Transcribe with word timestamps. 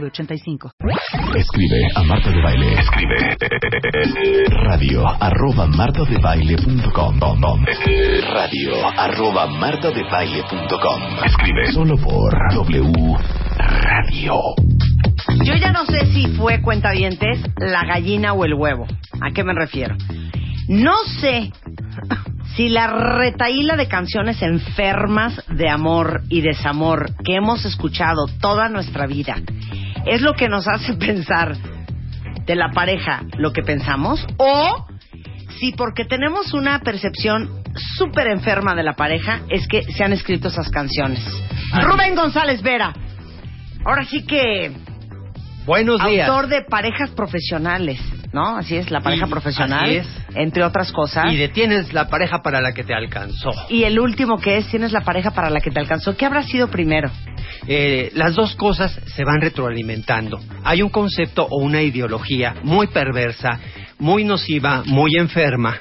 906985. 0.00 0.70
Escribe 1.36 1.88
a 1.94 2.02
Marta 2.04 2.30
de 2.30 2.42
Baile. 2.42 2.74
Escribe 2.80 3.36
radio 4.64 5.06
arroba 5.20 5.66
martadebaile.com 5.66 7.18
radio 8.32 8.86
arroba 8.96 9.46
martadebaile.com 9.46 11.24
Escribe 11.24 11.72
solo 11.72 11.96
por 11.96 12.32
W 12.54 13.16
Radio. 13.58 15.03
Yo 15.44 15.54
ya 15.54 15.72
no 15.72 15.86
sé 15.86 16.06
si 16.12 16.26
fue 16.36 16.60
cuentavientes 16.60 17.40
la 17.56 17.84
gallina 17.84 18.32
o 18.32 18.44
el 18.44 18.54
huevo. 18.54 18.86
¿A 19.20 19.32
qué 19.32 19.44
me 19.44 19.54
refiero? 19.54 19.96
No 20.68 20.94
sé 21.20 21.50
si 22.56 22.68
la 22.68 22.86
retaíla 22.86 23.76
de 23.76 23.88
canciones 23.88 24.40
enfermas 24.42 25.42
de 25.48 25.68
amor 25.68 26.22
y 26.28 26.40
desamor 26.40 27.10
que 27.24 27.36
hemos 27.36 27.64
escuchado 27.64 28.26
toda 28.40 28.68
nuestra 28.68 29.06
vida 29.06 29.36
es 30.06 30.20
lo 30.20 30.34
que 30.34 30.48
nos 30.48 30.68
hace 30.68 30.94
pensar 30.98 31.56
de 32.46 32.56
la 32.56 32.70
pareja 32.70 33.22
lo 33.38 33.52
que 33.52 33.62
pensamos 33.62 34.24
o 34.36 34.86
si 35.58 35.72
porque 35.72 36.04
tenemos 36.04 36.52
una 36.52 36.80
percepción 36.80 37.62
súper 37.96 38.28
enferma 38.28 38.74
de 38.74 38.82
la 38.82 38.94
pareja 38.94 39.40
es 39.48 39.66
que 39.66 39.82
se 39.84 40.04
han 40.04 40.12
escrito 40.12 40.48
esas 40.48 40.68
canciones. 40.68 41.24
Rubén 41.82 42.14
González 42.14 42.60
Vera. 42.62 42.92
Ahora 43.84 44.04
sí 44.04 44.24
que 44.26 44.72
Buenos 45.64 45.98
días. 46.06 46.28
autor 46.28 46.48
de 46.48 46.62
parejas 46.68 47.10
profesionales, 47.10 47.98
¿no? 48.32 48.56
Así 48.56 48.76
es, 48.76 48.90
la 48.90 49.00
pareja 49.00 49.26
Y- 49.26 49.30
profesional, 49.30 49.84
así 49.84 49.96
es. 49.96 50.06
entre 50.34 50.62
otras 50.62 50.92
cosas. 50.92 51.32
Y 51.32 51.36
detienes 51.36 51.92
la 51.94 52.08
pareja 52.08 52.42
para 52.42 52.60
la 52.60 52.72
que 52.72 52.84
te 52.84 52.94
alcanzó. 52.94 53.50
Y 53.70 53.84
el 53.84 53.98
último 53.98 54.38
que 54.38 54.58
es, 54.58 54.66
tienes 54.68 54.92
la 54.92 55.00
pareja 55.02 55.30
para 55.30 55.48
la 55.50 55.60
que 55.60 55.70
te 55.70 55.80
alcanzó. 55.80 56.16
¿Qué 56.16 56.26
habrá 56.26 56.42
sido 56.42 56.68
primero? 56.68 57.10
Eh, 57.66 58.10
las 58.14 58.34
dos 58.34 58.54
cosas 58.56 58.92
se 59.06 59.24
van 59.24 59.40
retroalimentando. 59.40 60.38
Hay 60.64 60.82
un 60.82 60.90
concepto 60.90 61.46
o 61.50 61.62
una 61.62 61.80
ideología 61.80 62.54
muy 62.62 62.88
perversa, 62.88 63.58
muy 63.98 64.24
nociva, 64.24 64.82
muy 64.84 65.12
enferma, 65.16 65.78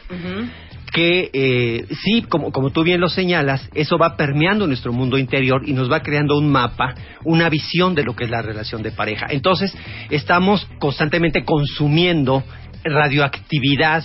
que 0.94 1.32
eh, 1.34 1.86
sí, 2.04 2.22
como, 2.22 2.52
como 2.52 2.70
tú 2.70 2.84
bien 2.84 3.02
lo 3.02 3.10
señalas, 3.10 3.68
eso 3.74 3.98
va 3.98 4.16
permeando 4.16 4.68
nuestro 4.68 4.94
mundo 4.94 5.18
interior 5.18 5.64
y 5.68 5.74
nos 5.74 5.92
va 5.92 6.02
creando 6.02 6.38
un 6.38 6.52
mapa, 6.52 6.94
una 7.26 7.50
visión 7.50 7.96
de 7.96 8.04
lo 8.04 8.16
que 8.16 8.26
es 8.26 8.30
la 8.30 8.44
relación 8.44 8.84
de 8.84 8.92
pareja. 8.92 9.26
Entonces, 9.30 9.76
estamos 10.12 10.68
constantemente 10.80 11.44
consumiendo 11.44 12.44
radioactividad 12.84 14.04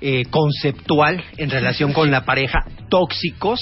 eh, 0.00 0.24
conceptual 0.30 1.22
en 1.36 1.50
relación 1.50 1.92
con 1.92 2.10
la 2.10 2.24
pareja, 2.24 2.60
tóxicos, 2.88 3.60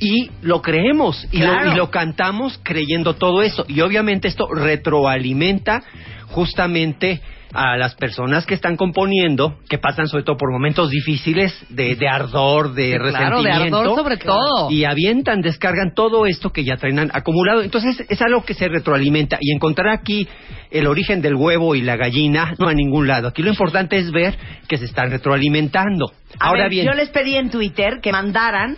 y 0.00 0.30
lo 0.42 0.62
creemos 0.62 1.26
y, 1.32 1.38
Claro. 1.38 1.64
lo, 1.66 1.72
y 1.72 1.76
lo 1.76 1.90
cantamos 1.90 2.58
creyendo 2.62 3.14
todo 3.14 3.42
eso. 3.42 3.64
Y 3.68 3.80
obviamente 3.80 4.28
esto 4.28 4.46
retroalimenta 4.52 5.82
justamente 6.28 7.20
a 7.54 7.76
las 7.76 7.94
personas 7.94 8.44
que 8.46 8.54
están 8.54 8.76
componiendo, 8.76 9.58
que 9.68 9.78
pasan 9.78 10.08
sobre 10.08 10.24
todo 10.24 10.36
por 10.36 10.52
momentos 10.52 10.90
difíciles 10.90 11.54
de, 11.68 11.94
de 11.94 12.08
ardor, 12.08 12.74
de 12.74 12.96
Claro, 12.98 13.40
de 13.42 13.50
resentimiento. 13.50 13.78
ardor 13.78 13.96
sobre 13.96 14.16
todo. 14.16 14.70
Y 14.70 14.84
avientan, 14.84 15.40
descargan 15.40 15.94
todo 15.94 16.26
esto 16.26 16.50
que 16.50 16.64
ya 16.64 16.76
traen 16.76 17.10
acumulado. 17.12 17.62
Entonces 17.62 18.04
es 18.08 18.20
algo 18.20 18.44
que 18.44 18.54
se 18.54 18.68
retroalimenta. 18.68 19.38
Y 19.40 19.54
encontrar 19.54 19.88
aquí 19.88 20.28
el 20.70 20.86
origen 20.88 21.22
del 21.22 21.36
huevo 21.36 21.74
y 21.76 21.82
la 21.82 21.96
gallina 21.96 22.54
no 22.58 22.66
a 22.68 22.74
ningún 22.74 23.06
lado. 23.06 23.28
Aquí 23.28 23.42
lo 23.42 23.50
importante 23.50 23.96
es 23.96 24.10
ver 24.10 24.36
que 24.68 24.76
se 24.76 24.86
están 24.86 25.10
retroalimentando. 25.10 26.12
A 26.40 26.48
Ahora 26.48 26.62
ver, 26.64 26.70
bien, 26.70 26.86
yo 26.86 26.92
les 26.94 27.10
pedí 27.10 27.36
en 27.36 27.50
Twitter 27.50 28.00
que 28.02 28.10
mandaran 28.10 28.76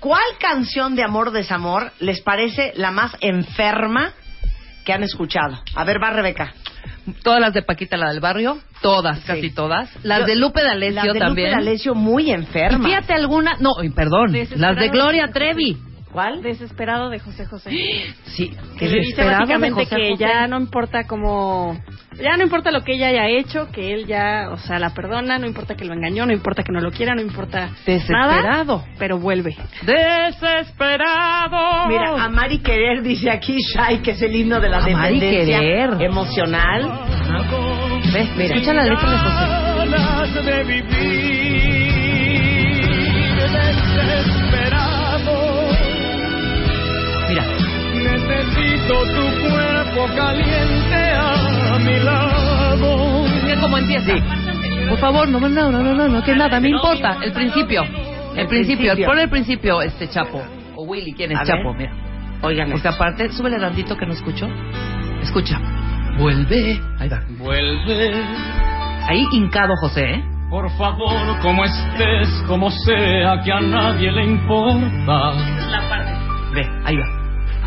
cuál 0.00 0.22
canción 0.38 0.94
de 0.96 1.02
amor 1.02 1.28
o 1.28 1.30
desamor 1.30 1.92
les 2.00 2.20
parece 2.20 2.72
la 2.76 2.90
más 2.90 3.16
enferma 3.20 4.12
que 4.84 4.92
han 4.92 5.02
escuchado. 5.02 5.62
A 5.74 5.84
ver, 5.84 6.02
va 6.02 6.10
Rebeca. 6.10 6.52
Todas 7.22 7.40
las 7.40 7.52
de 7.52 7.62
Paquita, 7.62 7.96
la 7.96 8.10
del 8.10 8.20
barrio, 8.20 8.58
todas, 8.80 9.18
Sí. 9.20 9.24
casi 9.26 9.50
todas. 9.50 9.90
Las 10.04 10.20
Yo- 10.20 10.26
de 10.26 10.36
Lupe 10.36 10.62
D'Alessio 10.62 11.04
Las 11.04 11.14
de 11.14 11.18
también. 11.18 11.50
Lupe 11.50 11.64
D'Alessio 11.64 11.94
muy 11.94 12.24
Y 12.28 12.32
enferma. 12.32 12.84
fíjate 12.88 13.12
alguna, 13.12 13.56
no, 13.60 13.70
perdón, 13.94 14.32
las 14.56 14.76
de 14.76 14.88
Gloria 14.88 15.28
Trevi. 15.32 15.76
¿Cuál? 16.12 16.42
Desesperado 16.42 17.08
de 17.08 17.18
José 17.20 17.46
José. 17.46 17.70
Sí, 18.26 18.50
Que 18.78 18.86
le 18.88 19.00
dice 19.00 19.24
básicamente 19.24 19.84
José 19.84 19.96
que 19.96 20.10
José. 20.10 20.22
ya 20.24 20.46
no 20.46 20.58
importa 20.58 21.06
cómo... 21.06 21.80
Ya 22.20 22.36
no 22.36 22.42
importa 22.42 22.70
lo 22.70 22.82
que 22.84 22.92
ella 22.96 23.08
haya 23.08 23.28
hecho, 23.28 23.70
que 23.72 23.94
él 23.94 24.04
ya, 24.06 24.50
o 24.50 24.58
sea, 24.58 24.78
la 24.78 24.90
perdona, 24.92 25.38
no 25.38 25.46
importa 25.46 25.74
que 25.74 25.86
lo 25.86 25.94
engañó, 25.94 26.26
no 26.26 26.32
importa 26.34 26.62
que 26.62 26.70
no 26.70 26.82
lo 26.82 26.90
quiera, 26.90 27.14
no 27.14 27.22
importa 27.22 27.60
nada, 27.60 27.72
Desesperado. 27.86 28.84
pero 28.98 29.18
vuelve. 29.18 29.56
Desesperado. 29.80 31.88
Mira, 31.88 32.22
Amar 32.22 32.52
y 32.52 32.58
Querer 32.58 33.00
dice 33.02 33.30
aquí 33.30 33.56
Shai, 33.74 34.02
que 34.02 34.10
es 34.10 34.20
el 34.20 34.36
himno 34.36 34.60
de 34.60 34.68
la 34.68 34.84
Amar 34.84 35.12
y 35.12 35.18
dependencia 35.20 35.58
querer. 35.60 36.02
emocional. 36.02 37.00
Ve, 38.12 38.28
Mira. 38.36 38.54
escucha 38.56 38.74
la 38.74 38.84
letra 38.84 39.10
de 39.10 39.16
José. 39.18 39.62
Necesito 48.54 48.94
tu 49.04 49.48
cuerpo 49.48 50.06
caliente 50.16 51.12
a 51.14 51.78
mi 51.78 51.98
lado. 52.00 53.24
mira 53.44 53.60
cómo 53.60 53.78
empieza. 53.78 54.12
Por 54.88 54.98
favor, 54.98 55.28
no, 55.28 55.40
no, 55.40 55.48
no, 55.48 55.70
no, 55.70 55.94
no, 55.94 56.08
no, 56.08 56.22
que 56.22 56.34
nada, 56.34 56.60
me 56.60 56.68
importa. 56.70 57.16
El 57.22 57.32
principio. 57.32 57.82
El, 58.36 58.46
principio. 58.46 58.94
Pon 59.06 59.18
el 59.18 59.28
principio, 59.28 59.82
este 59.82 60.08
Chapo. 60.08 60.42
O 60.76 60.84
Willy, 60.84 61.12
¿quién 61.14 61.32
es 61.32 61.38
A 61.38 61.44
Chapo? 61.44 61.72
ver. 61.74 61.90
Mira. 61.90 61.92
Oigan, 62.42 62.70
Porque 62.70 62.88
aparte, 62.88 63.30
súbele 63.32 63.58
tantito 63.58 63.96
que 63.96 64.04
no 64.06 64.12
escucho. 64.12 64.48
Escucha. 65.22 65.58
Vuelve. 66.18 66.80
Ahí 66.98 67.08
va. 67.08 67.22
Vuelve, 67.38 68.12
Ahí 69.08 69.26
hincado 69.32 69.74
José, 69.80 70.02
¿eh? 70.14 70.24
por 70.50 70.68
favor, 70.76 71.38
como 71.40 71.64
estés, 71.64 72.28
como 72.46 72.70
sea, 72.70 73.40
que 73.42 73.52
a 73.52 73.60
nadie 73.60 74.12
le 74.12 74.24
importa. 74.24 75.32
Ve, 76.52 76.68
ahí 76.84 76.96
va. 76.96 77.21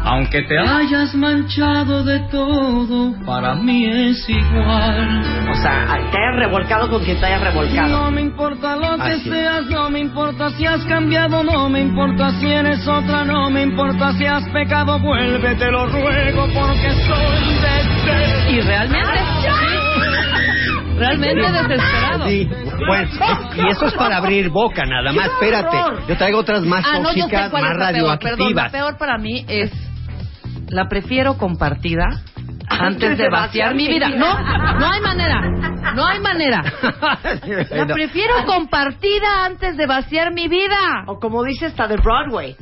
Aunque 0.07 0.43
te 0.43 0.55
hayas 0.59 1.16
manchado 1.16 2.03
de 2.03 2.19
todo, 2.29 3.13
para 3.25 3.55
mí 3.55 3.85
es 3.88 4.29
igual. 4.29 5.23
o 5.51 5.55
sea, 5.55 5.88
te 6.11 6.17
hayas 6.17 6.35
revolcado 6.38 6.89
con 6.91 7.03
quien 7.03 7.19
te 7.19 7.25
hayas 7.25 7.41
revolcado. 7.41 7.88
No 7.89 8.11
me 8.11 8.21
importa 8.21 8.75
lo 8.75 8.95
que 8.97 9.01
Así 9.01 9.29
es. 9.29 9.35
seas, 9.35 9.66
no 9.66 9.89
me 9.89 9.99
importa 9.99 10.51
si 10.51 10.66
has 10.67 10.85
cambiado, 10.85 11.43
no 11.43 11.67
me 11.69 11.81
importa 11.81 12.29
si 12.39 12.47
eres 12.51 12.88
otra, 12.88 13.25
no 13.25 13.49
me 13.49 13.63
importa 13.63 14.13
si 14.13 14.25
has 14.27 14.47
pecado, 14.49 14.99
vuelve, 14.99 15.55
te 15.55 15.71
lo 15.71 15.88
ruego 15.88 16.47
porque 16.53 16.91
soy 17.07 17.55
desesperado. 17.61 18.51
Y 18.51 18.61
realmente, 18.61 19.09
realmente 20.97 21.51
desesperado. 21.51 22.27
Sí, 22.27 22.49
bueno, 22.87 23.03
es- 23.03 23.57
y 23.57 23.67
eso 23.69 23.85
es 23.87 23.93
para 23.93 24.17
abrir 24.17 24.49
boca 24.49 24.85
nada 24.85 25.11
más. 25.11 25.25
Espérate, 25.27 25.77
yo 26.07 26.16
traigo 26.17 26.39
otras 26.39 26.61
más 26.61 26.85
Ah, 26.85 26.99
no, 26.99 27.03
tóxicas, 27.09 27.49
cuál 27.49 27.63
más 27.63 27.77
la 27.77 27.91
peor. 27.91 28.19
Perdón, 28.19 28.55
la 28.55 28.63
radioactivas. 28.63 28.72
peor 28.72 28.97
para 28.97 29.17
mí 29.17 29.43
es 29.47 29.72
la 30.70 30.88
prefiero 30.88 31.38
compartida 31.38 32.22
antes 32.70 33.18
de 33.18 33.30
vaciar 33.30 33.76
mi 33.76 33.88
vida. 33.88 34.09
No, 34.09 34.38
no 34.79 34.90
hay 34.90 35.02
manera. 35.02 35.41
No 35.94 36.06
hay 36.06 36.20
manera. 36.20 36.64
La 37.72 37.85
prefiero 37.94 38.46
compartida 38.46 39.46
antes 39.46 39.78
de 39.78 39.85
vaciar 39.85 40.34
mi 40.34 40.47
vida. 40.47 41.06
O 41.08 41.20
como 41.20 41.44
dice 41.44 41.67
esta 41.67 41.88
de 41.88 41.97
Broadway. 41.97 42.56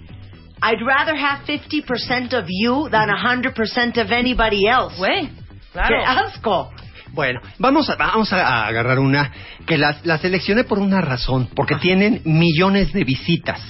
I'd 0.61 0.81
rather 0.85 1.15
have 1.15 1.43
50% 1.45 2.33
of 2.33 2.45
you 2.47 2.89
than 2.89 3.09
100% 3.09 3.97
of 3.97 4.11
anybody 4.11 4.65
else. 4.67 4.95
Güey, 4.97 5.29
¡Qué 5.73 5.95
asco! 6.05 6.71
Bueno, 7.13 7.41
vamos 7.59 7.89
a, 7.89 7.95
vamos 7.95 8.33
a 8.33 8.65
agarrar 8.67 8.97
una 8.99 9.31
que 9.67 9.77
la, 9.77 9.97
la 10.03 10.17
seleccioné 10.17 10.63
por 10.63 10.79
una 10.79 10.99
razón, 10.99 11.47
porque 11.55 11.75
tienen 11.75 12.21
millones 12.25 12.91
de 12.91 13.03
visitas. 13.03 13.61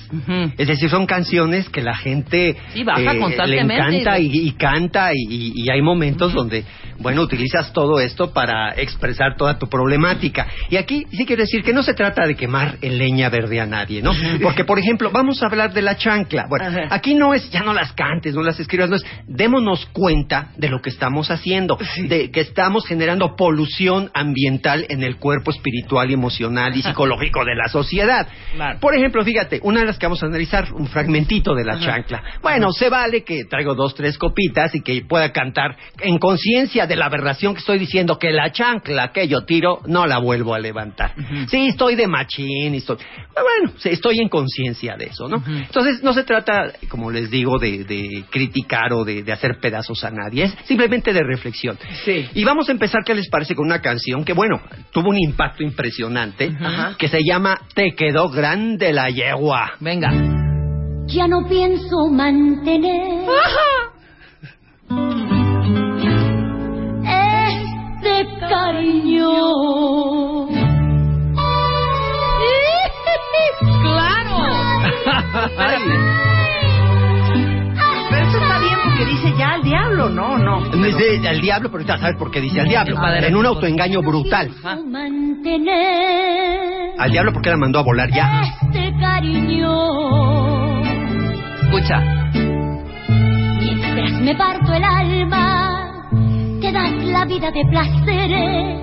Es 0.58 0.68
decir, 0.68 0.90
son 0.90 1.06
canciones 1.06 1.68
que 1.70 1.82
la 1.82 1.96
gente 1.96 2.56
Sí, 2.74 2.84
baja 2.84 3.14
le 3.14 3.20
constantemente. 3.20 3.76
encanta 3.76 4.20
y, 4.20 4.48
y 4.48 4.52
canta 4.54 5.10
y, 5.14 5.52
y 5.56 5.70
hay 5.70 5.82
momentos 5.82 6.34
donde, 6.34 6.64
bueno, 7.00 7.22
utilizas 7.22 7.74
todo 7.74 8.00
esto 8.00 8.32
para 8.32 8.74
expresar 8.76 9.36
toda 9.38 9.60
tu 9.60 9.68
problemática. 9.68 10.48
Y 10.70 10.78
aquí 10.78 11.06
sí 11.12 11.26
quiero 11.26 11.42
decir 11.42 11.64
que 11.64 11.74
no 11.74 11.84
se 11.84 11.94
trata 11.94 12.26
de 12.26 12.36
quemar 12.36 12.78
en 12.82 12.98
leña 12.98 13.30
verde 13.30 13.60
a 13.60 13.66
nadie, 13.66 14.02
¿no? 14.02 14.12
Porque, 14.42 14.64
por 14.64 14.80
ejemplo, 14.80 15.12
vamos 15.12 15.44
a 15.44 15.48
hablar 15.48 15.74
de 15.74 15.82
la 15.82 15.98
chancla. 15.98 16.46
Bueno, 16.48 16.66
aquí 16.90 17.14
no 17.14 17.34
es, 17.34 17.50
ya 17.52 17.62
no 17.62 17.74
las 17.74 17.92
cantes, 17.94 18.34
no 18.34 18.42
las 18.42 18.60
escribas, 18.60 18.90
no 18.90 18.96
es, 18.96 19.06
démonos 19.28 19.86
cuenta 19.88 20.52
de 20.56 20.70
lo 20.70 20.82
que 20.82 20.90
estamos 20.90 21.30
haciendo, 21.30 21.78
de 22.08 22.32
que 22.32 22.40
estamos 22.40 22.86
generando 22.88 23.33
polución 23.36 24.10
ambiental 24.14 24.86
en 24.90 25.04
el 25.04 25.18
cuerpo 25.18 25.52
espiritual 25.52 26.10
y 26.10 26.14
emocional 26.14 26.76
y 26.76 26.82
psicológico 26.84 27.46
de 27.46 27.56
la 27.56 27.68
sociedad. 27.68 28.28
Claro. 28.56 28.80
Por 28.80 28.96
ejemplo, 28.96 29.24
fíjate, 29.24 29.60
una 29.64 29.82
de 29.82 29.88
las 29.88 29.98
que 29.98 30.06
vamos 30.06 30.24
a 30.24 30.28
analizar, 30.28 30.72
un 30.74 30.88
fragmentito 30.88 31.54
de 31.56 31.64
la 31.64 31.80
chancla. 31.80 32.24
Bueno, 32.42 32.72
se 32.72 32.90
vale 32.90 33.24
que 33.24 33.46
traigo 33.46 33.76
dos, 33.76 33.96
tres 33.96 34.18
copitas 34.18 34.74
y 34.76 34.82
que 34.82 35.02
pueda 35.02 35.32
cantar 35.32 35.76
en 36.00 36.18
conciencia 36.18 36.88
de 36.88 36.96
la 36.96 37.06
aberración 37.06 37.54
que 37.54 37.60
estoy 37.60 37.80
diciendo, 37.80 38.18
que 38.18 38.32
la 38.32 38.52
chancla 38.52 39.12
que 39.12 39.28
yo 39.28 39.46
tiro 39.46 39.82
no 39.86 40.06
la 40.06 40.20
vuelvo 40.20 40.54
a 40.54 40.60
levantar. 40.60 41.14
Sí, 41.48 41.68
estoy 41.68 41.96
de 41.96 42.08
machín, 42.08 42.74
y 42.74 42.78
estoy... 42.78 42.98
Bueno, 43.34 43.74
estoy 43.84 44.20
en 44.20 44.30
conciencia 44.30 44.96
de 44.96 45.06
eso, 45.06 45.28
¿no? 45.28 45.44
Entonces, 45.48 46.04
no 46.04 46.14
se 46.14 46.24
trata, 46.24 46.74
como 46.90 47.12
les 47.12 47.30
digo, 47.30 47.60
de, 47.60 47.84
de 47.84 48.24
criticar 48.30 48.94
o 48.94 49.04
de, 49.04 49.24
de 49.24 49.32
hacer 49.32 49.60
pedazos 49.60 50.04
a 50.04 50.12
nadie, 50.12 50.46
es 50.46 50.56
simplemente 50.66 51.14
de 51.14 51.24
reflexión. 51.24 51.78
Sí. 52.06 52.28
Y 52.34 52.44
vamos 52.44 52.70
a 52.70 52.72
empezar, 52.72 53.04
¿qué 53.06 53.14
les 53.14 53.23
parece? 53.30 53.56
Con 53.56 53.66
una 53.66 53.82
canción 53.82 54.24
que, 54.24 54.34
bueno, 54.34 54.62
tuvo 54.92 55.10
un 55.10 55.18
impacto 55.18 55.64
impresionante, 55.64 56.56
Ajá. 56.60 56.96
que 56.98 57.08
se 57.08 57.24
llama 57.24 57.60
Te 57.74 57.96
quedó 57.96 58.30
grande 58.30 58.94
la 58.94 59.10
yegua. 59.10 59.74
Venga. 59.80 60.12
Ya 61.08 61.28
no 61.28 61.48
pienso 61.48 62.08
mantener 62.12 63.28
este 67.04 68.26
cariño. 68.50 69.30
¡Claro! 73.82 74.13
No, 80.92 80.92
no. 80.92 80.98
Dice 80.98 81.28
al 81.30 81.42
diablo, 81.42 81.70
pero 81.70 81.82
ahorita 81.84 81.98
sabes 82.00 82.16
por 82.18 82.32
qué 82.32 82.42
dice 82.42 82.62
al 82.62 82.68
diablo. 82.68 82.96
Padre. 82.96 83.28
En 83.28 83.36
un 83.36 83.46
autoengaño 83.46 84.02
brutal. 84.02 84.50
Mantener 84.86 86.92
Al 87.00 87.12
diablo 87.12 87.34
porque 87.34 87.50
la 87.50 87.58
mandó 87.58 87.80
a 87.80 87.84
volar 87.84 88.10
ya. 88.12 88.42
este 88.64 88.94
cariño. 89.00 89.74
Escucha. 91.64 92.00
Mientras 93.60 94.12
me 94.22 94.36
parto 94.36 94.74
el 94.74 94.84
alma, 94.84 96.04
te 96.62 96.72
das 96.72 96.94
la 97.06 97.26
vida 97.26 97.52
de 97.52 97.64
placeres 97.70 98.80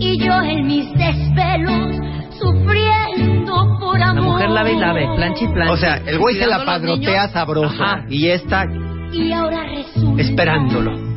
y 0.00 0.18
yo 0.18 0.40
en 0.42 0.66
mis 0.66 0.92
desvelos 0.94 1.96
sufriendo 2.38 3.76
por 3.80 3.98
La 3.98 4.10
amor. 4.10 4.24
mujer 4.24 4.50
lave 4.50 4.72
y 4.72 4.76
lave, 4.78 5.08
plancha 5.16 5.44
y 5.44 5.48
plancha. 5.48 5.72
O 5.72 5.76
sea, 5.76 5.96
el 6.06 6.18
güey 6.18 6.36
se 6.36 6.46
la 6.46 6.64
padrotea 6.64 7.28
sabroso. 7.28 7.82
Ajá. 7.82 8.04
Y 8.08 8.28
esta 8.28 8.64
Y 9.12 9.32
ahora 9.32 9.64
resulta 9.64 10.22
esperándolo. 10.22 11.07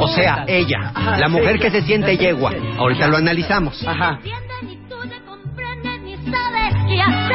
O 0.00 0.08
sea, 0.08 0.44
ella, 0.46 0.92
Ajá, 0.94 1.18
la 1.18 1.28
mujer 1.28 1.54
sí. 1.54 1.62
que 1.62 1.70
se 1.70 1.82
siente 1.82 2.16
yegua. 2.16 2.52
Sí. 2.52 2.58
Ahorita 2.78 3.08
lo 3.08 3.16
analizamos. 3.16 3.84
Ajá. 3.86 4.20
Sabes 7.04 7.33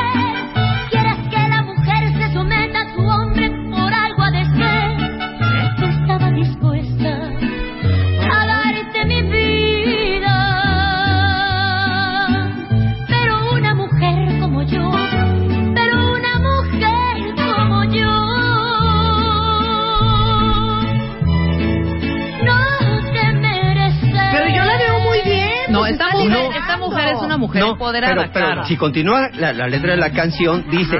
mujer, 26.25 26.51
esta 26.57 26.77
mujer 26.77 27.07
es 27.15 27.21
una 27.21 27.37
mujer 27.37 27.61
No, 27.61 27.71
empoderada, 27.71 28.15
pero, 28.15 28.29
pero 28.33 28.45
claro. 28.47 28.65
si 28.65 28.77
continúa 28.77 29.29
la, 29.33 29.53
la 29.53 29.67
letra 29.67 29.91
de 29.91 29.97
la 29.97 30.11
canción, 30.11 30.65
dice, 30.69 30.97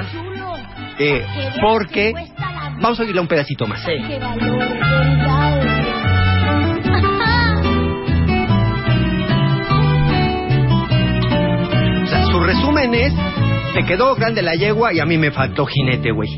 eh, 0.98 1.24
porque... 1.60 2.12
Vamos 2.82 2.98
a 2.98 3.02
oírla 3.02 3.20
un 3.20 3.28
pedacito 3.28 3.66
más. 3.66 3.80
Sí. 3.82 3.92
O 12.02 12.06
sea, 12.06 12.24
su 12.26 12.40
resumen 12.40 12.94
es, 12.94 13.12
te 13.74 13.84
quedó 13.84 14.14
grande 14.14 14.42
la 14.42 14.54
yegua 14.54 14.92
y 14.92 15.00
a 15.00 15.06
mí 15.06 15.18
me 15.18 15.30
faltó 15.30 15.66
jinete, 15.66 16.10
güey. 16.12 16.28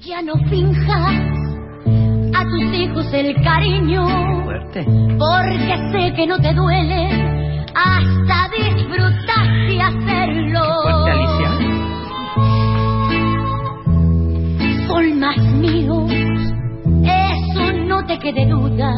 Ya 0.00 0.22
no 0.22 0.34
finjas 0.48 1.14
a 2.34 2.44
tus 2.44 2.72
hijos 2.74 3.12
el 3.12 3.34
cariño, 3.42 4.06
Fuerte. 4.44 4.84
porque 5.18 5.76
sé 5.92 6.12
que 6.14 6.26
no 6.26 6.38
te 6.38 6.52
duele 6.54 7.47
hasta 7.74 8.48
disfrutaste 8.56 9.82
hacerlo. 9.82 10.60
Fuerte, 10.82 11.10
Alicia. 11.10 11.50
Son 14.86 15.18
más 15.20 15.38
míos, 15.38 16.12
eso 17.04 17.72
no 17.86 18.04
te 18.06 18.18
quede 18.18 18.46
duda. 18.46 18.92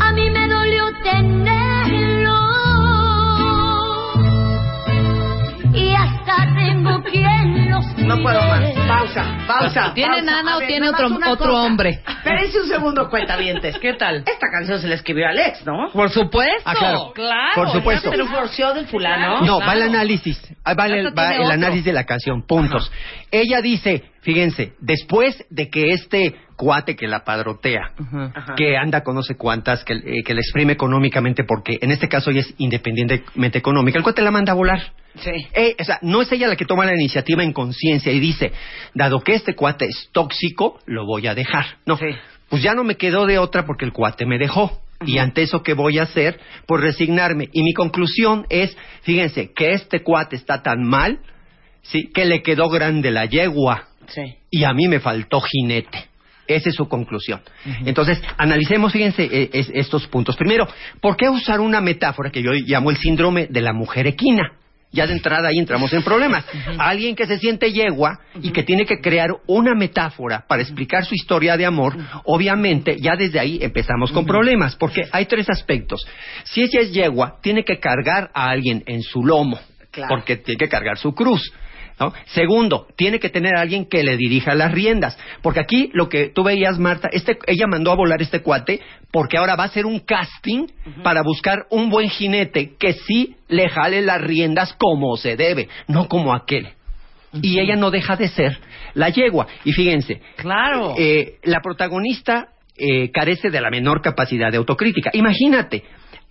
A 0.00 0.12
mí 0.12 0.30
me 0.30 0.46
dolió 0.48 0.84
tenerlo. 1.02 2.63
Y 6.34 6.42
hasta 6.42 6.54
tengo 6.54 7.02
quien 7.04 7.70
los 7.70 7.98
No 7.98 8.22
puedo 8.22 8.40
más. 8.42 8.70
Pausa, 8.86 9.38
pausa. 9.46 9.94
¿Tiene 9.94 10.16
pausa. 10.16 10.22
nana 10.24 10.52
A 10.52 10.56
o 10.56 10.58
ver, 10.60 10.68
tiene 10.68 10.88
otro- 10.88 11.06
otro 11.06 11.36
cosa. 11.36 11.52
hombre? 11.62 12.00
Espérense 12.06 12.60
un 12.60 12.68
segundo, 12.68 13.08
cuentavientes. 13.08 13.78
¿Qué 13.78 13.94
tal? 13.94 14.18
Esta 14.26 14.46
canción 14.52 14.80
se 14.80 14.88
la 14.88 14.94
escribió 14.96 15.26
Alex, 15.28 15.64
¿no? 15.66 15.90
Por 15.92 16.10
supuesto. 16.10 16.62
Ah, 16.64 16.74
claro. 16.78 17.12
Claro. 17.14 17.52
Por 17.54 17.70
supuesto. 17.72 18.10
Se 18.10 18.16
divorció 18.16 18.74
del 18.74 18.86
fulano. 18.86 19.40
No, 19.40 19.56
Claro. 19.58 19.66
va 19.66 19.72
el 19.74 19.82
análisis. 19.82 20.40
Ah, 20.64 20.74
Va, 20.74 20.86
el, 20.86 21.06
Esta 21.08 21.22
va 21.22 21.34
el 21.34 21.50
análisis 21.50 21.84
de 21.84 21.92
la 21.92 22.04
canción. 22.04 22.46
Puntos. 22.46 22.90
Ella 23.30 23.60
dice, 23.60 24.04
fíjense, 24.22 24.72
después 24.80 25.44
de 25.50 25.68
que 25.70 25.92
este 25.92 26.36
cuate 26.64 26.96
que 26.96 27.06
la 27.06 27.24
padrotea, 27.24 27.92
que 28.56 28.76
anda 28.78 29.02
con 29.02 29.14
no 29.14 29.22
sé 29.22 29.36
cuántas, 29.36 29.84
que, 29.84 29.92
eh, 29.92 30.22
que 30.24 30.32
le 30.32 30.40
exprime 30.40 30.72
económicamente, 30.72 31.44
porque 31.44 31.78
en 31.82 31.90
este 31.90 32.08
caso 32.08 32.30
ella 32.30 32.40
es 32.40 32.54
independientemente 32.56 33.58
económica, 33.58 33.98
el 33.98 34.02
cuate 34.02 34.22
la 34.22 34.30
manda 34.30 34.52
a 34.52 34.54
volar. 34.56 34.92
Sí. 35.16 35.30
Eh, 35.52 35.76
o 35.78 35.84
sea, 35.84 35.98
no 36.00 36.22
es 36.22 36.32
ella 36.32 36.48
la 36.48 36.56
que 36.56 36.64
toma 36.64 36.86
la 36.86 36.94
iniciativa 36.94 37.42
en 37.44 37.52
conciencia 37.52 38.10
y 38.12 38.18
dice, 38.18 38.52
dado 38.94 39.20
que 39.20 39.34
este 39.34 39.54
cuate 39.54 39.84
es 39.84 40.08
tóxico, 40.12 40.78
lo 40.86 41.04
voy 41.04 41.26
a 41.26 41.34
dejar. 41.34 41.66
No, 41.84 41.98
Sí. 41.98 42.06
pues 42.48 42.62
ya 42.62 42.72
no 42.72 42.82
me 42.82 42.96
quedó 42.96 43.26
de 43.26 43.38
otra 43.38 43.66
porque 43.66 43.84
el 43.84 43.92
cuate 43.92 44.24
me 44.24 44.38
dejó. 44.38 44.80
Y 45.06 45.18
ante 45.18 45.42
eso, 45.42 45.62
¿qué 45.62 45.74
voy 45.74 45.98
a 45.98 46.04
hacer? 46.04 46.40
Pues 46.66 46.80
resignarme. 46.80 47.50
Y 47.52 47.62
mi 47.62 47.74
conclusión 47.74 48.46
es, 48.48 48.74
fíjense, 49.02 49.52
que 49.54 49.72
este 49.72 50.02
cuate 50.02 50.36
está 50.36 50.62
tan 50.62 50.82
mal, 50.82 51.18
¿sí? 51.82 52.10
Que 52.14 52.24
le 52.24 52.42
quedó 52.42 52.70
grande 52.70 53.10
la 53.10 53.26
yegua 53.26 53.88
Sí. 54.06 54.22
y 54.50 54.64
a 54.64 54.72
mí 54.72 54.86
me 54.88 55.00
faltó 55.00 55.40
jinete. 55.40 56.06
Esa 56.46 56.68
es 56.68 56.74
su 56.74 56.88
conclusión. 56.88 57.40
Entonces, 57.86 58.20
analicemos, 58.36 58.92
fíjense, 58.92 59.24
eh, 59.24 59.50
es- 59.52 59.70
estos 59.74 60.06
puntos. 60.08 60.36
Primero, 60.36 60.68
¿por 61.00 61.16
qué 61.16 61.28
usar 61.28 61.60
una 61.60 61.80
metáfora 61.80 62.30
que 62.30 62.42
yo 62.42 62.52
llamo 62.52 62.90
el 62.90 62.96
síndrome 62.98 63.46
de 63.48 63.60
la 63.60 63.72
mujer 63.72 64.06
equina? 64.06 64.52
Ya 64.92 65.08
de 65.08 65.12
entrada 65.14 65.48
ahí 65.48 65.58
entramos 65.58 65.92
en 65.92 66.04
problemas. 66.04 66.44
Alguien 66.78 67.16
que 67.16 67.26
se 67.26 67.38
siente 67.38 67.72
yegua 67.72 68.20
y 68.40 68.50
que 68.52 68.62
tiene 68.62 68.86
que 68.86 69.00
crear 69.00 69.30
una 69.48 69.74
metáfora 69.74 70.44
para 70.46 70.62
explicar 70.62 71.04
su 71.04 71.16
historia 71.16 71.56
de 71.56 71.66
amor, 71.66 71.96
obviamente 72.24 72.96
ya 73.00 73.16
desde 73.16 73.40
ahí 73.40 73.58
empezamos 73.60 74.12
con 74.12 74.24
problemas, 74.24 74.76
porque 74.76 75.02
hay 75.10 75.26
tres 75.26 75.50
aspectos. 75.50 76.06
Si 76.44 76.62
ella 76.62 76.80
es 76.80 76.92
yegua, 76.92 77.38
tiene 77.42 77.64
que 77.64 77.80
cargar 77.80 78.30
a 78.34 78.48
alguien 78.50 78.84
en 78.86 79.02
su 79.02 79.24
lomo, 79.24 79.58
Claro. 79.90 80.10
porque 80.14 80.36
tiene 80.36 80.58
que 80.58 80.68
cargar 80.68 80.96
su 80.96 81.12
cruz. 81.12 81.42
¿No? 82.00 82.12
Segundo, 82.26 82.88
tiene 82.96 83.18
que 83.20 83.28
tener 83.28 83.56
a 83.56 83.60
alguien 83.60 83.86
que 83.86 84.02
le 84.02 84.16
dirija 84.16 84.54
las 84.54 84.72
riendas. 84.72 85.16
Porque 85.42 85.60
aquí 85.60 85.90
lo 85.92 86.08
que 86.08 86.28
tú 86.28 86.42
veías, 86.42 86.78
Marta, 86.78 87.08
este, 87.12 87.38
ella 87.46 87.66
mandó 87.66 87.92
a 87.92 87.96
volar 87.96 88.20
este 88.20 88.40
cuate 88.40 88.80
porque 89.12 89.38
ahora 89.38 89.54
va 89.56 89.64
a 89.64 89.66
hacer 89.66 89.86
un 89.86 90.00
casting 90.00 90.66
para 91.04 91.22
buscar 91.22 91.66
un 91.70 91.88
buen 91.90 92.08
jinete 92.08 92.74
que 92.78 92.94
sí 92.94 93.36
le 93.48 93.68
jale 93.68 94.02
las 94.02 94.20
riendas 94.20 94.74
como 94.78 95.16
se 95.16 95.36
debe, 95.36 95.68
no 95.86 96.08
como 96.08 96.34
aquel. 96.34 96.68
Y 97.42 97.58
ella 97.58 97.74
no 97.76 97.90
deja 97.90 98.14
de 98.16 98.28
ser 98.28 98.58
la 98.94 99.08
yegua. 99.08 99.46
Y 99.64 99.72
fíjense, 99.72 100.20
Claro. 100.36 100.94
eh, 100.96 101.38
la 101.42 101.60
protagonista 101.60 102.48
eh, 102.76 103.10
carece 103.12 103.50
de 103.50 103.60
la 103.60 103.70
menor 103.70 104.02
capacidad 104.02 104.50
de 104.50 104.56
autocrítica. 104.56 105.10
Imagínate, 105.14 105.84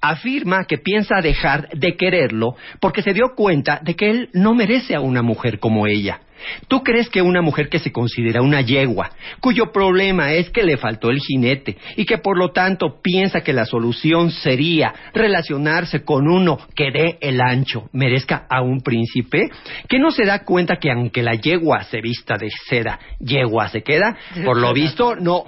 afirma 0.03 0.65
que 0.65 0.77
piensa 0.77 1.21
dejar 1.21 1.69
de 1.69 1.95
quererlo 1.95 2.55
porque 2.81 3.01
se 3.01 3.13
dio 3.13 3.33
cuenta 3.35 3.79
de 3.81 3.95
que 3.95 4.09
él 4.09 4.29
no 4.33 4.53
merece 4.53 4.95
a 4.95 4.99
una 4.99 5.21
mujer 5.21 5.59
como 5.59 5.87
ella. 5.87 6.19
¿Tú 6.67 6.83
crees 6.83 7.09
que 7.09 7.21
una 7.21 7.41
mujer 7.41 7.69
que 7.69 7.79
se 7.79 7.93
considera 7.93 8.41
una 8.41 8.59
yegua, 8.59 9.11
cuyo 9.39 9.71
problema 9.71 10.33
es 10.33 10.49
que 10.49 10.63
le 10.63 10.75
faltó 10.75 11.09
el 11.09 11.19
jinete 11.19 11.77
y 11.95 12.05
que 12.05 12.17
por 12.17 12.37
lo 12.37 12.51
tanto 12.51 12.99
piensa 13.01 13.41
que 13.41 13.53
la 13.53 13.65
solución 13.65 14.29
sería 14.29 14.93
relacionarse 15.13 16.03
con 16.03 16.27
uno 16.27 16.57
que 16.75 16.91
dé 16.91 17.17
el 17.21 17.39
ancho, 17.39 17.89
merezca 17.93 18.45
a 18.49 18.61
un 18.61 18.81
príncipe? 18.81 19.49
¿Que 19.87 19.99
no 19.99 20.11
se 20.11 20.25
da 20.25 20.43
cuenta 20.43 20.75
que 20.75 20.91
aunque 20.91 21.23
la 21.23 21.35
yegua 21.35 21.83
se 21.83 22.01
vista 22.01 22.35
de 22.37 22.49
seda, 22.67 22.99
yegua 23.19 23.69
se 23.69 23.81
queda? 23.81 24.17
Por 24.43 24.59
lo 24.59 24.73
visto, 24.73 25.15
no. 25.15 25.45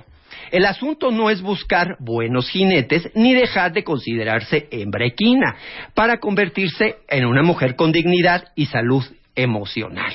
El 0.52 0.66
asunto 0.66 1.12
no 1.12 1.30
es 1.30 1.42
buscar 1.42 1.98
buenos 2.00 2.50
jinetes 2.50 3.10
ni 3.16 3.34
dejar 3.34 3.74
de 3.74 3.84
considerarse 3.84 4.68
hembra 4.72 5.06
equina 5.06 5.56
para 5.94 6.20
convertirse 6.20 6.98
en 7.08 7.25
una 7.25 7.44
mujer 7.44 7.75
con 7.75 7.92
dignidad 7.92 8.46
y 8.56 8.68
salud 8.68 9.04
emocional. 9.36 10.14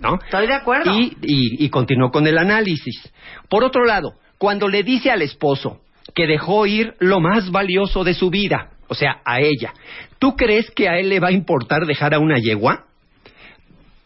¿No? 0.00 0.18
Estoy 0.22 0.46
de 0.46 0.54
acuerdo. 0.54 0.94
Y, 0.94 1.16
y, 1.22 1.64
y 1.64 1.68
continuó 1.70 2.10
con 2.10 2.26
el 2.26 2.36
análisis. 2.36 3.10
Por 3.48 3.64
otro 3.64 3.84
lado, 3.84 4.14
cuando 4.36 4.68
le 4.68 4.82
dice 4.82 5.10
al 5.10 5.22
esposo 5.22 5.80
que 6.14 6.26
dejó 6.26 6.66
ir 6.66 6.94
lo 7.00 7.20
más 7.20 7.50
valioso 7.50 8.04
de 8.04 8.14
su 8.14 8.30
vida, 8.30 8.70
o 8.88 8.94
sea, 8.94 9.20
a 9.24 9.40
ella, 9.40 9.72
¿tú 10.18 10.34
crees 10.36 10.70
que 10.70 10.88
a 10.88 10.98
él 10.98 11.08
le 11.08 11.20
va 11.20 11.28
a 11.28 11.32
importar 11.32 11.86
dejar 11.86 12.14
a 12.14 12.18
una 12.18 12.38
yegua? 12.38 12.86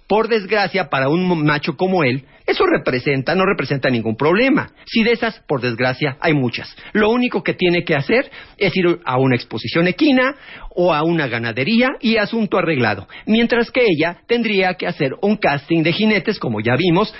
Por 0.06 0.28
desgracia, 0.28 0.90
para 0.90 1.08
un 1.08 1.44
macho 1.44 1.76
como 1.76 2.04
él, 2.04 2.24
eso 2.46 2.66
representa, 2.66 3.34
no 3.34 3.44
representa 3.46 3.88
ningún 3.88 4.16
problema. 4.16 4.70
Si 4.84 5.02
de 5.02 5.12
esas, 5.12 5.40
por 5.46 5.60
desgracia, 5.60 6.16
hay 6.20 6.34
muchas. 6.34 6.74
Lo 6.92 7.10
único 7.10 7.42
que 7.42 7.54
tiene 7.54 7.84
que 7.84 7.94
hacer 7.94 8.30
es 8.58 8.76
ir 8.76 9.00
a 9.04 9.18
una 9.18 9.36
exposición 9.36 9.86
equina 9.86 10.34
o 10.70 10.92
a 10.92 11.02
una 11.02 11.28
ganadería 11.28 11.90
y 12.00 12.16
asunto 12.16 12.58
arreglado. 12.58 13.06
Mientras 13.26 13.70
que 13.70 13.84
ella 13.86 14.18
tendría 14.26 14.74
que 14.74 14.86
hacer 14.86 15.12
un 15.22 15.36
casting 15.36 15.82
de 15.82 15.92
jinetes, 15.92 16.38
como 16.38 16.60
ya 16.60 16.74
vimos, 16.76 17.14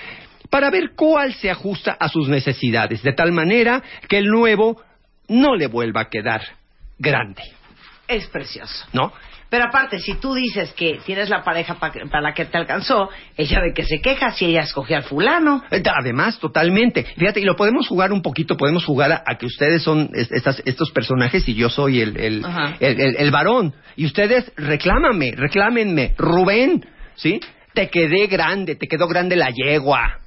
para 0.50 0.70
ver 0.70 0.90
cuál 0.96 1.32
se 1.34 1.50
ajusta 1.50 1.96
a 1.98 2.08
sus 2.08 2.28
necesidades, 2.28 3.02
de 3.02 3.12
tal 3.12 3.32
manera 3.32 3.82
que 4.08 4.18
el 4.18 4.26
nuevo 4.26 4.82
no 5.28 5.54
le 5.54 5.66
vuelva 5.66 6.02
a 6.02 6.10
quedar 6.10 6.42
grande, 6.98 7.42
Es 8.06 8.26
precioso. 8.26 8.86
¿no? 8.92 9.12
Pero 9.52 9.66
aparte, 9.66 9.98
si 10.00 10.14
tú 10.14 10.32
dices 10.32 10.72
que 10.72 10.98
tienes 11.04 11.28
la 11.28 11.44
pareja 11.44 11.74
pa- 11.74 11.92
para 12.10 12.22
la 12.22 12.32
que 12.32 12.46
te 12.46 12.56
alcanzó, 12.56 13.10
ella 13.36 13.60
de 13.60 13.74
que 13.74 13.82
se 13.84 14.00
queja 14.00 14.30
si 14.30 14.46
ella 14.46 14.62
escogió 14.62 14.96
al 14.96 15.02
fulano. 15.02 15.62
Eh, 15.70 15.82
Además, 15.94 16.38
totalmente. 16.38 17.04
Fíjate, 17.04 17.40
y 17.40 17.44
lo 17.44 17.54
podemos 17.54 17.86
jugar 17.86 18.12
un 18.14 18.22
poquito, 18.22 18.56
podemos 18.56 18.82
jugar 18.86 19.12
a, 19.12 19.22
a 19.26 19.36
que 19.36 19.44
ustedes 19.44 19.82
son 19.82 20.08
es- 20.14 20.32
estas- 20.32 20.62
estos 20.64 20.90
personajes 20.90 21.46
y 21.46 21.54
yo 21.54 21.68
soy 21.68 22.00
el, 22.00 22.16
el, 22.16 22.42
el- 22.80 22.98
el- 22.98 23.16
el 23.18 23.30
varón. 23.30 23.74
Y 23.94 24.06
ustedes 24.06 24.50
reclámame, 24.56 25.32
reclámenme. 25.36 26.14
Rubén, 26.16 26.86
¿sí? 27.16 27.38
Te 27.74 27.90
quedé 27.90 28.28
grande, 28.28 28.74
te 28.76 28.88
quedó 28.88 29.06
grande 29.06 29.36
la 29.36 29.50
yegua. 29.50 30.18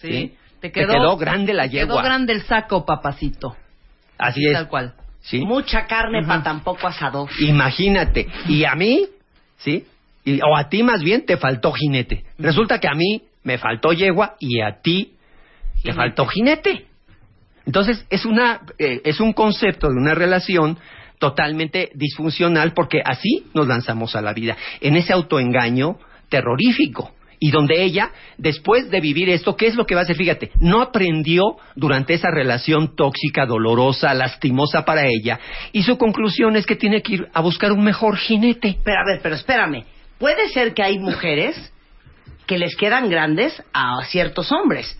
¿Sí? 0.00 0.34
Te 0.62 0.70
Te 0.70 0.72
quedó, 0.72 0.92
quedó 0.94 1.16
grande 1.18 1.52
la 1.52 1.64
te 1.64 1.72
quedó 1.72 1.86
yegua. 1.88 2.02
grande 2.02 2.32
el 2.32 2.40
saco, 2.44 2.86
papacito. 2.86 3.54
Así 4.16 4.46
es. 4.46 4.54
Tal 4.54 4.68
cual. 4.68 4.94
¿Sí? 5.22 5.40
Mucha 5.40 5.86
carne 5.86 6.22
para 6.26 6.42
tan 6.42 6.60
poco 6.60 6.86
asador. 6.86 7.28
Imagínate. 7.40 8.26
Y 8.48 8.64
a 8.64 8.74
mí, 8.74 9.06
¿sí? 9.58 9.86
Y- 10.24 10.40
o 10.40 10.56
a 10.56 10.68
ti 10.68 10.82
más 10.82 11.02
bien 11.02 11.26
te 11.26 11.36
faltó 11.36 11.72
jinete. 11.72 12.24
Resulta 12.38 12.78
que 12.78 12.88
a 12.88 12.94
mí 12.94 13.22
me 13.44 13.58
faltó 13.58 13.92
yegua 13.92 14.36
y 14.38 14.60
a 14.60 14.80
ti 14.80 15.14
te 15.82 15.92
faltó 15.92 16.26
jinete. 16.26 16.86
Entonces 17.66 18.04
es 18.10 18.24
una 18.24 18.60
eh, 18.78 19.00
es 19.04 19.20
un 19.20 19.32
concepto 19.32 19.88
de 19.88 19.94
una 19.94 20.14
relación 20.14 20.78
totalmente 21.18 21.90
disfuncional 21.94 22.72
porque 22.72 23.02
así 23.04 23.44
nos 23.54 23.66
lanzamos 23.66 24.16
a 24.16 24.22
la 24.22 24.32
vida 24.32 24.56
en 24.80 24.96
ese 24.96 25.12
autoengaño 25.12 25.98
terrorífico 26.30 27.12
y 27.40 27.50
donde 27.50 27.82
ella 27.82 28.12
después 28.38 28.90
de 28.90 29.00
vivir 29.00 29.28
esto 29.30 29.56
qué 29.56 29.66
es 29.66 29.74
lo 29.74 29.86
que 29.86 29.94
va 29.94 30.02
a 30.02 30.04
hacer 30.04 30.16
fíjate 30.16 30.52
no 30.60 30.80
aprendió 30.80 31.56
durante 31.74 32.14
esa 32.14 32.30
relación 32.30 32.94
tóxica 32.94 33.46
dolorosa 33.46 34.14
lastimosa 34.14 34.84
para 34.84 35.06
ella 35.06 35.40
y 35.72 35.82
su 35.82 35.98
conclusión 35.98 36.54
es 36.54 36.66
que 36.66 36.76
tiene 36.76 37.02
que 37.02 37.14
ir 37.14 37.28
a 37.32 37.40
buscar 37.40 37.72
un 37.72 37.82
mejor 37.82 38.16
jinete 38.16 38.78
Pero 38.84 39.00
a 39.00 39.04
ver, 39.04 39.20
pero 39.22 39.34
espérame. 39.34 39.84
Puede 40.18 40.48
ser 40.48 40.74
que 40.74 40.82
hay 40.82 40.98
mujeres 40.98 41.72
que 42.46 42.58
les 42.58 42.76
quedan 42.76 43.08
grandes 43.08 43.62
a 43.72 44.04
ciertos 44.04 44.52
hombres. 44.52 44.98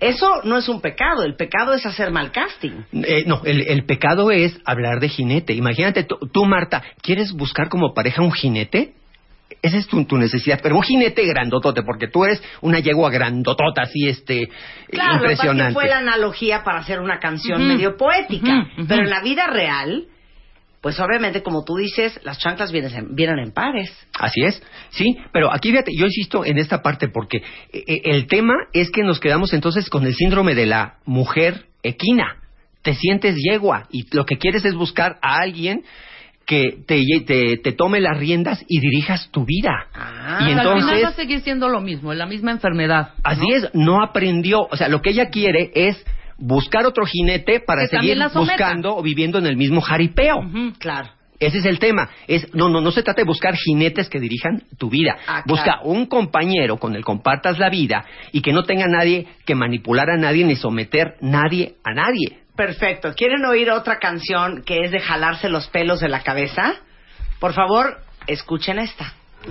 Eso 0.00 0.42
no 0.44 0.58
es 0.58 0.68
un 0.68 0.80
pecado. 0.80 1.22
El 1.24 1.36
pecado 1.36 1.74
es 1.74 1.84
hacer 1.84 2.10
mal 2.10 2.30
casting. 2.32 2.84
Eh, 2.92 3.24
no, 3.26 3.42
el, 3.44 3.62
el 3.62 3.84
pecado 3.84 4.30
es 4.30 4.58
hablar 4.64 5.00
de 5.00 5.08
jinete. 5.08 5.54
Imagínate, 5.54 6.04
tú, 6.04 6.18
tú, 6.32 6.44
Marta, 6.44 6.82
¿quieres 7.02 7.32
buscar 7.32 7.68
como 7.68 7.94
pareja 7.94 8.22
un 8.22 8.32
jinete? 8.32 8.94
Esa 9.62 9.78
es 9.78 9.86
tu, 9.86 10.04
tu 10.04 10.16
necesidad, 10.16 10.60
pero 10.62 10.76
un 10.76 10.82
jinete 10.82 11.24
grandotote, 11.26 11.82
porque 11.82 12.08
tú 12.08 12.24
eres 12.24 12.42
una 12.60 12.80
yegua 12.80 13.10
grandotota, 13.10 13.82
así, 13.82 14.06
este, 14.06 14.48
Claro, 14.90 15.14
impresionante. 15.14 15.74
fue 15.74 15.88
la 15.88 15.98
analogía 15.98 16.62
para 16.62 16.80
hacer 16.80 17.00
una 17.00 17.18
canción 17.18 17.66
medio 17.66 17.96
poética. 17.96 18.68
Pero 18.86 19.04
en 19.04 19.10
la 19.10 19.20
vida 19.20 19.46
real, 19.46 20.06
pues 20.80 21.00
obviamente, 21.00 21.42
como 21.42 21.64
tú 21.64 21.76
dices, 21.76 22.20
las 22.24 22.38
chanclas 22.38 22.70
vienen 22.70 22.94
en, 22.94 23.14
vienen 23.14 23.38
en 23.40 23.52
pares. 23.52 23.90
Así 24.18 24.42
es, 24.42 24.62
sí, 24.90 25.16
pero 25.32 25.52
aquí 25.52 25.70
fíjate, 25.70 25.92
yo 25.96 26.06
insisto 26.06 26.44
en 26.44 26.58
esta 26.58 26.82
parte 26.82 27.08
porque 27.08 27.38
eh, 27.38 27.84
eh, 27.86 28.00
el 28.04 28.26
tema 28.26 28.54
es 28.72 28.90
que 28.90 29.02
nos 29.02 29.18
quedamos 29.18 29.52
entonces 29.52 29.88
con 29.90 30.06
el 30.06 30.14
síndrome 30.14 30.54
de 30.54 30.66
la 30.66 30.98
mujer 31.04 31.66
equina. 31.82 32.36
Te 32.82 32.94
sientes 32.94 33.34
yegua 33.36 33.88
y 33.90 34.06
lo 34.14 34.24
que 34.24 34.38
quieres 34.38 34.64
es 34.64 34.74
buscar 34.74 35.18
a 35.20 35.38
alguien 35.38 35.82
que 36.48 36.78
te, 36.86 37.04
te, 37.26 37.58
te 37.58 37.72
tome 37.72 38.00
las 38.00 38.16
riendas 38.16 38.64
y 38.66 38.80
dirijas 38.80 39.28
tu 39.30 39.44
vida. 39.44 39.86
Ah, 39.94 40.38
y 40.40 40.44
Al 40.44 40.60
final 40.60 40.66
va 40.66 40.72
a 40.72 40.78
entonces, 40.78 41.14
seguir 41.14 41.40
siendo 41.40 41.68
lo 41.68 41.82
mismo, 41.82 42.14
la 42.14 42.24
misma 42.24 42.52
enfermedad. 42.52 43.10
así 43.22 43.52
es, 43.52 43.68
no 43.74 44.02
aprendió. 44.02 44.60
O 44.70 44.74
sea, 44.74 44.88
lo 44.88 45.02
que 45.02 45.10
ella 45.10 45.28
quiere 45.28 45.70
es 45.74 46.02
buscar 46.38 46.86
otro 46.86 47.04
jinete 47.04 47.60
para 47.60 47.82
Que 47.82 47.98
seguir 47.98 48.18
buscando 48.34 48.96
o 48.96 49.02
viviendo 49.02 49.38
en 49.38 49.44
el 49.44 49.58
mismo 49.58 49.82
jaripeo. 49.82 50.36
Claro. 50.78 51.10
Ese 51.38 51.58
es 51.58 51.66
el 51.66 51.78
tema. 51.78 52.08
Es, 52.26 52.52
no, 52.54 52.70
no, 52.70 52.80
no 52.80 52.92
se 52.92 53.02
trata 53.02 53.20
de 53.20 53.26
buscar 53.26 53.54
jinetes 53.54 54.08
que 54.08 54.18
dirijan 54.18 54.62
tu 54.78 54.88
vida. 54.88 55.18
Ah, 55.26 55.42
claro. 55.42 55.44
Busca 55.46 55.80
un 55.84 56.06
compañero 56.06 56.78
con 56.78 56.96
el 56.96 57.04
compartas 57.04 57.58
la 57.58 57.68
vida 57.68 58.06
y 58.32 58.40
que 58.40 58.54
no 58.54 58.62
tenga 58.62 58.86
nadie 58.88 59.26
que 59.44 59.54
manipular 59.54 60.08
a 60.08 60.16
nadie 60.16 60.46
ni 60.46 60.56
someter 60.56 61.16
nadie 61.20 61.74
a 61.84 61.92
nadie. 61.92 62.38
Perfecto. 62.58 63.14
¿Quieren 63.14 63.44
oír 63.44 63.70
otra 63.70 64.00
canción 64.00 64.64
que 64.66 64.80
es 64.80 64.90
de 64.90 64.98
jalarse 64.98 65.48
los 65.48 65.68
pelos 65.68 66.00
de 66.00 66.08
la 66.08 66.24
cabeza? 66.24 66.74
Por 67.38 67.52
favor, 67.52 68.00
escuchen 68.26 68.80
esta. 68.80 69.12
Y 69.46 69.50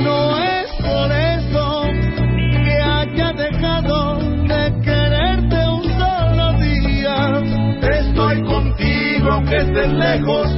no 0.00 0.38
es 0.38 0.70
por 0.80 1.12
eso 1.12 1.82
que 2.64 2.80
haya 2.80 3.34
dejado 3.34 4.20
de 4.20 4.72
quererte 4.82 5.68
un 5.68 5.84
solo 5.98 6.54
día. 6.60 7.42
Estoy 7.82 8.42
contigo 8.44 9.32
aunque 9.32 9.56
estés 9.56 9.92
lejos 9.92 10.50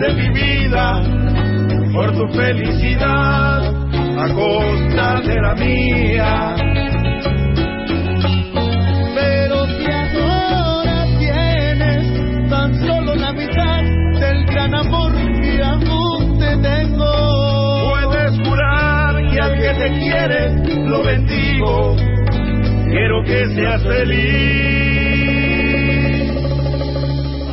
de 0.00 0.12
mi 0.12 0.28
vida, 0.30 1.04
por 1.92 2.12
tu 2.16 2.26
felicidad 2.34 3.72
a 4.18 4.28
costa 4.34 5.20
de 5.20 5.40
la 5.40 5.54
mía. 5.54 6.56
Que 19.84 20.12
al 20.12 20.30
que 20.54 20.60
te 20.64 20.68
quiere 20.68 20.86
lo 20.88 21.02
bendigo. 21.02 21.96
Quiero 22.86 23.22
que 23.24 23.46
seas 23.54 23.82
feliz, 23.82 24.24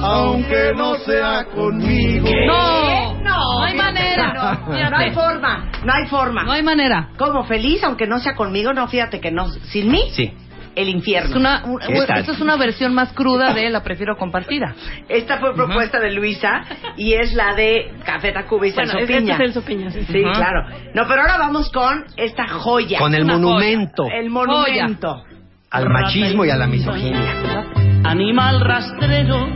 aunque 0.02 0.74
no 0.76 0.96
sea 0.96 1.46
conmigo. 1.46 2.28
No, 2.48 3.14
No, 3.16 3.24
no 3.24 3.64
hay 3.64 3.76
manera. 3.76 4.34
No, 4.34 4.90
no 4.90 4.98
hay 4.98 5.12
forma. 5.12 5.72
No 5.84 5.94
hay 5.94 6.08
forma. 6.08 6.44
No 6.44 6.52
hay 6.52 6.64
manera. 6.64 7.10
¿Cómo? 7.18 7.44
¿Feliz 7.46 7.84
aunque 7.84 8.06
no 8.08 8.20
sea 8.20 8.36
conmigo? 8.36 8.74
No, 8.74 8.88
fíjate 8.88 9.20
que 9.20 9.32
no. 9.32 9.48
¿Sin 9.50 9.92
mí? 9.92 10.04
Sí. 10.12 10.32
El 10.76 10.90
infierno. 10.90 11.30
Es 11.30 11.36
una, 11.36 11.64
esta 11.90 12.20
es 12.32 12.40
una 12.40 12.56
versión 12.56 12.94
más 12.94 13.12
cruda 13.14 13.54
de 13.54 13.70
la 13.70 13.84
prefiero 13.84 14.16
compartida. 14.18 14.74
Esta 15.10 15.38
fue 15.40 15.54
propuesta 15.54 16.00
de 16.00 16.12
Luisa 16.12 16.62
y 16.98 17.14
es 17.14 17.34
la 17.34 17.54
de 17.56 17.92
Café 18.06 18.32
Tacuba 18.32 18.68
y 18.68 18.72
Bueno, 18.72 18.92
Celso 18.92 19.00
este 19.06 19.18
Piña. 19.20 19.34
es 19.34 19.38
Celso 19.38 19.62
Piña, 19.64 19.90
sí. 19.92 20.02
Sí, 20.12 20.24
Ajá. 20.24 20.34
claro. 20.40 20.66
No, 20.94 21.04
pero 21.08 21.22
ahora 21.22 21.38
vamos 21.38 21.72
con 21.72 22.06
esta 22.18 22.48
joya. 22.48 23.00
Con 23.00 23.14
el 23.16 23.24
Una 23.24 23.34
monumento 23.34 24.06
el 24.14 24.30
monumento. 24.30 25.24
al 25.72 25.90
machismo 25.90 26.46
y 26.46 26.50
a 26.50 26.56
la 26.56 26.68
misoginia. 26.68 27.66
Animal 28.04 28.62
rastrero, 28.62 29.48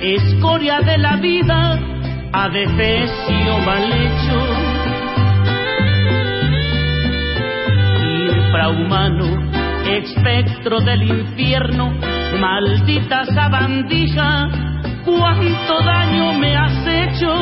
escoria 0.00 0.80
de 0.80 0.96
la 0.98 1.16
vida, 1.16 1.78
adefesio 2.32 3.58
mal 3.66 3.92
hecho. 3.92 4.46
Infrahumano, 8.02 9.31
espectro 10.02 10.80
del 10.80 11.02
infierno, 11.02 11.92
maldita 12.40 13.24
sabandija, 13.26 14.48
cuánto 15.04 15.82
daño 15.84 16.32
me 16.38 16.56
has 16.56 16.86
hecho. 16.86 17.32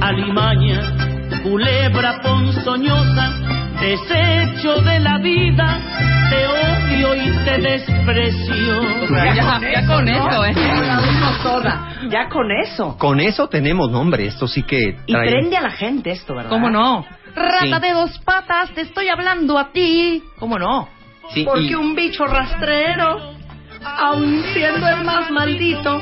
Alimaña, 0.00 0.80
culebra 1.42 2.20
ponzoñosa, 2.22 3.32
desecho 3.80 4.80
de 4.82 5.00
la 5.00 5.18
vida, 5.18 5.78
te 6.30 6.46
odio 6.46 7.14
y 7.14 7.30
te 7.44 7.58
desprecio. 7.58 8.82
Ya, 9.10 9.60
ya 9.60 9.86
con 9.86 10.08
eso, 10.08 10.44
¿eh? 10.44 10.54
Dimos 10.54 11.42
toda. 11.42 11.88
Ya 12.10 12.28
con 12.28 12.50
eso. 12.50 12.96
Con 12.96 13.20
eso 13.20 13.48
tenemos 13.48 13.90
nombre, 13.90 14.26
esto 14.26 14.46
sí 14.46 14.62
que 14.62 14.96
Y 15.06 15.12
trae... 15.12 15.28
prende 15.28 15.56
a 15.56 15.62
la 15.62 15.70
gente 15.70 16.10
esto, 16.12 16.34
¿verdad? 16.34 16.50
¿Cómo 16.50 16.70
no? 16.70 17.04
Rata 17.38 17.76
Sí. 17.76 17.80
de 17.86 17.92
dos 17.92 18.18
patas, 18.24 18.70
te 18.74 18.82
estoy 18.82 19.08
hablando 19.08 19.58
a 19.58 19.70
ti. 19.72 20.22
¿Cómo 20.38 20.58
no? 20.58 20.88
Sí, 21.32 21.44
Porque 21.44 21.62
y- 21.64 21.74
un 21.74 21.94
bicho 21.94 22.26
rastrero, 22.26 23.34
aun 23.82 24.42
siendo 24.54 24.88
el 24.88 25.04
más 25.04 25.30
maldito, 25.30 26.00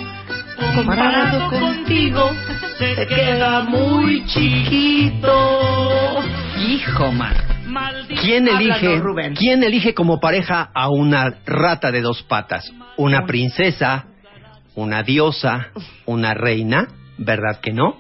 comparado 0.75 1.49
contigo, 1.51 2.31
se 2.79 3.07
queda 3.07 3.61
muy 3.63 4.25
chiquito. 4.27 6.23
Hijo, 6.69 7.13
man. 7.13 7.35
¿Quién 8.23 8.49
elige, 8.49 8.97
Rubén. 8.99 9.35
¿Quién 9.35 9.63
elige 9.63 9.93
como 9.95 10.19
pareja 10.19 10.71
a 10.75 10.89
una 10.89 11.35
rata 11.45 11.91
de 11.93 12.01
dos 12.01 12.23
patas? 12.23 12.73
¿Una 12.97 13.27
princesa? 13.27 14.07
¿Una 14.75 15.03
diosa? 15.03 15.69
¿Una 16.07 16.33
reina? 16.35 16.89
¿Verdad 17.19 17.61
que 17.61 17.73
no? 17.73 17.99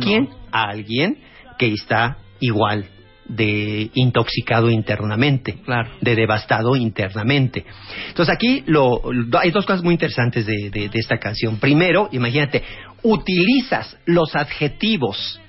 ¿Quién? 0.00 0.30
A 0.52 0.64
alguien 0.70 1.18
que 1.58 1.72
está 1.74 2.16
igual 2.40 2.86
de 3.26 3.90
intoxicado 3.94 4.70
internamente, 4.70 5.54
Claro. 5.64 5.90
de 6.00 6.16
devastado 6.16 6.74
internamente. 6.74 7.64
Entonces 8.08 8.34
aquí 8.34 8.64
lo, 8.66 9.00
lo- 9.12 9.38
hay 9.38 9.52
dos 9.52 9.64
cosas 9.66 9.84
muy 9.84 9.94
interesantes 9.94 10.46
de, 10.46 10.70
de- 10.70 10.88
de 10.88 10.98
esta 10.98 11.18
canción. 11.18 11.58
Primero, 11.58 12.08
imagínate, 12.10 12.64
utilizas 13.04 13.96
los 14.04 14.34
adjetivos 14.34 15.40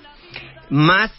más 0.69 1.11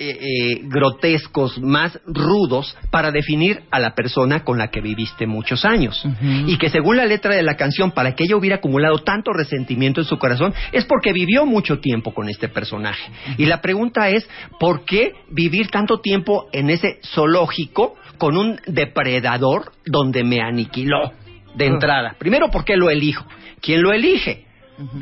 eh, 0.00 0.10
eh, 0.10 0.60
grotescos, 0.62 1.60
más 1.60 1.98
rudos 2.06 2.76
para 2.90 3.10
definir 3.10 3.62
a 3.70 3.80
la 3.80 3.96
persona 3.96 4.44
con 4.44 4.56
la 4.56 4.68
que 4.68 4.80
viviste 4.80 5.26
muchos 5.26 5.64
años. 5.64 6.04
Y 6.46 6.56
que 6.56 6.70
según 6.70 6.96
la 6.96 7.04
letra 7.04 7.34
de 7.34 7.42
la 7.42 7.56
canción, 7.56 7.90
para 7.90 8.14
que 8.14 8.22
ella 8.22 8.36
hubiera 8.36 8.56
acumulado 8.56 8.98
tanto 8.98 9.32
resentimiento 9.32 10.00
en 10.00 10.06
su 10.06 10.16
corazón, 10.18 10.54
es 10.70 10.84
porque 10.84 11.12
vivió 11.12 11.46
mucho 11.46 11.80
tiempo 11.80 12.14
con 12.14 12.28
este 12.28 12.48
personaje. 12.48 13.10
Y 13.38 13.46
la 13.46 13.60
pregunta 13.60 14.08
es, 14.08 14.28
¿por 14.60 14.84
qué 14.84 15.14
vivir 15.30 15.68
tanto 15.68 16.00
tiempo 16.00 16.48
en 16.52 16.70
ese 16.70 17.00
zoológico 17.02 17.96
con 18.18 18.36
un 18.36 18.60
depredador 18.66 19.72
donde 19.84 20.22
me 20.22 20.40
aniquiló 20.40 21.12
de 21.56 21.66
entrada? 21.66 22.14
Primero, 22.18 22.52
¿por 22.52 22.64
qué 22.64 22.76
lo 22.76 22.88
elijo? 22.88 23.26
¿Quién 23.60 23.82
lo 23.82 23.92
elige? 23.92 24.44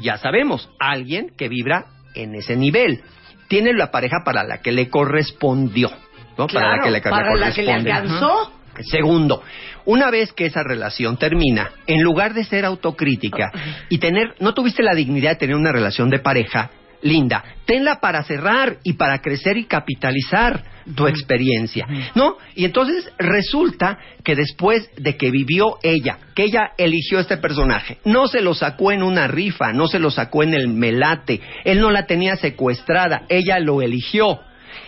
Ya 0.00 0.16
sabemos, 0.16 0.70
alguien 0.78 1.32
que 1.36 1.48
vibra 1.48 1.84
en 2.14 2.34
ese 2.34 2.56
nivel. 2.56 3.02
Tiene 3.48 3.72
la 3.72 3.90
pareja 3.90 4.18
para 4.24 4.44
la 4.44 4.58
que 4.58 4.72
le 4.72 4.88
correspondió, 4.88 5.90
¿no? 6.36 6.46
para 6.46 6.76
la 6.76 6.82
que 6.82 6.90
le, 6.90 7.00
para 7.00 7.34
la 7.36 7.52
que 7.52 7.62
le 7.62 7.72
alcanzó. 7.72 8.52
Segundo, 8.80 9.42
una 9.86 10.10
vez 10.10 10.32
que 10.32 10.46
esa 10.46 10.62
relación 10.62 11.16
termina, 11.16 11.70
en 11.86 12.02
lugar 12.02 12.34
de 12.34 12.44
ser 12.44 12.66
autocrítica 12.66 13.50
y 13.88 13.98
tener, 13.98 14.34
no 14.40 14.52
tuviste 14.52 14.82
la 14.82 14.94
dignidad 14.94 15.30
de 15.30 15.36
tener 15.36 15.56
una 15.56 15.72
relación 15.72 16.10
de 16.10 16.18
pareja 16.18 16.70
linda, 17.06 17.44
tenla 17.64 18.00
para 18.00 18.22
cerrar 18.22 18.78
y 18.82 18.94
para 18.94 19.20
crecer 19.20 19.56
y 19.56 19.64
capitalizar 19.64 20.64
tu 20.94 21.08
experiencia, 21.08 21.86
¿no? 22.14 22.36
Y 22.54 22.64
entonces 22.64 23.10
resulta 23.18 23.98
que 24.22 24.36
después 24.36 24.88
de 24.96 25.16
que 25.16 25.30
vivió 25.30 25.78
ella, 25.82 26.18
que 26.34 26.44
ella 26.44 26.72
eligió 26.78 27.18
este 27.18 27.38
personaje, 27.38 27.98
no 28.04 28.28
se 28.28 28.40
lo 28.40 28.54
sacó 28.54 28.92
en 28.92 29.02
una 29.02 29.26
rifa, 29.26 29.72
no 29.72 29.88
se 29.88 29.98
lo 29.98 30.10
sacó 30.10 30.42
en 30.42 30.54
el 30.54 30.68
melate, 30.68 31.40
él 31.64 31.80
no 31.80 31.90
la 31.90 32.06
tenía 32.06 32.36
secuestrada, 32.36 33.22
ella 33.28 33.58
lo 33.58 33.82
eligió 33.82 34.40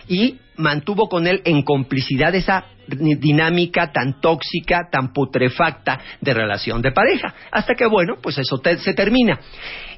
y 0.09 0.39
mantuvo 0.57 1.07
con 1.07 1.25
él 1.25 1.41
en 1.45 1.61
complicidad 1.61 2.35
esa 2.35 2.65
dinámica 2.87 3.91
tan 3.93 4.19
tóxica, 4.19 4.89
tan 4.91 5.13
putrefacta 5.13 5.99
de 6.19 6.33
relación 6.33 6.81
de 6.81 6.91
pareja. 6.91 7.33
Hasta 7.51 7.75
que, 7.75 7.85
bueno, 7.85 8.15
pues 8.21 8.37
eso 8.39 8.57
te- 8.57 8.77
se 8.79 8.93
termina. 8.93 9.39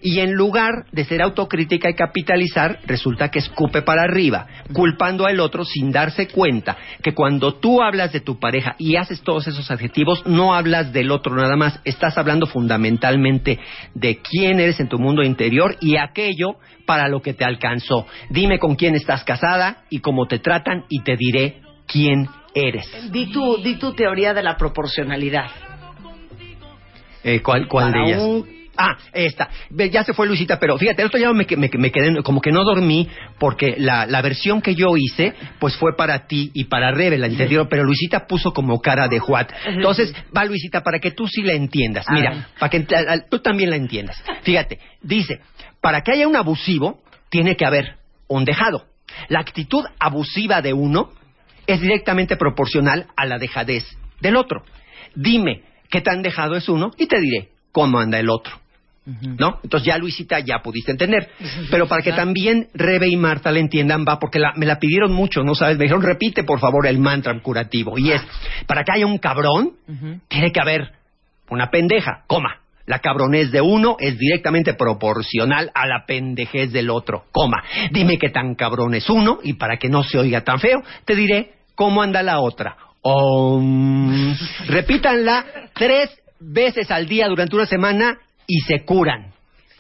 Y 0.02 0.20
en 0.20 0.34
lugar 0.34 0.86
de 0.92 1.06
ser 1.06 1.22
autocrítica 1.22 1.90
y 1.90 1.94
capitalizar, 1.96 2.80
resulta 2.86 3.30
que 3.30 3.40
escupe 3.40 3.82
para 3.82 4.04
arriba, 4.04 4.46
culpando 4.74 5.26
al 5.26 5.40
otro 5.40 5.64
sin 5.64 5.92
darse 5.92 6.28
cuenta 6.28 6.76
que 7.02 7.14
cuando 7.14 7.56
tú 7.56 7.82
hablas 7.82 8.12
de 8.12 8.20
tu 8.20 8.40
pareja 8.40 8.76
y 8.78 8.98
haces 8.98 9.22
todos 9.22 9.48
esos 9.48 9.72
adjetivos, 9.72 10.26
no 10.28 10.54
hablas 10.54 10.92
del 10.92 11.12
otro 11.12 11.34
nada 11.36 11.56
más, 11.56 11.80
estás 11.86 12.18
hablando 12.18 12.46
fundamentalmente 12.46 13.58
de 13.94 14.18
quién 14.18 14.60
eres 14.60 14.80
en 14.80 14.90
tu 14.90 15.00
mundo 15.00 15.24
interior 15.24 15.78
y 15.80 15.96
aquello 15.98 16.56
para 16.86 17.08
lo 17.08 17.22
que 17.22 17.34
te 17.34 17.46
alcanzó. 17.46 18.06
Dime 18.32 18.60
con 18.60 18.76
quién 18.76 18.96
estás 18.96 19.24
casada 19.24 19.84
cómo 20.02 20.28
te 20.28 20.40
tratan 20.40 20.86
y 20.90 21.02
te 21.04 21.16
diré 21.16 21.62
quién 21.88 22.28
eres. 22.54 22.86
Di 23.12 23.32
tu, 23.32 23.58
di 23.64 23.76
tu 23.76 23.94
teoría 23.94 24.34
de 24.34 24.44
la 24.44 24.58
proporcionalidad. 24.58 25.46
Eh, 27.24 27.42
¿Cuál, 27.42 27.68
cuál 27.68 27.92
Para 27.92 28.04
de 28.06 28.10
ellas? 28.12 28.22
un- 28.22 28.62
Ah, 28.78 28.98
esta. 29.14 29.50
Ya 29.70 30.04
se 30.06 30.14
fue 30.14 30.26
Luisita, 30.26 30.58
pero 30.58 30.78
fíjate, 30.78 31.02
el 31.02 31.08
otro 31.10 31.20
día 31.20 31.32
me, 31.34 31.46
me, 31.58 31.70
me 31.78 31.92
quedé, 31.92 32.24
como 32.24 32.40
que 32.40 32.52
no 32.54 32.64
dormí, 32.64 33.08
porque 33.38 33.76
la, 33.78 34.06
la 34.08 34.22
versión 34.22 34.62
que 34.62 34.74
yo 34.76 34.96
hice, 34.98 35.34
pues 35.60 35.76
fue 35.76 35.96
para 35.96 36.26
ti 36.26 36.52
y 36.54 36.64
para 36.64 36.90
Rebe, 36.92 37.18
la 37.18 37.28
anterior, 37.28 37.68
pero 37.70 37.84
Luisita 37.84 38.26
puso 38.26 38.54
como 38.54 38.80
cara 38.80 39.08
de 39.10 39.20
Juat. 39.20 39.52
Entonces, 39.68 40.16
va 40.36 40.46
Luisita, 40.46 40.82
para 40.84 41.00
que 41.00 41.12
tú 41.12 41.28
sí 41.28 41.42
la 41.44 41.52
entiendas. 41.54 42.08
A 42.08 42.14
Mira, 42.14 42.48
para 42.58 42.70
que 42.70 42.78
a- 42.96 43.14
a- 43.14 43.20
tú 43.30 43.40
también 43.40 43.70
la 43.70 43.76
entiendas. 43.76 44.24
Fíjate, 44.44 44.80
dice, 45.02 45.42
para 45.82 46.02
que 46.02 46.14
haya 46.14 46.28
un 46.28 46.38
abusivo, 46.38 47.02
tiene 47.30 47.58
que 47.58 47.66
haber 47.66 47.98
un 48.30 48.46
dejado. 48.46 48.86
La 49.30 49.40
actitud 49.40 49.84
abusiva 50.00 50.62
de 50.62 50.74
uno 50.74 51.12
es 51.68 51.80
directamente 51.82 52.36
proporcional 52.38 53.08
a 53.16 53.26
la 53.26 53.38
dejadez 53.38 53.86
del 54.20 54.36
otro. 54.36 54.64
Dime 55.16 55.64
qué 55.90 56.02
tan 56.02 56.22
dejado 56.22 56.56
es 56.56 56.68
uno 56.70 56.92
y 56.98 57.06
te 57.08 57.20
diré 57.20 57.50
cómo 57.72 58.00
anda 58.00 58.20
el 58.20 58.30
otro. 58.30 58.60
¿No? 59.04 59.60
Entonces 59.64 59.88
ya 59.88 59.98
Luisita 59.98 60.40
ya 60.40 60.60
pudiste 60.60 60.92
entender. 60.92 61.28
Pero 61.72 61.88
para 61.88 62.04
que 62.04 62.12
también 62.14 62.68
Rebe 62.76 63.08
y 63.10 63.18
Marta 63.18 63.52
la 63.52 63.58
entiendan, 63.60 64.06
va, 64.08 64.20
porque 64.20 64.38
la- 64.38 64.54
me 64.56 64.66
la 64.68 64.78
pidieron 64.80 65.12
mucho, 65.12 65.44
¿no 65.44 65.56
sabes? 65.56 65.78
Me 65.78 65.86
dijeron, 65.86 66.04
repite 66.04 66.44
por 66.44 66.60
favor 66.60 66.86
el 66.86 67.00
mantra 67.00 67.38
curativo. 67.42 67.98
Y 67.98 68.12
es, 68.12 68.22
para 68.68 68.84
que 68.84 68.92
haya 68.94 69.08
un 69.08 69.18
cabrón, 69.18 69.72
tiene 70.28 70.52
que 70.52 70.62
haber 70.62 70.92
una 71.50 71.70
pendeja, 71.72 72.24
coma. 72.28 72.61
La 72.92 73.00
cabronez 73.00 73.52
de 73.52 73.62
uno 73.62 73.96
es 74.02 74.18
directamente 74.18 74.74
proporcional 74.74 75.72
a 75.74 75.88
la 75.88 76.04
pendejez 76.06 76.74
del 76.74 76.90
otro, 76.90 77.24
coma. 77.32 77.64
Dime 77.90 78.18
qué 78.18 78.28
tan 78.28 78.54
cabrón 78.56 78.94
es 78.96 79.10
uno 79.10 79.40
y 79.42 79.54
para 79.54 79.78
que 79.78 79.88
no 79.88 80.04
se 80.04 80.18
oiga 80.18 80.42
tan 80.42 80.60
feo, 80.60 80.84
te 81.06 81.16
diré 81.16 81.54
cómo 81.74 82.02
anda 82.02 82.22
la 82.22 82.42
otra. 82.42 82.76
Om. 83.02 84.36
Repítanla 84.68 85.46
tres 85.74 86.10
veces 86.42 86.92
al 86.92 87.08
día 87.08 87.30
durante 87.30 87.56
una 87.56 87.66
semana 87.66 88.20
y 88.46 88.60
se 88.60 88.84
curan. 88.84 89.32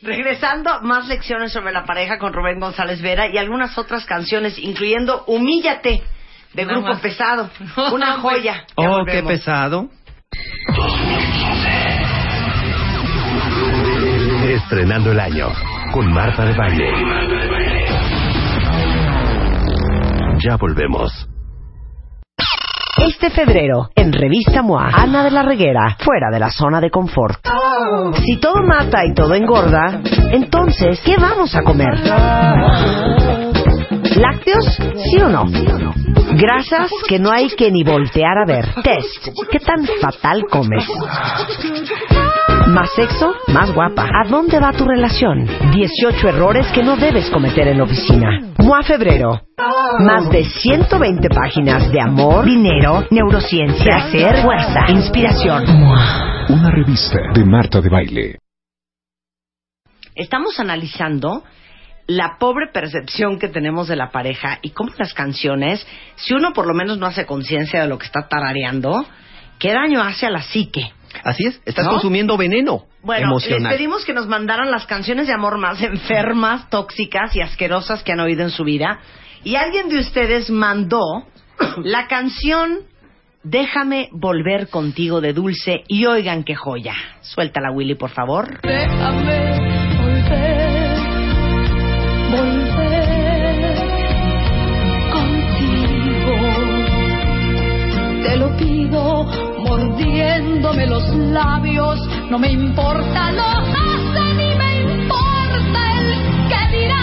Regresando, 0.01 0.79
más 0.81 1.09
lecciones 1.09 1.51
sobre 1.51 1.73
la 1.73 1.83
pareja 1.83 2.17
con 2.17 2.31
Rubén 2.31 2.61
González 2.61 3.01
Vera 3.01 3.27
y 3.27 3.37
algunas 3.37 3.77
otras 3.77 4.05
canciones, 4.05 4.57
incluyendo 4.57 5.25
Humíllate, 5.27 6.01
de 6.53 6.65
Grupo. 6.65 6.97
Pesado. 7.01 7.49
Una 7.91 8.21
joya. 8.21 8.65
Ya 8.77 8.89
Oh, 8.89 9.03
qué 9.03 9.21
pesado. 9.21 9.89
Estrenando 14.51 15.13
el 15.13 15.19
año 15.21 15.47
con 15.93 16.11
Marta 16.11 16.43
de 16.43 16.53
Baile. 16.53 16.91
Ya 20.39 20.57
volvemos. 20.57 21.29
Este 22.97 23.29
febrero, 23.29 23.89
en 23.95 24.11
Revista 24.11 24.61
MOA, 24.61 24.89
Ana 24.93 25.23
de 25.23 25.31
la 25.31 25.43
Reguera, 25.43 25.95
fuera 25.99 26.29
de 26.29 26.39
la 26.39 26.49
zona 26.49 26.81
de 26.81 26.89
confort. 26.89 27.39
Si 28.25 28.41
todo 28.41 28.61
mata 28.61 29.05
y 29.05 29.13
todo 29.13 29.33
engorda, 29.35 30.01
entonces, 30.31 30.99
¿qué 31.05 31.15
vamos 31.15 31.55
a 31.55 31.63
comer? 31.63 31.97
Lácteos, 34.15 34.65
¿Sí 35.09 35.21
o 35.21 35.29
no? 35.29 35.45
Grasas 36.33 36.91
que 37.07 37.19
no 37.19 37.31
hay 37.31 37.49
que 37.49 37.71
ni 37.71 37.83
voltear 37.83 38.37
a 38.37 38.45
ver. 38.45 38.65
Test. 38.83 39.27
¿Qué 39.51 39.59
tan 39.59 39.85
fatal 40.01 40.43
comes? 40.49 40.85
Más 42.67 42.89
sexo, 42.95 43.33
más 43.47 43.73
guapa. 43.73 44.03
¿A 44.03 44.27
dónde 44.27 44.59
va 44.59 44.71
tu 44.71 44.85
relación? 44.85 45.45
18 45.73 46.27
errores 46.29 46.67
que 46.73 46.83
no 46.83 46.95
debes 46.97 47.29
cometer 47.29 47.67
en 47.67 47.77
la 47.77 47.83
oficina. 47.83 48.53
MOA 48.57 48.83
Febrero. 48.83 49.41
Más 49.99 50.29
de 50.29 50.43
120 50.45 51.29
páginas 51.29 51.91
de 51.91 52.01
amor, 52.01 52.45
dinero, 52.45 53.05
neurociencia, 53.11 53.83
placer, 53.83 54.41
fuerza, 54.41 54.85
inspiración. 54.89 55.63
MOA. 55.79 56.45
Una 56.49 56.71
revista 56.71 57.17
de 57.33 57.45
Marta 57.45 57.81
de 57.81 57.89
Baile. 57.89 58.39
Estamos 60.15 60.59
analizando 60.59 61.43
la 62.07 62.37
pobre 62.39 62.67
percepción 62.67 63.39
que 63.39 63.47
tenemos 63.47 63.87
de 63.87 63.95
la 63.95 64.11
pareja 64.11 64.59
y 64.61 64.71
cómo 64.71 64.91
las 64.97 65.13
canciones, 65.13 65.85
si 66.15 66.33
uno 66.33 66.53
por 66.53 66.67
lo 66.67 66.73
menos 66.73 66.97
no 66.97 67.05
hace 67.05 67.25
conciencia 67.25 67.81
de 67.81 67.87
lo 67.87 67.97
que 67.97 68.05
está 68.05 68.27
tarareando, 68.27 69.05
qué 69.59 69.73
daño 69.73 70.01
hace 70.01 70.25
a 70.25 70.29
la 70.29 70.41
psique. 70.41 70.91
Así 71.23 71.45
es, 71.45 71.61
estás 71.65 71.85
¿No? 71.85 71.91
consumiendo 71.91 72.37
veneno 72.37 72.85
Bueno, 73.03 73.37
les 73.37 73.63
pedimos 73.67 74.05
que 74.05 74.13
nos 74.13 74.27
mandaran 74.27 74.71
las 74.71 74.85
canciones 74.85 75.27
de 75.27 75.33
amor 75.33 75.57
más 75.57 75.81
enfermas, 75.81 76.69
tóxicas 76.69 77.35
y 77.35 77.41
asquerosas 77.41 78.01
que 78.03 78.13
han 78.13 78.21
oído 78.21 78.43
en 78.43 78.49
su 78.49 78.63
vida. 78.63 78.99
Y 79.43 79.55
alguien 79.55 79.89
de 79.89 79.99
ustedes 79.99 80.49
mandó 80.49 81.25
la 81.83 82.07
canción 82.07 82.91
Déjame 83.43 84.09
volver 84.11 84.69
contigo 84.69 85.19
de 85.19 85.33
Dulce 85.33 85.83
y 85.87 86.05
oigan 86.05 86.43
qué 86.43 86.53
joya. 86.53 86.93
Suéltala, 87.21 87.71
Willy, 87.71 87.95
por 87.95 88.11
favor. 88.11 88.61
Déjame 88.61 89.97
volver, 89.97 90.29
volver 90.29 90.60
Te 98.23 98.37
lo 98.37 98.55
pido 98.55 99.25
mordiéndome 99.65 100.85
los 100.87 101.03
labios. 101.15 101.99
No 102.29 102.37
me 102.37 102.51
importa 102.51 103.31
lo 103.31 103.43
hace 103.43 104.33
ni 104.35 104.55
me 104.55 104.81
importa 104.81 105.79
el 105.99 106.49
que 106.49 106.77
dirán. 106.77 107.00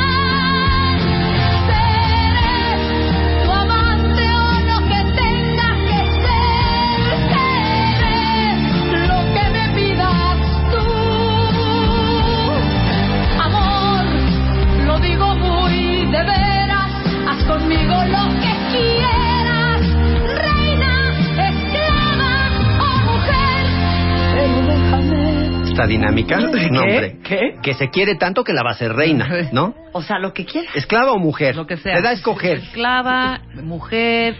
Dinámica, 25.89 26.39
no, 26.39 26.51
hombre, 26.51 27.19
¿Qué? 27.25 27.57
que 27.63 27.75
se 27.75 27.89
quiere 27.91 28.15
tanto 28.17 28.45
que 28.45 28.53
la 28.53 28.63
va 28.63 28.71
a 28.71 28.73
hacer 28.75 28.93
reina, 28.93 29.29
¿no? 29.53 29.75
O 29.93 30.03
sea, 30.03 30.19
lo 30.19 30.33
que 30.33 30.45
quieras. 30.45 30.75
Esclava 30.77 31.13
o 31.13 31.19
mujer, 31.19 31.57
Lo 31.57 31.67
que 31.67 31.77
sea. 31.79 31.97
te 31.97 32.03
da 32.03 32.11
a 32.11 32.13
escoger. 32.13 32.59
Esclava, 32.59 33.41
mujer, 33.63 34.37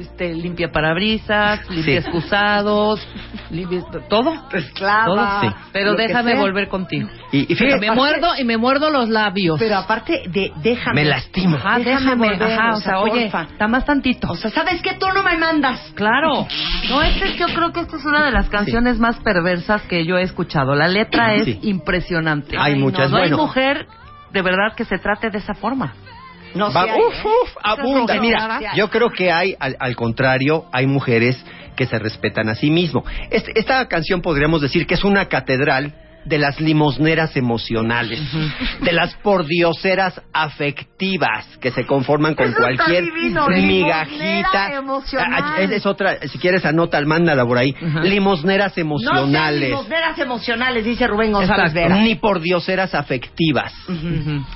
este, 0.00 0.34
limpia 0.34 0.72
parabrisas, 0.72 1.68
limpia 1.70 2.00
Sí. 2.02 2.08
excusados, 2.08 3.06
todo. 4.08 4.34
Esclava. 4.52 5.04
Todo, 5.06 5.40
sí. 5.40 5.48
Pero 5.72 5.96
que 5.96 6.02
déjame 6.08 6.36
volver 6.36 6.68
contigo. 6.68 7.08
Y, 7.32 7.52
y 7.52 7.54
fíjate, 7.56 7.80
me 7.80 7.90
muerdo 7.92 8.28
y 8.38 8.44
me 8.44 8.56
muerdo 8.56 8.90
los 8.90 9.08
labios. 9.08 9.58
Pero 9.58 9.76
aparte 9.76 10.22
de 10.28 10.52
déjame. 10.62 11.02
Me 11.02 11.08
lastima. 11.08 11.56
Ajá, 11.58 11.78
déjame 11.78 12.00
déjame, 12.04 12.28
volver, 12.28 12.52
ajá, 12.58 12.72
o 12.72 12.76
o 12.76 12.80
sea, 12.80 12.98
oye, 13.00 13.26
está 13.26 13.68
más 13.68 13.84
tantito. 13.84 14.30
O 14.30 14.36
sea, 14.36 14.50
¿sabes 14.50 14.80
qué? 14.82 14.94
Tú 14.94 15.06
no 15.14 15.22
me 15.22 15.36
mandas. 15.36 15.80
Claro. 15.94 16.46
No, 16.88 17.02
esta 17.02 17.24
es, 17.26 17.36
yo 17.36 17.46
creo 17.48 17.72
que 17.72 17.80
esta 17.80 17.96
es 17.96 18.04
una 18.04 18.24
de 18.24 18.30
las 18.30 18.48
canciones 18.48 18.98
más 19.00 19.16
perversas 19.18 19.82
que 19.82 20.04
yo 20.04 20.18
he 20.18 20.22
escuchado. 20.22 20.74
La 20.76 20.86
letra 20.86 21.34
es 21.34 21.44
Sí. 21.46 21.58
impresionante. 21.62 22.56
Hay 22.58 22.76
muchas, 22.76 23.10
No, 23.10 23.16
no 23.16 23.22
bueno. 23.22 23.36
hay 23.36 23.42
mujer 23.42 23.86
de 24.32 24.42
verdad 24.42 24.74
que 24.76 24.84
se 24.84 24.98
trate 24.98 25.30
de 25.30 25.38
esa 25.38 25.54
forma. 25.54 25.94
No 26.54 26.72
Va- 26.72 26.84
sí 26.84 26.90
hay, 26.90 27.00
uf, 27.00 27.14
¿eh? 27.14 27.22
uf, 27.24 27.56
abunda. 27.62 28.14
Sí 28.14 28.20
Mira, 28.20 28.60
yo 28.76 28.88
creo 28.88 29.10
que 29.10 29.32
hay, 29.32 29.54
al, 29.58 29.76
al 29.80 29.96
contrario, 29.96 30.66
hay 30.72 30.86
mujeres 30.86 31.44
que 31.76 31.86
se 31.86 31.98
respetan 31.98 32.48
a 32.48 32.54
sí 32.54 32.70
mismo. 32.70 33.04
Este- 33.30 33.52
esta 33.58 33.86
canción 33.86 34.22
podríamos 34.22 34.60
decir 34.62 34.86
que 34.86 34.94
es 34.94 35.04
una 35.04 35.26
catedral 35.26 35.92
de 36.26 36.38
las 36.38 36.60
limosneras 36.60 37.36
emocionales, 37.36 38.20
de 38.80 38.92
las 38.92 39.14
pordioseras 39.16 40.20
afectivas 40.32 41.46
que 41.60 41.70
se 41.70 41.86
conforman 41.86 42.34
con 42.34 42.48
Eso 42.48 42.56
cualquier 42.56 43.04
divino, 43.04 43.46
migajita. 43.48 44.82
Ah, 45.18 45.54
ah, 45.58 45.62
es 45.62 45.86
otra, 45.86 46.18
si 46.28 46.38
quieres 46.38 46.64
anota, 46.64 47.00
mándala 47.02 47.44
por 47.46 47.58
ahí. 47.58 47.74
Limosneras 48.02 48.76
No 48.76 48.82
emocionales. 48.82 49.68
limosneras 49.70 50.18
emocionales, 50.18 50.84
dice 50.84 51.06
Rubén 51.06 51.32
González. 51.32 51.72
Vera. 51.72 51.96
ni 51.96 52.16
pordioseras 52.16 52.94
afectivas. 52.94 53.72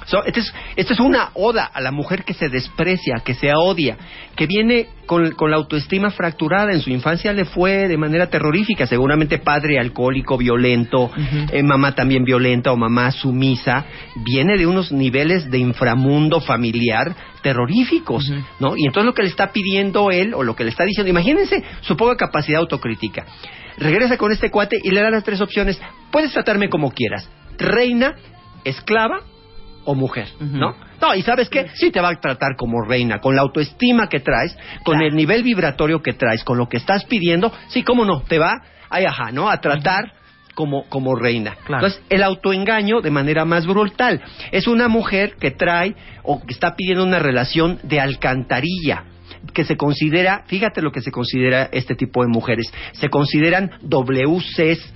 So, 0.06 0.24
esta, 0.24 0.40
es, 0.40 0.52
esta 0.76 0.92
es 0.92 1.00
una 1.00 1.30
oda 1.34 1.64
a 1.64 1.80
la 1.80 1.92
mujer 1.92 2.24
que 2.24 2.34
se 2.34 2.48
desprecia, 2.48 3.22
que 3.24 3.34
se 3.34 3.52
odia, 3.54 3.96
que 4.34 4.46
viene 4.46 4.88
con, 5.06 5.32
con 5.32 5.50
la 5.50 5.56
autoestima 5.56 6.10
fracturada. 6.10 6.72
En 6.72 6.80
su 6.80 6.90
infancia 6.90 7.32
le 7.32 7.44
fue 7.44 7.88
de 7.88 7.96
manera 7.96 8.28
terrorífica, 8.28 8.86
seguramente 8.86 9.38
padre 9.38 9.78
alcohólico, 9.78 10.36
violento, 10.36 11.10
eh, 11.52 11.59
mamá 11.66 11.94
también 11.94 12.24
violenta 12.24 12.72
o 12.72 12.76
mamá 12.76 13.10
sumisa. 13.10 13.84
Viene 14.16 14.56
de 14.56 14.66
unos 14.66 14.92
niveles 14.92 15.50
de 15.50 15.58
inframundo 15.58 16.40
familiar 16.40 17.14
terroríficos, 17.42 18.30
¿no? 18.58 18.76
Y 18.76 18.86
entonces 18.86 19.06
lo 19.06 19.14
que 19.14 19.22
le 19.22 19.28
está 19.28 19.52
pidiendo 19.52 20.10
él, 20.10 20.34
o 20.34 20.42
lo 20.42 20.54
que 20.54 20.64
le 20.64 20.70
está 20.70 20.84
diciendo, 20.84 21.10
imagínense 21.10 21.62
su 21.80 21.96
poca 21.96 22.16
capacidad 22.16 22.60
autocrítica. 22.60 23.24
Regresa 23.78 24.16
con 24.16 24.30
este 24.32 24.50
cuate 24.50 24.78
y 24.82 24.90
le 24.90 25.00
da 25.00 25.10
las 25.10 25.24
tres 25.24 25.40
opciones. 25.40 25.80
Puedes 26.10 26.32
tratarme 26.32 26.68
como 26.68 26.90
quieras. 26.90 27.30
Reina, 27.58 28.14
esclava 28.64 29.20
o 29.84 29.94
mujer, 29.94 30.28
¿no? 30.38 30.74
No, 31.00 31.14
y 31.14 31.22
sabes 31.22 31.48
qué, 31.48 31.68
sí 31.74 31.90
te 31.90 32.00
va 32.00 32.10
a 32.10 32.20
tratar 32.20 32.56
como 32.56 32.82
reina, 32.82 33.20
con 33.20 33.34
la 33.34 33.42
autoestima 33.42 34.08
que 34.08 34.20
traes, 34.20 34.56
con 34.84 35.00
el 35.00 35.14
nivel 35.14 35.42
vibratorio 35.42 36.02
que 36.02 36.12
traes, 36.12 36.44
con 36.44 36.58
lo 36.58 36.68
que 36.68 36.76
estás 36.76 37.04
pidiendo, 37.06 37.50
sí, 37.68 37.82
cómo 37.82 38.04
no, 38.04 38.20
te 38.22 38.38
va, 38.38 38.62
ay, 38.90 39.06
ajá, 39.06 39.32
¿no? 39.32 39.48
A 39.48 39.60
tratar 39.60 40.12
como, 40.54 40.84
como 40.88 41.14
reina. 41.14 41.56
Claro. 41.64 41.86
Entonces, 41.86 42.02
el 42.10 42.22
autoengaño 42.22 43.00
de 43.00 43.10
manera 43.10 43.44
más 43.44 43.66
brutal. 43.66 44.20
Es 44.52 44.66
una 44.66 44.88
mujer 44.88 45.36
que 45.40 45.50
trae 45.50 45.94
o 46.22 46.40
que 46.44 46.52
está 46.52 46.76
pidiendo 46.76 47.04
una 47.04 47.18
relación 47.18 47.78
de 47.82 48.00
alcantarilla 48.00 49.04
que 49.54 49.64
se 49.64 49.76
considera, 49.76 50.44
fíjate 50.46 50.82
lo 50.82 50.92
que 50.92 51.00
se 51.00 51.10
considera 51.10 51.68
este 51.72 51.94
tipo 51.94 52.22
de 52.22 52.28
mujeres, 52.28 52.70
se 52.92 53.08
consideran 53.08 53.70
WCs 53.82 54.92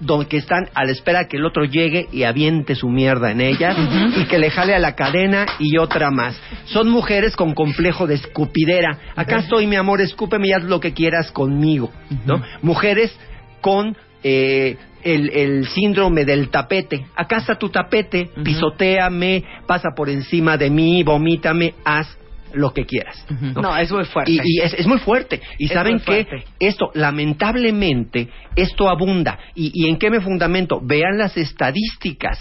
donde 0.00 0.26
que 0.26 0.38
están 0.38 0.68
a 0.74 0.84
la 0.84 0.92
espera 0.92 1.28
que 1.28 1.36
el 1.36 1.44
otro 1.44 1.64
llegue 1.64 2.08
y 2.10 2.24
aviente 2.24 2.74
su 2.74 2.88
mierda 2.88 3.30
en 3.30 3.40
ellas 3.40 3.76
y 4.16 4.24
que 4.24 4.38
le 4.38 4.50
jale 4.50 4.74
a 4.74 4.78
la 4.78 4.94
cadena 4.94 5.46
y 5.58 5.76
otra 5.76 6.10
más. 6.10 6.40
Son 6.64 6.88
mujeres 6.88 7.36
con 7.36 7.54
complejo 7.54 8.06
de 8.06 8.14
escupidera. 8.14 8.98
Acá 9.14 9.38
estoy, 9.38 9.66
mi 9.66 9.76
amor, 9.76 10.00
escúpeme 10.00 10.48
y 10.48 10.52
haz 10.52 10.64
lo 10.64 10.80
que 10.80 10.94
quieras 10.94 11.30
conmigo, 11.30 11.92
¿no? 12.24 12.42
Mujeres 12.62 13.14
con 13.60 13.94
eh, 14.22 14.76
el, 15.04 15.30
el 15.30 15.66
síndrome 15.68 16.24
del 16.24 16.48
tapete. 16.50 17.06
Acá 17.16 17.38
está 17.38 17.56
tu 17.56 17.68
tapete, 17.68 18.30
pisoteame, 18.42 19.44
pasa 19.66 19.90
por 19.96 20.08
encima 20.08 20.56
de 20.56 20.70
mí, 20.70 21.02
vomítame, 21.02 21.74
haz 21.84 22.16
lo 22.52 22.72
que 22.72 22.84
quieras. 22.84 23.24
¿no? 23.40 23.62
No, 23.62 23.76
es 23.76 23.90
muy 23.92 24.04
fuerte. 24.04 24.32
Y, 24.32 24.40
y 24.42 24.60
es, 24.62 24.74
es 24.74 24.86
muy 24.86 24.98
fuerte. 24.98 25.40
Y 25.58 25.66
Es 25.66 25.72
saben 25.72 26.00
que 26.00 26.26
esto, 26.58 26.90
lamentablemente, 26.94 28.28
esto 28.56 28.88
abunda. 28.88 29.38
¿Y, 29.54 29.70
¿Y 29.74 29.88
en 29.88 29.98
qué 29.98 30.10
me 30.10 30.20
fundamento? 30.20 30.80
Vean 30.82 31.18
las 31.18 31.36
estadísticas 31.36 32.38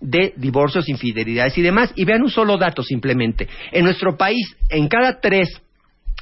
de 0.00 0.34
divorcios, 0.36 0.88
infidelidades 0.88 1.56
y 1.56 1.62
demás. 1.62 1.92
Y 1.94 2.04
vean 2.04 2.22
un 2.22 2.30
solo 2.30 2.58
dato 2.58 2.82
simplemente. 2.82 3.48
En 3.70 3.84
nuestro 3.84 4.16
país, 4.16 4.56
en 4.68 4.88
cada 4.88 5.20
tres 5.20 5.62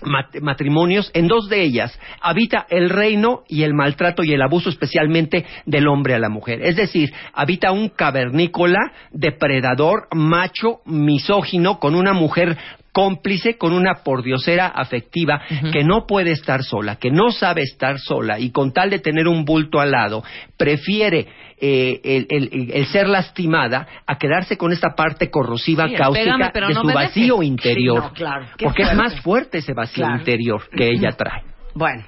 mat- 0.02 0.40
matrimonios, 0.40 1.10
en 1.14 1.26
dos 1.28 1.48
de 1.48 1.62
ellas 1.62 1.98
habita 2.20 2.66
el 2.70 2.90
reino 2.90 3.42
y 3.48 3.62
el 3.62 3.74
maltrato 3.74 4.22
y 4.24 4.32
el 4.32 4.42
abuso 4.42 4.68
especialmente 4.68 5.44
del 5.66 5.88
hombre 5.88 6.14
a 6.14 6.18
la 6.18 6.28
mujer. 6.28 6.60
Es 6.62 6.76
decir, 6.76 7.12
habita 7.32 7.72
un 7.72 7.88
cavernícola, 7.88 8.78
depredador, 9.12 10.08
macho, 10.14 10.80
misógino, 10.86 11.78
con 11.78 11.94
una 11.94 12.12
mujer 12.12 12.56
cómplice, 12.92 13.56
con 13.56 13.72
una 13.72 14.02
pordiosera 14.04 14.66
afectiva 14.66 15.40
que 15.72 15.84
no 15.84 16.06
puede 16.06 16.32
estar 16.32 16.62
sola, 16.64 16.96
que 16.96 17.10
no 17.10 17.30
sabe 17.30 17.62
estar 17.62 17.98
sola 17.98 18.38
y 18.38 18.50
con 18.50 18.72
tal 18.72 18.90
de 18.90 18.98
tener 18.98 19.28
un 19.28 19.44
bulto 19.44 19.80
al 19.80 19.90
lado, 19.92 20.22
prefiere 20.56 21.26
eh, 21.62 22.00
el, 22.02 22.26
el- 22.30 22.70
el 22.72 22.86
ser 22.86 23.06
lastimada 23.08 23.86
a 24.06 24.16
quedarse 24.18 24.56
con 24.56 24.72
esta 24.72 24.94
parte 24.96 25.30
corrosiva, 25.30 25.88
Sí, 25.88 25.94
cáustica 25.94 26.50
pero 26.52 26.68
de 26.68 26.74
no 26.74 26.80
su 26.82 26.86
vacío 26.88 27.34
dejes. 27.36 27.48
interior. 27.48 28.00
Sí, 28.02 28.08
no, 28.08 28.12
claro. 28.14 28.46
Porque 28.58 28.82
es 28.82 28.88
fuerte. 28.88 29.02
más 29.02 29.20
fuerte 29.20 29.58
ese 29.58 29.72
vacío 29.74 30.04
Claro. 30.04 30.18
interior 30.18 30.62
que 30.70 30.88
ella 30.88 31.12
trae. 31.12 31.42
Bueno, 31.74 32.04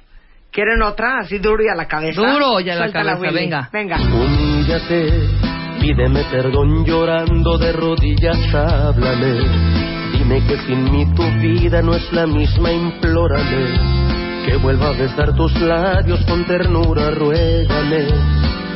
¿quieren 0.51 0.81
otra? 0.81 1.19
Así 1.19 1.37
duro 1.37 1.63
y 1.63 1.67
a 1.69 1.75
la 1.75 1.87
cabeza. 1.87 2.19
Duro 2.19 2.59
y 2.59 2.69
a 2.69 2.75
la 2.75 2.81
Suéltala, 2.81 3.13
cabeza, 3.13 3.27
Willy. 3.31 3.35
venga. 3.43 3.69
Venga. 3.71 3.97
Humíllate, 3.97 5.11
pídeme 5.79 6.23
perdón 6.31 6.83
llorando 6.85 7.57
de 7.59 7.71
rodillas, 7.73 8.53
háblame. 8.55 9.92
Que 10.29 10.57
sin 10.65 10.91
mí 10.91 11.05
tu 11.15 11.23
vida 11.41 11.81
no 11.81 11.93
es 11.93 12.11
la 12.11 12.25
misma, 12.25 12.71
implórame. 12.71 14.45
Que 14.45 14.55
vuelva 14.55 14.87
a 14.87 14.91
besar 14.91 15.35
tus 15.35 15.53
labios 15.61 16.25
con 16.25 16.45
ternura, 16.45 17.11
ruégame. 17.11 18.07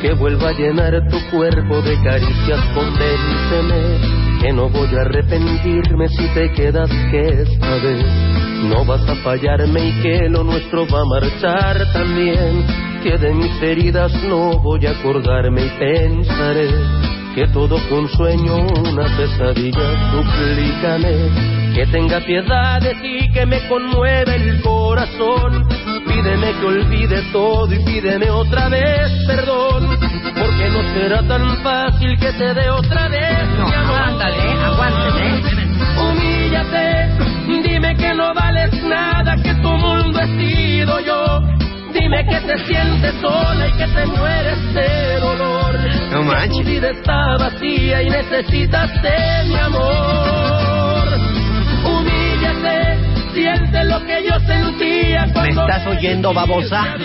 Que 0.02 0.14
vuelva 0.14 0.50
a 0.50 0.52
llenar 0.52 1.08
tu 1.10 1.18
cuerpo 1.32 1.82
de 1.82 1.96
caricias, 2.04 2.60
convénceme. 2.76 4.27
Que 4.42 4.54
no 4.54 4.70
voy 4.70 4.88
a 4.96 5.02
arrepentirme 5.02 6.08
si 6.10 6.28
te 6.34 6.52
quedas 6.52 6.90
que 7.12 7.42
esta 7.42 7.76
vez 7.76 8.06
no 8.70 8.86
vas 8.86 9.08
a 9.10 9.16
fallarme 9.16 9.90
y 9.90 10.02
que 10.02 10.30
lo 10.30 10.44
nuestro 10.44 10.86
va 10.88 11.02
a 11.02 11.06
marchar 11.06 11.92
también. 11.94 12.66
Que 13.04 13.18
de 13.18 13.34
mis 13.34 13.62
heridas 13.62 14.12
no 14.24 14.60
voy 14.60 14.86
a 14.86 14.92
acordarme 14.92 15.66
y 15.66 15.70
pensaré 15.80 16.70
que 17.36 17.48
todo 17.50 17.78
fue 17.78 18.00
un 18.00 18.10
sueño, 18.10 18.56
una 18.92 19.06
pesadilla, 19.16 20.12
suplícame 20.12 21.58
que 21.78 21.86
tenga 21.92 22.20
piedad 22.22 22.82
de 22.82 22.96
ti, 22.96 23.32
que 23.32 23.46
me 23.46 23.68
conmueve 23.68 24.36
el 24.36 24.62
corazón. 24.62 25.68
Pídeme 26.08 26.54
que 26.60 26.66
olvide 26.66 27.22
todo 27.32 27.72
y 27.72 27.84
pídeme 27.86 28.32
otra 28.32 28.68
vez 28.68 29.12
perdón, 29.28 29.88
será 30.98 31.22
tan 31.24 31.58
fácil 31.64 32.18
que 32.20 32.32
te 32.34 32.54
dé 32.54 32.70
otra 32.70 33.08
vez. 33.08 33.48
No, 33.58 33.68
mi 33.68 33.74
amor. 33.74 34.02
ándale, 34.02 34.52
aguánteme. 34.64 35.28
Humíllate, 36.02 37.10
dime 37.64 37.96
que 37.96 38.14
no 38.14 38.34
vales 38.34 38.72
nada, 38.84 39.36
que 39.44 39.54
tu 39.56 39.70
mundo 39.70 40.20
he 40.20 40.28
sido 40.38 41.00
yo. 41.02 41.42
Dime 41.94 42.26
que 42.26 42.40
te 42.42 42.58
sientes 42.66 43.14
sola 43.22 43.68
y 43.68 43.72
que 43.74 43.88
te 43.88 44.06
mueres 44.06 44.74
de 44.74 45.20
dolor. 45.20 45.80
No 46.12 46.24
manches. 46.24 46.58
Que 46.58 46.64
tu 46.64 46.70
vida 46.70 46.90
está 46.90 47.38
vacía 47.38 48.04
y 48.04 48.10
necesitas 48.10 49.02
de 49.02 49.44
mi 49.48 49.56
amor. 49.56 51.08
Humíllate, 51.86 52.98
siente 53.34 53.84
lo 53.86 54.00
que 54.06 54.24
yo 54.28 54.40
sentía 54.40 55.26
¿Me 55.28 55.34
cuando 55.34 55.62
estás 55.62 55.88
oyendo, 55.88 56.34
babosa? 56.34 56.96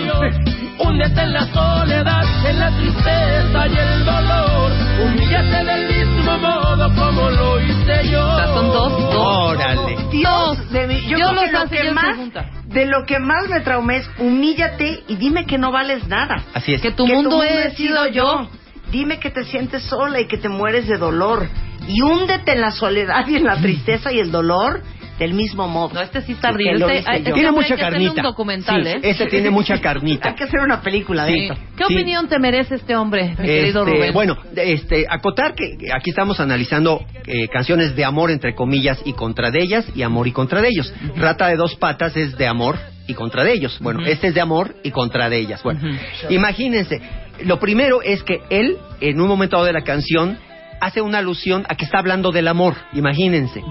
Húndete 0.79 1.21
en 1.23 1.33
la 1.33 1.47
soledad, 1.47 2.25
en 2.49 2.59
la 2.59 2.71
tristeza 2.77 3.67
y 3.69 3.77
el 3.77 4.05
dolor. 4.05 4.73
Humíllate 5.03 5.65
del 5.65 6.07
mismo 6.07 6.39
modo 6.39 6.95
como 6.95 7.31
lo 7.31 7.61
hice 7.61 8.11
yo. 8.11 8.27
O 8.27 8.37
sea, 8.37 8.47
son 8.49 8.69
dos, 8.69 8.93
dos. 9.13 9.17
Órale. 9.17 9.97
Dios 10.11 10.71
de 10.71 10.87
mí. 10.87 11.01
Yo 11.09 11.17
creo 11.19 11.35
que 11.35 11.53
lo 11.53 11.69
que 11.69 11.93
más, 11.93 12.05
pregunta. 12.15 12.51
de 12.67 12.87
lo 12.87 13.05
que 13.07 13.19
más 13.19 13.49
me 13.49 13.61
traumé 13.61 13.99
es 13.99 14.11
humíllate 14.19 15.05
y 15.09 15.17
dime 15.17 15.47
que 15.47 15.59
no 15.59 15.71
vales 15.73 16.07
nada. 16.09 16.43
Así 16.55 16.75
es. 16.75 16.81
Que 16.81 16.93
tu 16.93 17.07
que 17.07 17.15
mundo 17.15 17.43
he 17.43 17.75
sido 17.75 18.07
yo. 18.09 18.49
Dime 18.91 19.19
que 19.19 19.31
te 19.31 19.45
sientes 19.45 19.83
sola 19.85 20.21
y 20.21 20.27
que 20.27 20.37
te 20.37 20.49
mueres 20.49 20.87
de 20.87 20.99
dolor. 20.99 21.49
Y 21.87 22.03
húndete 22.03 22.53
en 22.53 22.61
la 22.61 22.71
soledad 22.71 23.27
y 23.27 23.37
en 23.37 23.45
la 23.45 23.57
tristeza 23.57 24.13
y 24.13 24.21
el 24.21 24.31
dolor 24.31 24.83
del 25.23 25.35
mismo 25.35 25.69
modo. 25.69 25.95
No, 25.95 26.01
este 26.03 26.21
sí 26.23 26.33
está 26.33 26.51
lo 26.53 26.59
Este, 26.59 26.73
ay, 26.73 26.79
yo. 26.79 27.13
este 27.19 27.33
Tiene 27.33 27.53
mucha 27.53 27.77
carnita. 27.77 28.11
un 28.13 28.23
documental, 28.23 28.83
Sí, 28.85 28.91
¿eh? 28.91 29.01
Ese 29.03 29.27
tiene 29.27 29.51
mucha 29.51 29.81
carnita. 29.81 30.29
Hay 30.31 30.35
que 30.35 30.45
hacer 30.45 30.61
una 30.61 30.81
película 30.81 31.25
de 31.25 31.33
Sí. 31.33 31.39
esto. 31.45 31.55
¿Qué 31.77 31.85
Sí. 31.87 31.95
opinión 31.95 32.29
te 32.29 32.39
merece 32.39 32.75
este 32.75 32.97
hombre, 32.97 33.31
mi 33.39 33.47
querido 33.47 33.85
Este, 33.85 33.97
Rubén? 33.97 34.13
Bueno, 34.13 34.37
este, 34.57 35.07
acotar 35.09 35.55
que 35.55 35.77
aquí 35.95 36.11
estamos 36.11 36.41
analizando 36.41 37.05
eh, 37.27 37.49
canciones 37.49 37.95
de 37.97 38.05
amor 38.05 38.31
entre 38.31 38.55
comillas 38.55 39.01
y 39.05 39.13
contra 39.13 39.51
de 39.51 39.63
ellas 39.63 39.87
y 39.95 40.03
amor 40.03 40.27
y 40.27 40.33
contra 40.33 40.61
de 40.61 40.69
ellos. 40.69 40.93
Rata 41.17 41.47
de 41.49 41.57
dos 41.57 41.77
patas 41.77 42.17
es 42.17 42.37
de 42.37 42.47
amor 42.47 42.79
y 43.07 43.15
contra 43.15 43.45
de 43.45 43.53
ellos. 43.53 43.79
Bueno, 43.81 44.05
este 44.07 44.29
es 44.29 44.35
de 44.35 44.41
amor 44.41 44.75
y 44.83 44.91
contra 44.91 45.29
de 45.29 45.39
ellas. 45.39 45.63
Bueno, 45.63 45.81
Ujú. 45.81 46.33
imagínense, 46.35 47.01
lo 47.45 47.59
primero 47.59 48.03
es 48.03 48.23
que 48.23 48.41
él 48.51 48.77
en 49.01 49.21
un 49.21 49.29
momento 49.29 49.57
dado 49.57 49.67
de 49.67 49.73
la 49.73 49.83
canción 49.83 50.39
hace 50.83 51.01
una 51.01 51.19
alusión 51.19 51.65
a 51.69 51.75
que 51.77 51.85
está 51.85 51.99
hablando 51.99 52.33
del 52.33 52.49
amor, 52.49 52.75
imagínense. 52.93 53.63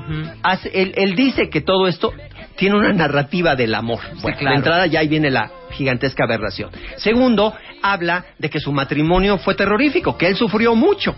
Hace- 0.43 0.71
él, 0.73 0.93
él 0.95 1.15
dice 1.15 1.49
que 1.49 1.61
todo 1.61 1.87
esto 1.87 2.13
tiene 2.55 2.75
una 2.77 2.93
narrativa 2.93 3.55
del 3.55 3.75
amor. 3.75 3.99
Bueno, 4.21 4.37
claro. 4.37 4.51
De 4.51 4.57
entrada 4.57 4.85
ya 4.87 4.99
ahí 4.99 5.07
viene 5.07 5.29
la 5.29 5.51
gigantesca 5.71 6.25
aberración. 6.25 6.69
Segundo, 6.97 7.53
habla 7.81 8.25
de 8.37 8.49
que 8.49 8.59
su 8.59 8.71
matrimonio 8.71 9.37
fue 9.39 9.55
terrorífico, 9.55 10.17
que 10.17 10.27
él 10.27 10.35
sufrió 10.35 10.75
mucho. 10.75 11.15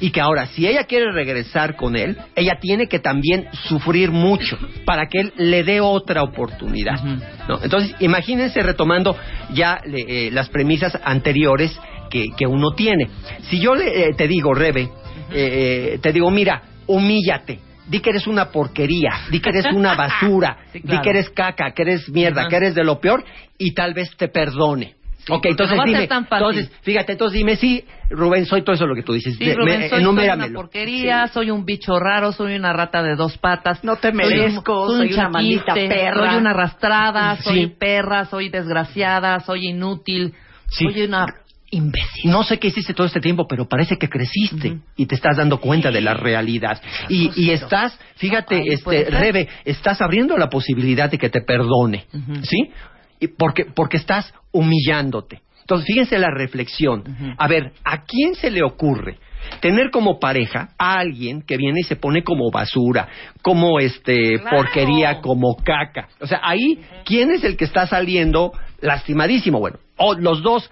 Y 0.00 0.10
que 0.10 0.20
ahora, 0.20 0.46
si 0.46 0.66
ella 0.66 0.84
quiere 0.84 1.12
regresar 1.12 1.76
con 1.76 1.94
él, 1.94 2.16
ella 2.34 2.58
tiene 2.60 2.88
que 2.88 2.98
también 2.98 3.46
sufrir 3.68 4.10
mucho 4.10 4.58
para 4.84 5.06
que 5.06 5.20
él 5.20 5.32
le 5.36 5.62
dé 5.62 5.80
otra 5.80 6.22
oportunidad. 6.24 7.00
¿no? 7.48 7.60
Entonces, 7.62 7.94
imagínense 8.00 8.60
retomando 8.62 9.16
ya 9.54 9.80
le- 9.86 10.26
eh, 10.26 10.30
las 10.32 10.48
premisas 10.48 10.98
anteriores 11.04 11.78
que, 12.10 12.26
que 12.36 12.46
uno 12.46 12.72
tiene. 12.72 13.08
Si 13.50 13.60
yo 13.60 13.74
le, 13.74 14.08
eh, 14.08 14.14
te 14.16 14.26
digo, 14.26 14.52
Rebe, 14.54 14.88
eh, 15.34 15.98
te 16.02 16.12
digo, 16.12 16.30
mira, 16.30 16.62
humíllate. 16.86 17.58
Di 17.88 17.98
que 18.00 18.10
eres 18.10 18.26
una 18.28 18.48
porquería, 18.50 19.10
di 19.30 19.40
que 19.40 19.50
eres 19.50 19.66
una 19.74 19.94
basura, 19.94 20.56
Sí, 20.72 20.80
claro. 20.80 20.98
di 20.98 21.02
que 21.02 21.10
eres 21.10 21.30
caca, 21.30 21.72
que 21.72 21.82
eres 21.82 22.08
mierda, 22.08 22.42
Ajá. 22.42 22.48
que 22.50 22.56
eres 22.56 22.74
de 22.76 22.84
lo 22.84 23.00
peor 23.00 23.24
y 23.58 23.74
tal 23.74 23.92
vez 23.92 24.16
te 24.16 24.28
perdone. 24.28 24.94
Sí, 25.18 25.32
ok, 25.32 25.46
entonces 25.46 25.76
no 25.76 25.82
va 25.82 25.84
a 25.84 25.86
ser 25.86 25.96
dime, 25.96 26.08
tan 26.08 26.26
fácil. 26.26 26.46
entonces, 26.48 26.78
fíjate, 26.82 27.12
entonces 27.12 27.38
dime, 27.38 27.56
sí, 27.56 27.84
Rubén, 28.10 28.46
soy 28.46 28.62
todo 28.62 28.74
eso 28.74 28.86
lo 28.86 28.94
que 28.94 29.02
tú 29.02 29.12
dices. 29.12 29.36
Sí, 29.36 29.44
De- 29.44 29.54
Rubén, 29.54 29.80
me- 29.80 29.88
soy, 29.88 30.02
soy 30.02 30.28
una 30.28 30.48
porquería, 30.54 31.26
soy 31.28 31.50
un 31.50 31.64
bicho 31.64 31.98
raro, 31.98 32.32
soy 32.32 32.54
una 32.54 32.72
rata 32.72 33.02
de 33.02 33.14
dos 33.16 33.36
patas. 33.38 33.82
No 33.84 33.96
te 33.96 34.10
soy 34.12 34.20
un- 34.22 34.28
merezco, 34.30 34.86
un 34.90 34.98
soy 34.98 35.12
una 35.12 35.28
maldita 35.28 35.74
perra. 35.74 36.30
Soy 36.30 36.40
una 36.40 36.50
arrastrada, 36.50 37.36
Sí. 37.36 37.42
soy 37.42 37.66
perra, 37.66 38.24
soy 38.26 38.48
desgraciada, 38.48 39.38
soy 39.40 39.68
inútil, 39.68 40.34
Sí. 40.70 40.86
soy 40.90 41.02
una 41.02 41.26
imbécil. 41.72 42.30
No 42.30 42.44
sé 42.44 42.58
qué 42.58 42.68
hiciste 42.68 42.94
todo 42.94 43.06
este 43.08 43.20
tiempo, 43.20 43.46
pero 43.48 43.66
parece 43.68 43.96
que 43.98 44.08
creciste 44.08 44.78
y 44.96 45.06
te 45.06 45.14
estás 45.16 45.36
dando 45.36 45.58
cuenta 45.58 45.90
de 45.90 46.00
la 46.00 46.14
realidad. 46.14 46.80
Y, 47.08 47.30
y 47.34 47.50
estás, 47.50 47.98
fíjate, 48.16 48.62
este. 48.72 49.04
Rebe, 49.10 49.48
estás 49.64 50.00
abriendo 50.00 50.36
la 50.36 50.48
posibilidad 50.48 51.10
de 51.10 51.18
que 51.18 51.28
te 51.30 51.40
perdone. 51.40 52.06
¿sí? 52.42 52.70
Y 53.18 53.26
porque, 53.28 53.64
porque 53.74 53.96
estás 53.96 54.32
humillándote. 54.52 55.42
Entonces, 55.60 55.86
fíjense 55.86 56.18
la 56.18 56.30
reflexión. 56.30 57.04
A 57.38 57.48
ver, 57.48 57.72
¿a 57.84 58.02
quién 58.04 58.34
se 58.34 58.50
le 58.50 58.62
ocurre 58.62 59.18
tener 59.60 59.90
como 59.90 60.18
pareja 60.20 60.70
a 60.78 60.98
alguien 60.98 61.42
que 61.42 61.56
viene 61.56 61.80
y 61.80 61.84
se 61.84 61.96
pone 61.96 62.22
como 62.24 62.50
basura, 62.50 63.08
como 63.42 63.78
este 63.78 64.38
Claro. 64.40 64.56
porquería, 64.56 65.20
como 65.20 65.56
caca? 65.64 66.08
O 66.20 66.26
sea, 66.26 66.40
ahí, 66.42 66.80
¿quién 67.04 67.30
es 67.30 67.44
el 67.44 67.56
que 67.56 67.64
está 67.64 67.86
saliendo 67.86 68.52
lastimadísimo? 68.80 69.60
Bueno, 69.60 69.78
o 69.96 70.14
los 70.14 70.42
dos, 70.42 70.68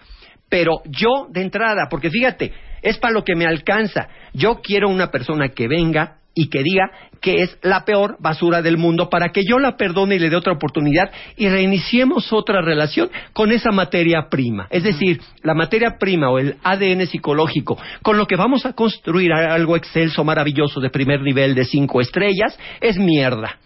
pero 0.50 0.82
yo 0.84 1.28
de 1.30 1.40
entrada, 1.40 1.86
porque 1.88 2.10
fíjate, 2.10 2.52
es 2.82 2.98
para 2.98 3.14
lo 3.14 3.24
que 3.24 3.34
me 3.34 3.46
alcanza. 3.46 4.08
Yo 4.34 4.60
quiero 4.62 4.90
una 4.90 5.10
persona 5.10 5.48
que 5.48 5.68
venga 5.68 6.16
y 6.34 6.48
que 6.48 6.62
diga 6.62 6.90
que 7.20 7.42
es 7.42 7.58
la 7.62 7.84
peor 7.84 8.16
basura 8.20 8.62
del 8.62 8.78
mundo 8.78 9.10
para 9.10 9.30
que 9.30 9.44
yo 9.44 9.58
la 9.58 9.76
perdone 9.76 10.14
y 10.14 10.18
le 10.18 10.30
dé 10.30 10.36
otra 10.36 10.52
oportunidad 10.52 11.10
y 11.36 11.48
reiniciemos 11.48 12.32
otra 12.32 12.62
relación 12.62 13.10
con 13.32 13.52
esa 13.52 13.72
materia 13.72 14.28
prima. 14.30 14.66
Es 14.70 14.84
decir, 14.84 15.20
la 15.42 15.54
materia 15.54 15.96
prima 15.98 16.30
o 16.30 16.38
el 16.38 16.56
ADN 16.62 17.06
psicológico 17.06 17.78
con 18.02 18.16
lo 18.16 18.26
que 18.26 18.36
vamos 18.36 18.64
a 18.64 18.72
construir 18.72 19.32
algo 19.32 19.76
excelso, 19.76 20.24
maravilloso, 20.24 20.80
de 20.80 20.90
primer 20.90 21.20
nivel, 21.20 21.54
de 21.54 21.64
cinco 21.64 22.00
estrellas, 22.00 22.58
es 22.80 22.96
mierda 22.96 23.58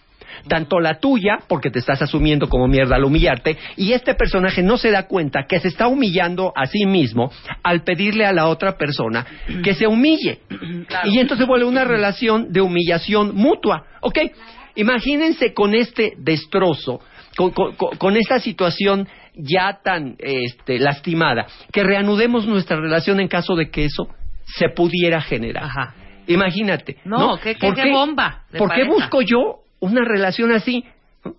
tanto 0.49 0.81
la 0.81 0.99
tuya, 1.01 1.39
porque 1.49 1.71
te 1.71 1.79
estás 1.79 2.03
asumiendo 2.03 2.49
como 2.49 2.69
mierda 2.69 2.97
al 2.97 3.05
humillarte, 3.05 3.57
y 3.77 3.93
este 3.93 4.15
personaje 4.15 4.63
no 4.63 4.77
se 4.77 4.91
da 4.91 5.05
cuenta 5.07 5.45
que 5.49 5.59
se 5.61 5.69
está 5.69 5.89
humillando 5.89 6.53
a 6.57 6.67
sí 6.67 6.87
mismo 6.87 7.31
al 7.63 7.83
pedirle 7.83 8.27
a 8.27 8.33
la 8.33 8.49
otra 8.49 8.77
persona 8.77 9.27
que 9.63 9.75
se 9.75 9.87
humille. 9.87 10.41
Y 11.05 11.19
entonces 11.19 11.47
vuelve 11.47 11.67
una 11.67 11.85
relación 11.85 12.53
de 12.53 12.61
humillación 12.61 13.35
mutua. 13.35 13.85
¿Ok? 14.01 14.19
Imagínense 14.77 15.53
con 15.55 15.75
este 15.75 16.15
destrozo, 16.19 17.01
con, 17.37 17.51
con- 17.53 18.17
esta 18.17 18.41
situación 18.41 19.09
ya 19.35 19.81
tan 19.83 20.17
este, 20.19 20.79
lastimada, 20.79 21.47
que 21.73 21.83
reanudemos 21.83 22.47
nuestra 22.47 22.77
relación 22.81 23.21
en 23.21 23.29
caso 23.29 23.55
de 23.57 23.71
que 23.71 23.85
eso 23.85 24.09
se 24.47 24.69
pudiera 24.69 25.21
generar. 25.21 25.65
Ajá. 25.65 25.95
Imagínate. 26.27 26.97
No, 27.05 27.19
¿no? 27.19 27.37
qué- 27.37 27.55
qué- 27.55 27.67
¿Por 27.67 27.75
qué 27.75 27.91
bomba 27.91 28.45
¿Por 28.57 28.73
qué 28.73 28.85
busco 28.85 29.21
yo 29.23 29.64
una 29.85 30.05
relación 30.05 30.53
así? 30.53 30.85
¿no? 31.25 31.35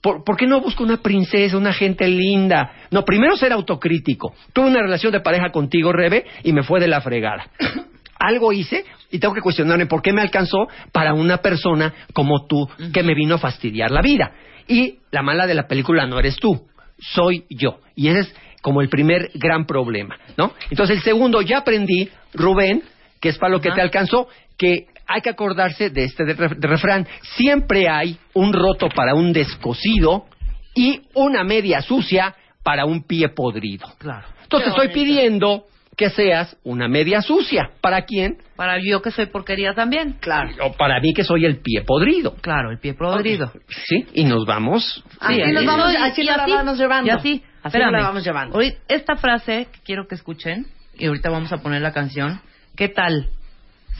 ¿Por, 0.00 0.24
por 0.24 0.36
qué 0.36 0.46
no 0.46 0.60
busco 0.60 0.84
una 0.84 0.98
princesa, 0.98 1.56
una 1.56 1.72
gente 1.72 2.06
linda? 2.08 2.72
No, 2.90 3.04
primero 3.04 3.36
ser 3.36 3.52
autocrítico. 3.52 4.34
Tuve 4.52 4.68
una 4.68 4.82
relación 4.82 5.12
de 5.12 5.20
pareja 5.20 5.50
contigo, 5.50 5.92
Rebe, 5.92 6.24
y 6.44 6.52
me 6.52 6.62
fue 6.62 6.80
de 6.80 6.88
la 6.88 7.00
fregada. 7.00 7.50
Algo 8.18 8.52
hice 8.52 8.84
y 9.10 9.18
tengo 9.18 9.34
que 9.34 9.40
cuestionarme 9.40 9.86
por 9.86 10.02
qué 10.02 10.12
me 10.12 10.22
alcanzó 10.22 10.68
para 10.92 11.12
una 11.12 11.38
persona 11.38 11.92
como 12.12 12.46
tú 12.46 12.68
que 12.92 13.02
me 13.02 13.14
vino 13.14 13.34
a 13.34 13.38
fastidiar 13.38 13.90
la 13.90 14.00
vida. 14.00 14.32
Y 14.68 14.98
la 15.10 15.22
mala 15.22 15.46
de 15.46 15.54
la 15.54 15.68
película 15.68 16.06
no 16.06 16.18
eres 16.18 16.36
tú, 16.36 16.66
soy 16.98 17.44
yo. 17.50 17.80
Y 17.94 18.08
ese 18.08 18.20
es 18.20 18.34
como 18.62 18.80
el 18.80 18.88
primer 18.88 19.30
gran 19.34 19.66
problema, 19.66 20.18
¿no? 20.36 20.52
Entonces 20.70 20.96
el 20.96 21.02
segundo, 21.02 21.40
ya 21.40 21.58
aprendí, 21.58 22.08
Rubén, 22.34 22.82
que 23.20 23.28
es 23.28 23.38
para 23.38 23.52
lo 23.52 23.60
que 23.60 23.70
te 23.70 23.80
alcanzó, 23.80 24.28
que 24.58 24.86
hay 25.06 25.20
que 25.20 25.30
acordarse 25.30 25.90
de 25.90 26.04
este 26.04 26.24
de 26.24 26.36
ref- 26.36 26.56
de 26.56 26.68
refrán. 26.68 27.06
Siempre 27.36 27.88
hay 27.88 28.18
un 28.34 28.52
roto 28.52 28.88
para 28.88 29.14
un 29.14 29.32
descosido 29.32 30.26
y 30.74 31.02
una 31.14 31.44
media 31.44 31.80
sucia 31.80 32.34
para 32.62 32.84
un 32.84 33.04
pie 33.04 33.28
podrido. 33.28 33.86
Claro. 33.98 34.26
Entonces 34.42 34.68
estoy 34.70 34.88
pidiendo 34.88 35.64
que 35.96 36.10
seas 36.10 36.56
una 36.62 36.88
media 36.88 37.22
sucia. 37.22 37.70
¿Para 37.80 38.02
quién? 38.02 38.36
Para 38.54 38.76
yo 38.82 39.00
que 39.00 39.10
soy 39.10 39.26
porquería 39.26 39.72
también. 39.74 40.14
Claro. 40.20 40.50
O 40.62 40.72
para 40.74 41.00
mí 41.00 41.14
que 41.14 41.24
soy 41.24 41.46
el 41.46 41.60
pie 41.60 41.82
podrido. 41.86 42.34
Claro, 42.42 42.70
el 42.70 42.78
pie 42.78 42.92
podrido. 42.94 43.50
Sí, 43.86 44.06
y 44.12 44.24
nos 44.24 44.44
vamos. 44.44 45.02
Así 45.20 45.36
Sí, 45.42 45.52
nos 45.52 45.64
vamos, 45.64 45.94
así 45.98 46.20
y 46.20 46.24
la 46.24 46.34
así, 46.34 46.52
vamos 46.52 46.78
llevando. 46.78 47.06
Y 47.06 47.10
así, 47.10 47.42
Así 47.62 47.78
nos 47.78 47.92
la 47.92 48.02
vamos 48.02 48.24
llevando. 48.24 48.54
Ahorita- 48.56 48.78
esta 48.88 49.16
frase 49.16 49.68
que 49.72 49.80
quiero 49.84 50.06
que 50.06 50.14
escuchen, 50.16 50.66
y 50.98 51.06
ahorita 51.06 51.30
vamos 51.30 51.50
a 51.52 51.58
poner 51.58 51.80
la 51.80 51.92
canción. 51.92 52.40
¿Qué 52.76 52.88
tal? 52.88 53.30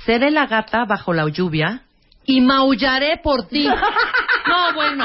Seré 0.07 0.31
la 0.31 0.47
gata 0.47 0.85
bajo 0.85 1.13
la 1.13 1.29
lluvia 1.29 1.83
y 2.25 2.41
maullaré 2.41 3.19
por 3.23 3.47
ti. 3.49 3.65
no, 4.49 4.75
bueno. 4.75 5.05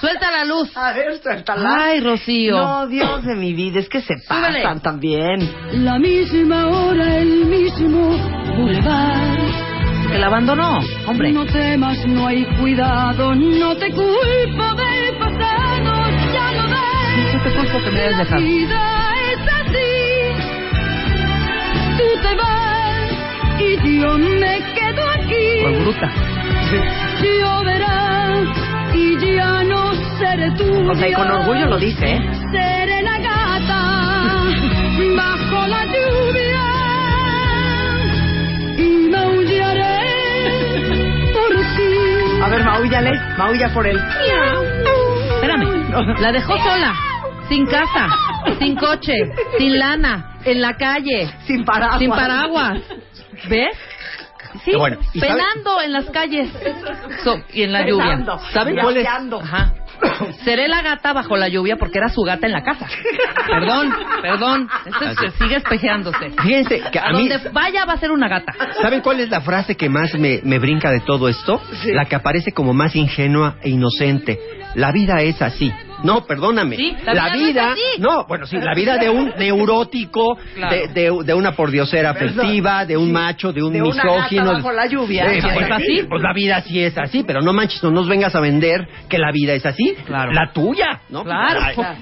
Suelta 0.00 0.30
la 0.30 0.44
luz. 0.44 0.74
A 0.76 0.92
ver, 0.92 1.18
suéltala. 1.22 1.84
Ay, 1.84 2.00
Rocío. 2.00 2.56
No, 2.56 2.86
Dios 2.86 3.24
de 3.24 3.34
mi 3.36 3.52
vida, 3.52 3.78
es 3.80 3.88
que 3.88 4.00
se 4.00 4.18
Súbele. 4.18 4.62
pasan 4.62 4.80
también. 4.80 5.50
La 5.84 5.98
misma 5.98 6.66
hora, 6.68 7.18
el 7.18 7.46
mismo 7.46 8.16
boulevard. 8.56 9.38
Que 10.10 10.18
la 10.18 10.26
abandonó, 10.26 10.78
hombre. 11.06 11.32
No 11.32 11.46
temas, 11.46 12.04
no 12.06 12.26
hay 12.26 12.44
cuidado, 12.58 13.34
no 13.34 13.76
te 13.76 13.90
culpo 13.92 14.74
del 14.74 15.16
pasado, 15.18 16.10
ya 16.34 16.52
lo 16.52 16.62
ves. 16.68 17.34
No 17.34 17.42
te 17.44 17.54
culpo 17.56 17.78
que 17.84 17.90
me 17.90 18.00
hayas 18.02 18.12
La 18.18 18.24
dejado. 18.24 18.42
vida 18.42 19.14
es 19.32 19.38
así. 19.60 19.92
Tú 21.98 22.22
te 22.28 22.34
vas 22.34 22.61
y 23.84 24.00
yo 24.00 24.18
me 24.18 24.58
quedo 24.74 25.08
aquí. 25.10 25.62
Por 25.62 25.72
bruta. 25.82 26.08
Lloverá 27.22 28.40
y 28.94 29.36
ya 29.36 29.62
no 29.64 29.92
seré 30.18 30.50
tú. 30.52 30.90
O 30.90 30.94
sea, 30.94 31.08
y 31.08 31.12
con 31.12 31.30
orgullo 31.30 31.66
lo 31.66 31.78
dice, 31.78 32.04
¿eh? 32.14 32.20
Seré 32.50 33.02
la 33.02 33.18
gata 33.18 34.44
bajo 35.16 35.66
la 35.68 35.84
lluvia 35.86 36.64
y 38.78 39.08
maullaré 39.10 40.00
por 41.32 41.56
ti. 41.76 42.42
A 42.42 42.48
ver, 42.48 42.64
maullale, 42.64 43.12
maulla 43.38 43.68
por 43.72 43.86
él. 43.86 43.98
Espérame. 45.34 46.20
La 46.20 46.32
dejó 46.32 46.56
sola. 46.58 46.94
Sin 47.48 47.66
casa, 47.66 48.08
sin 48.58 48.76
coche, 48.76 49.12
sin 49.58 49.78
lana, 49.78 50.36
en 50.44 50.62
la 50.62 50.74
calle, 50.74 51.28
Sin 51.46 51.64
paraguas. 51.66 51.98
sin 51.98 52.08
paraguas. 52.10 52.78
¿Ves? 53.48 53.76
Sí, 54.64 54.72
bueno. 54.76 54.98
¿Y 55.14 55.20
sabe- 55.20 55.32
penando 55.32 55.80
en 55.80 55.92
las 55.92 56.10
calles 56.10 56.50
So- 57.24 57.42
y 57.52 57.62
en 57.62 57.72
la 57.72 57.86
lluvia. 57.86 58.22
¿Saben 58.52 58.76
cuál 58.76 58.96
es? 58.98 59.06
Ajá. 59.06 59.72
Seré 60.44 60.66
la 60.68 60.82
gata 60.82 61.12
bajo 61.12 61.36
la 61.36 61.48
lluvia 61.48 61.76
porque 61.76 61.98
era 61.98 62.08
su 62.08 62.22
gata 62.22 62.46
en 62.46 62.52
la 62.52 62.62
casa. 62.64 62.86
Perdón, 63.46 63.94
perdón. 64.20 64.68
Este 64.84 65.30
sigue 65.38 65.56
espejeándose. 65.56 66.30
Fíjense 66.42 66.80
que 66.90 66.98
A, 66.98 67.04
a 67.04 67.12
mí... 67.12 67.28
donde 67.28 67.48
vaya 67.50 67.84
va 67.84 67.92
a 67.94 67.98
ser 67.98 68.10
una 68.10 68.28
gata. 68.28 68.52
¿Saben 68.80 69.00
cuál 69.00 69.20
es 69.20 69.30
la 69.30 69.40
frase 69.40 69.76
que 69.76 69.88
más 69.88 70.12
me, 70.14 70.40
me 70.42 70.58
brinca 70.58 70.90
de 70.90 71.00
todo 71.00 71.28
esto? 71.28 71.62
Sí. 71.82 71.92
La 71.92 72.06
que 72.06 72.16
aparece 72.16 72.52
como 72.52 72.74
más 72.74 72.96
ingenua 72.96 73.56
e 73.62 73.70
inocente. 73.70 74.38
La 74.74 74.90
vida 74.92 75.22
es 75.22 75.40
así. 75.40 75.72
No, 76.02 76.24
perdóname. 76.26 76.76
Sí, 76.76 76.94
la 77.04 77.30
vida 77.32 77.66
no 77.66 77.72
es 77.72 77.78
así. 77.94 78.00
no, 78.00 78.24
bueno, 78.26 78.46
sí, 78.46 78.56
la 78.58 78.74
vida 78.74 78.96
de 78.96 79.08
un 79.10 79.32
neurótico, 79.38 80.36
Claro. 80.54 80.76
de, 80.76 80.88
de, 80.88 81.24
de 81.24 81.34
una 81.34 81.52
pordiosera 81.52 82.10
afectiva, 82.10 82.84
de 82.84 82.96
un 82.96 83.06
Sí. 83.06 83.12
macho, 83.12 83.52
de 83.52 83.62
un 83.62 83.72
De 83.72 83.80
misógino. 83.82 84.52
bajo 84.52 84.72
la 84.72 84.86
lluvia. 84.86 85.26
Eh, 85.32 85.38
¿Es 85.38 85.44
pues, 85.44 85.70
así? 85.70 86.02
Pues 86.08 86.22
la 86.22 86.32
vida 86.32 86.60
sí 86.62 86.82
es 86.82 86.96
así, 86.98 87.22
pero 87.24 87.40
no 87.42 87.52
manches, 87.52 87.82
no 87.82 87.90
nos 87.90 88.08
vengas 88.08 88.34
a 88.34 88.40
vender 88.40 88.86
que 89.08 89.18
la 89.18 89.30
vida 89.32 89.54
es 89.54 89.64
así. 89.66 89.94
Claro. 90.06 90.32
La 90.32 90.52
tuya, 90.52 91.00
¿no? 91.10 91.24
Claro. 91.24 91.60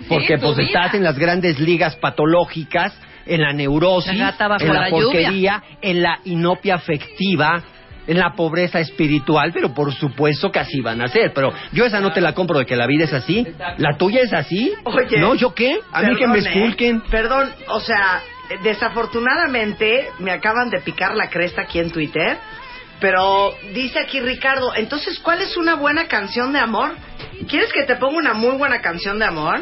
Porque 0.09 0.39
pues 0.39 0.57
vida. 0.57 0.67
estás 0.67 0.95
en 0.95 1.05
las 1.05 1.19
grandes 1.19 1.59
ligas 1.61 1.97
patológicas, 1.97 2.99
en 3.27 3.43
la 3.43 3.53
neurosis, 3.53 4.17
La 4.19 4.35
en 4.59 4.69
la, 4.69 4.75
la 4.75 4.89
lluvia. 4.91 5.03
porquería, 5.05 5.63
en 5.83 6.03
la 6.03 6.19
inopia 6.25 6.75
afectiva, 6.77 7.63
en 8.11 8.18
la 8.18 8.33
pobreza 8.33 8.81
espiritual, 8.81 9.53
pero 9.53 9.73
por 9.73 9.94
supuesto 9.94 10.51
que 10.51 10.59
así 10.59 10.81
van 10.81 11.01
a 11.01 11.07
ser. 11.07 11.33
Pero 11.33 11.53
yo 11.70 11.85
esa 11.85 12.01
no 12.01 12.12
te 12.12 12.20
la 12.20 12.35
compro 12.35 12.59
de 12.59 12.66
que 12.66 12.75
la 12.75 12.88
vida 12.88 13.05
es 13.05 13.12
así. 13.12 13.46
¿La 13.79 13.96
tuya 13.96 14.20
es 14.23 14.33
así? 14.33 14.75
Oye. 14.83 15.20
¿No? 15.20 15.37
¿Yo 15.37 15.55
qué? 15.55 15.79
A 15.92 16.03
mí 16.03 16.16
que 16.16 16.27
me 16.27 16.35
Perdón, 16.35 16.46
¿eh? 16.46 16.59
esculquen. 16.59 17.01
Perdón, 17.03 17.51
o 17.68 17.79
sea, 17.79 18.20
desafortunadamente 18.64 20.09
me 20.18 20.33
acaban 20.33 20.70
de 20.70 20.81
picar 20.81 21.14
la 21.14 21.31
cresta 21.31 21.62
aquí 21.62 21.79
en 21.79 21.92
Twitter. 21.92 22.37
Pero 22.99 23.55
dice 23.73 24.01
aquí 24.01 24.18
Ricardo, 24.18 24.75
entonces, 24.75 25.20
¿cuál 25.20 25.40
es 25.40 25.57
una 25.57 25.77
buena 25.77 26.09
canción 26.09 26.53
de 26.53 26.59
amor? 26.59 26.90
¿Quieres 27.49 27.73
que 27.73 27.85
te 27.85 27.94
ponga 27.94 28.18
una 28.18 28.35
muy 28.35 28.57
buena 28.57 28.81
canción 28.81 29.20
de 29.20 29.25
amor? 29.25 29.61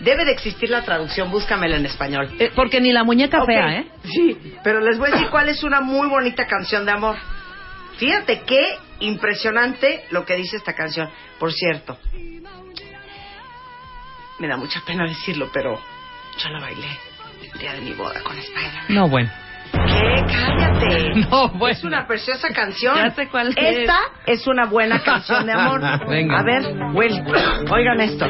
Debe 0.00 0.24
de 0.24 0.32
existir 0.32 0.68
la 0.68 0.82
traducción, 0.82 1.30
búscamela 1.30 1.76
en 1.76 1.86
español. 1.86 2.28
Eh, 2.40 2.50
porque 2.56 2.80
ni 2.80 2.92
la 2.92 3.04
muñeca 3.04 3.40
Ok, 3.40 3.46
fea, 3.46 3.76
¿eh? 3.78 3.86
Sí, 4.02 4.36
pero 4.64 4.80
les 4.80 4.98
voy 4.98 5.10
a 5.10 5.12
decir 5.12 5.30
cuál 5.30 5.48
es 5.48 5.62
una 5.62 5.80
muy 5.80 6.08
bonita 6.08 6.48
canción 6.48 6.84
de 6.84 6.90
amor. 6.90 7.16
Fíjate 7.98 8.42
qué 8.42 8.78
impresionante 9.00 10.04
lo 10.10 10.24
que 10.24 10.36
dice 10.36 10.56
esta 10.56 10.74
canción. 10.74 11.08
Por 11.38 11.52
cierto, 11.52 11.98
me 14.38 14.48
da 14.48 14.56
mucha 14.56 14.80
pena 14.86 15.04
decirlo, 15.04 15.50
pero 15.52 15.80
yo 16.38 16.48
la 16.48 16.60
bailé 16.60 16.88
el 17.52 17.58
día 17.58 17.72
de 17.74 17.80
mi 17.80 17.92
boda 17.92 18.20
con 18.22 18.36
Spider. 18.36 18.90
No, 18.90 19.08
bueno. 19.08 19.30
¿Qué? 19.72 20.24
Cállate. 20.26 21.14
No, 21.30 21.48
bueno. 21.50 21.76
Es 21.76 21.84
una 21.84 22.06
preciosa 22.06 22.48
canción. 22.50 22.96
Ya 22.96 23.10
sé 23.10 23.28
cuál 23.28 23.48
es. 23.48 23.56
Esta 23.56 23.98
es 24.26 24.46
una 24.46 24.66
buena 24.66 25.02
canción 25.02 25.46
de 25.46 25.52
amor. 25.52 25.80
Venga. 26.08 26.40
A 26.40 26.42
ver, 26.42 26.62
Will, 26.92 27.22
oigan 27.70 28.00
esto. 28.00 28.26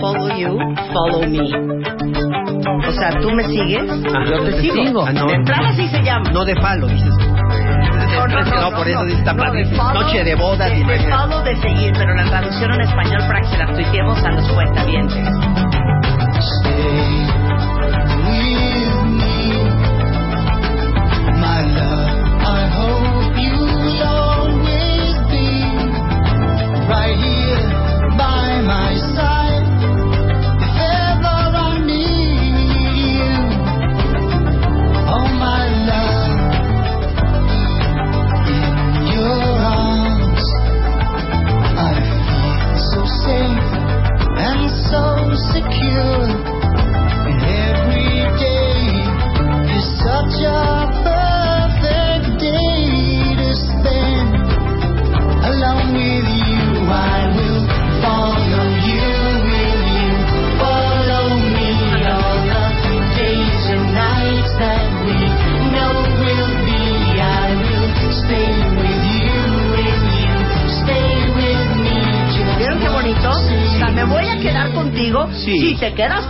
Follow 0.00 0.36
you, 0.38 0.58
follow 0.92 1.26
me. 1.26 2.45
O 2.74 2.92
sea, 2.92 3.10
tú 3.20 3.30
me 3.32 3.44
sigues, 3.44 3.82
Ah, 4.14 4.24
yo 4.26 4.42
te 4.44 4.52
te 4.52 4.60
sigo. 4.60 4.74
sigo. 4.74 5.04
Ah, 5.06 5.12
no. 5.12 5.26
De 5.26 5.34
entrada 5.34 5.68
así 5.70 5.86
se 5.88 6.02
llama. 6.02 6.30
No 6.32 6.44
de 6.44 6.54
falo, 6.60 6.86
dices. 6.86 7.14
No, 8.60 8.70
por 8.76 8.88
eso 8.88 9.04
dice 9.04 9.22
no, 9.24 9.36
padre. 9.36 9.64
de 9.64 9.76
follow, 9.76 9.94
Noche 10.02 10.24
de 10.24 10.34
bodas. 10.34 10.70
De, 10.70 10.78
y 10.78 10.84
de 10.84 10.98
follow 11.10 11.42
de 11.44 11.56
seguir, 11.56 11.92
pero 11.96 12.14
la 12.14 12.24
traducción 12.24 12.72
en 12.72 12.80
español 12.82 13.20
para 13.26 13.40
que 13.40 13.46
se 13.48 13.58
la 13.58 13.66
tuiteemos 13.66 14.22
a 14.24 14.30
los 14.32 14.48
cuentavientes. 14.52 15.28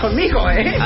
Conmigo, 0.00 0.48
¿eh? 0.50 0.76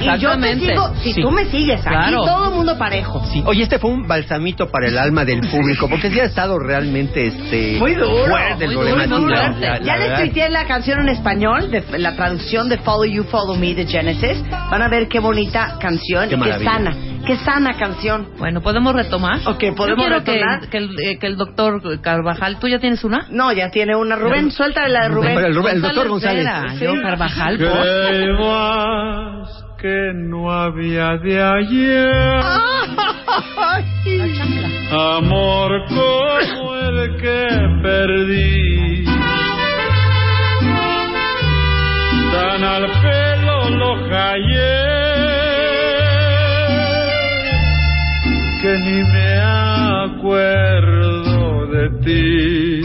Y 0.00 0.04
yo 0.04 0.10
te 0.12 0.16
Exactamente. 0.16 0.66
sigo 0.66 0.94
si 1.02 1.12
Sí. 1.12 1.22
tú 1.22 1.30
me 1.30 1.44
sigues. 1.46 1.80
Aquí 1.80 1.88
Claro. 1.96 2.24
todo 2.24 2.48
el 2.50 2.54
mundo 2.54 2.78
parejo. 2.78 3.24
Sí. 3.32 3.42
Oye, 3.46 3.62
este 3.64 3.78
fue 3.78 3.90
un 3.90 4.06
balsamito 4.06 4.66
para 4.70 4.88
el 4.88 4.98
alma 4.98 5.24
del 5.24 5.40
público, 5.50 5.88
porque 5.88 6.10
sí 6.10 6.20
ha 6.20 6.24
estado 6.24 6.58
realmente 6.58 7.26
este 7.26 7.76
Muy 7.78 7.94
duro, 7.94 8.26
fuerte 8.26 8.66
muy 8.66 8.74
duro, 8.74 9.20
muy 9.20 9.32
la- 9.32 9.48
la- 9.50 9.78
Ya 9.80 9.96
les 9.96 10.18
tuiteé 10.20 10.48
la 10.50 10.66
canción 10.66 11.00
en 11.00 11.08
español, 11.10 11.70
de, 11.70 11.82
la 11.98 12.14
traducción 12.16 12.68
de 12.68 12.78
Follow 12.78 13.04
You, 13.04 13.24
Follow 13.24 13.56
Me 13.56 13.74
de 13.74 13.86
Genesis. 13.86 14.42
Van 14.70 14.82
a 14.82 14.88
ver 14.88 15.08
qué 15.08 15.20
bonita 15.20 15.76
canción 15.80 16.28
Qué 16.28 16.36
y 16.36 16.40
qué 16.40 16.64
sana. 16.64 16.94
Qué 17.26 17.36
sana 17.36 17.74
canción. 17.78 18.28
Bueno, 18.38 18.62
¿podemos 18.62 18.94
retomar? 18.94 19.40
Ok, 19.46 19.62
podemos 19.76 20.04
quiero 20.04 20.24
que, 20.24 20.32
retomar. 20.32 20.68
que 20.70 20.78
el, 20.78 20.90
eh, 21.00 21.18
que 21.18 21.26
el 21.26 21.36
doctor 21.36 22.00
Carvajal... 22.00 22.58
¿Tú 22.58 22.66
ya 22.66 22.78
tienes 22.78 23.04
una? 23.04 23.26
No, 23.30 23.52
ya 23.52 23.70
tiene 23.70 23.94
una. 23.94 24.16
Rubén, 24.16 24.50
suéltale 24.50 24.88
la 24.88 25.02
de 25.02 25.08
Rubén. 25.10 25.34
Pero 25.34 25.46
el, 25.48 25.54
Rubén- 25.54 25.74
el 25.76 25.82
doctor 25.82 26.08
González. 26.08 26.46
Yo 26.80 26.94
Carvajal, 27.02 27.58
por... 27.58 27.70
Que 29.80 29.88
que 29.88 30.12
no 30.14 30.50
había 30.52 31.16
de 31.16 31.42
ayer. 31.42 32.12
Amor 34.92 35.70
como 35.88 36.74
el 36.74 37.16
que 37.16 37.46
perdí. 37.82 39.04
Tan 42.32 42.64
al 42.64 42.86
pelo 43.00 43.70
lo 43.70 43.94
hallé. 44.10 44.90
ni 48.84 49.02
me 49.02 49.40
acuerdo 50.04 51.66
de 51.68 51.84
ti. 52.04 52.82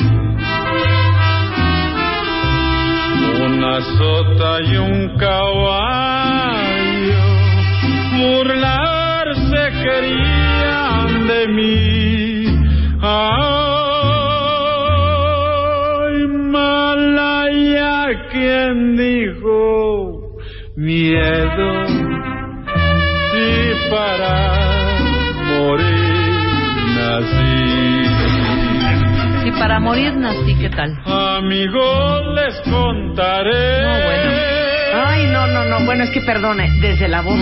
Una 3.45 3.81
sota 3.81 4.61
y 4.61 4.77
un 4.77 5.17
caballo 5.17 6.14
para 29.59 29.79
morir 29.79 30.15
nací, 30.15 30.55
¿qué 30.59 30.69
tal? 30.69 30.91
Amigos, 31.05 32.21
les 32.35 32.61
contaré. 32.71 33.81
No, 33.81 34.05
bueno. 34.05 34.31
Ay, 35.07 35.27
no, 35.27 35.47
no, 35.47 35.65
no. 35.65 35.85
Bueno, 35.85 36.03
es 36.05 36.09
que 36.11 36.21
perdone, 36.21 36.69
desde 36.81 37.07
la 37.09 37.21
voz. 37.21 37.37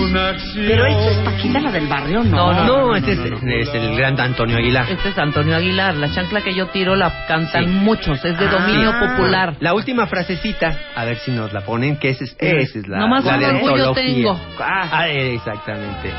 Pero 0.55 0.85
esto 0.85 1.09
es 1.11 1.17
Paquita 1.17 1.59
la 1.59 1.71
del 1.71 1.87
barrio, 1.87 2.23
¿no? 2.23 2.51
No, 2.53 2.65
No, 2.65 2.95
este 2.95 3.11
es, 3.13 3.19
es 3.19 3.73
el 3.75 3.95
gran 3.95 4.19
Antonio 4.19 4.57
Aguilar. 4.57 4.89
Este 4.89 5.09
es 5.09 5.17
Antonio 5.17 5.55
Aguilar. 5.55 5.95
La 5.95 6.11
chancla 6.11 6.41
que 6.41 6.53
yo 6.55 6.67
tiro 6.67 6.95
la 6.95 7.25
cantan 7.27 7.71
muchos. 7.71 8.23
Es 8.25 8.37
de 8.39 8.47
dominio 8.47 8.91
Ah. 8.93 8.99
popular. 9.15 9.55
La 9.59 9.73
última 9.73 10.07
frasecita, 10.07 10.77
a 10.95 11.05
ver 11.05 11.17
si 11.17 11.31
nos 11.31 11.53
la 11.53 11.61
ponen, 11.61 11.97
que 11.97 12.09
esa 12.09 12.23
es, 12.23 12.35
esa 12.39 12.79
es 12.79 12.87
la, 12.87 12.97
Nomás 12.97 13.23
la 13.25 13.37
de 13.37 13.45
antología. 13.45 13.93
tengo. 13.93 14.39
Ah, 14.59 15.07
eh, 15.09 15.35
exactamente. 15.35 16.11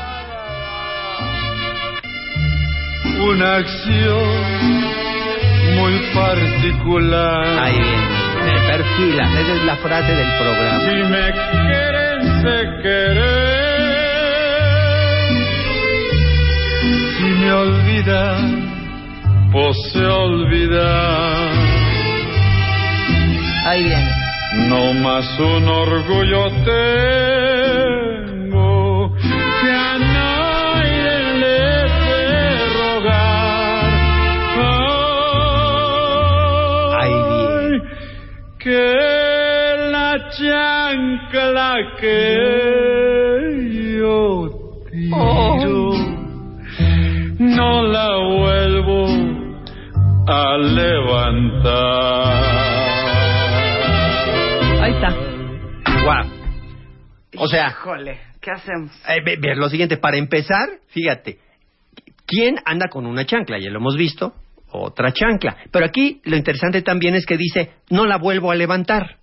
Una 3.19 3.55
acción 3.57 4.94
muy 5.75 5.93
particular. 6.13 7.59
Ahí 7.59 7.73
viene. 7.73 8.25
Me 8.45 8.67
perfila. 8.67 9.23
Esa 9.41 9.53
es 9.53 9.63
la 9.65 9.75
frase 9.77 10.11
del 10.13 10.31
programa. 10.37 10.79
Si 10.79 10.95
me 10.95 11.31
quieren, 11.51 12.41
sé 12.41 12.57
querer. 12.83 13.75
Si 17.17 17.23
me 17.23 17.51
olvidan, 17.51 19.49
pues 19.51 19.75
se 19.91 20.05
olvidan. 20.05 21.49
Ahí 23.65 23.83
viene. 23.83 24.11
No 24.69 24.93
más 24.93 25.39
un 25.39 25.67
orgullo 25.67 26.49
tengo 26.63 27.54
chancla 41.15 41.75
que 41.99 43.57
yo 43.99 44.49
tiro 44.91 45.91
no 47.39 47.83
la 47.83 48.15
vuelvo 48.17 49.07
a 50.27 50.57
levantar. 50.57 52.33
Ahí 54.81 54.91
está. 54.93 55.15
Guau. 56.03 56.25
O 57.37 57.47
sea, 57.47 57.67
Híjole, 57.69 58.19
¿qué 58.41 58.51
hacemos? 58.51 58.91
eh, 59.07 59.21
ve- 59.23 59.37
ver 59.39 59.57
lo 59.57 59.69
siguiente. 59.69 59.97
Para 59.97 60.17
empezar, 60.17 60.67
fíjate. 60.87 61.37
¿Quién 62.25 62.55
anda 62.65 62.87
con 62.89 63.05
una 63.05 63.25
chancla? 63.25 63.59
Ya 63.59 63.69
lo 63.69 63.77
hemos 63.79 63.95
visto. 63.97 64.33
Otra 64.71 65.11
chancla. 65.13 65.55
Pero 65.71 65.85
aquí 65.85 66.21
lo 66.25 66.35
interesante 66.35 66.81
también 66.81 67.15
es 67.15 67.25
que 67.25 67.37
dice, 67.37 67.71
no 67.89 68.05
la 68.05 68.17
vuelvo 68.17 68.51
a 68.51 68.55
levantar. 68.55 69.17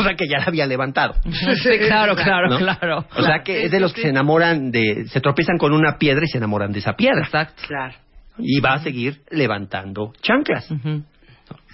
O 0.00 0.02
sea 0.04 0.14
que 0.16 0.26
ya 0.28 0.38
la 0.38 0.44
había 0.44 0.66
levantado. 0.66 1.14
Sí, 1.62 1.78
claro, 1.86 2.14
claro, 2.16 2.48
¿no? 2.48 2.58
claro. 2.58 3.06
O 3.16 3.22
sea 3.22 3.42
que 3.44 3.64
es 3.64 3.70
de 3.70 3.80
los 3.80 3.92
que 3.92 4.02
se 4.02 4.08
enamoran 4.08 4.70
de... 4.70 5.06
Se 5.08 5.20
tropiezan 5.20 5.58
con 5.58 5.72
una 5.72 5.98
piedra 5.98 6.24
y 6.24 6.28
se 6.28 6.38
enamoran 6.38 6.72
de 6.72 6.78
esa 6.80 6.94
piedra. 6.94 7.22
Exacto. 7.24 7.62
Claro. 7.66 7.94
Y 8.38 8.60
va 8.60 8.74
a 8.74 8.78
seguir 8.78 9.20
levantando 9.30 10.12
chanclas. 10.22 10.70
Ujú. 10.70 11.02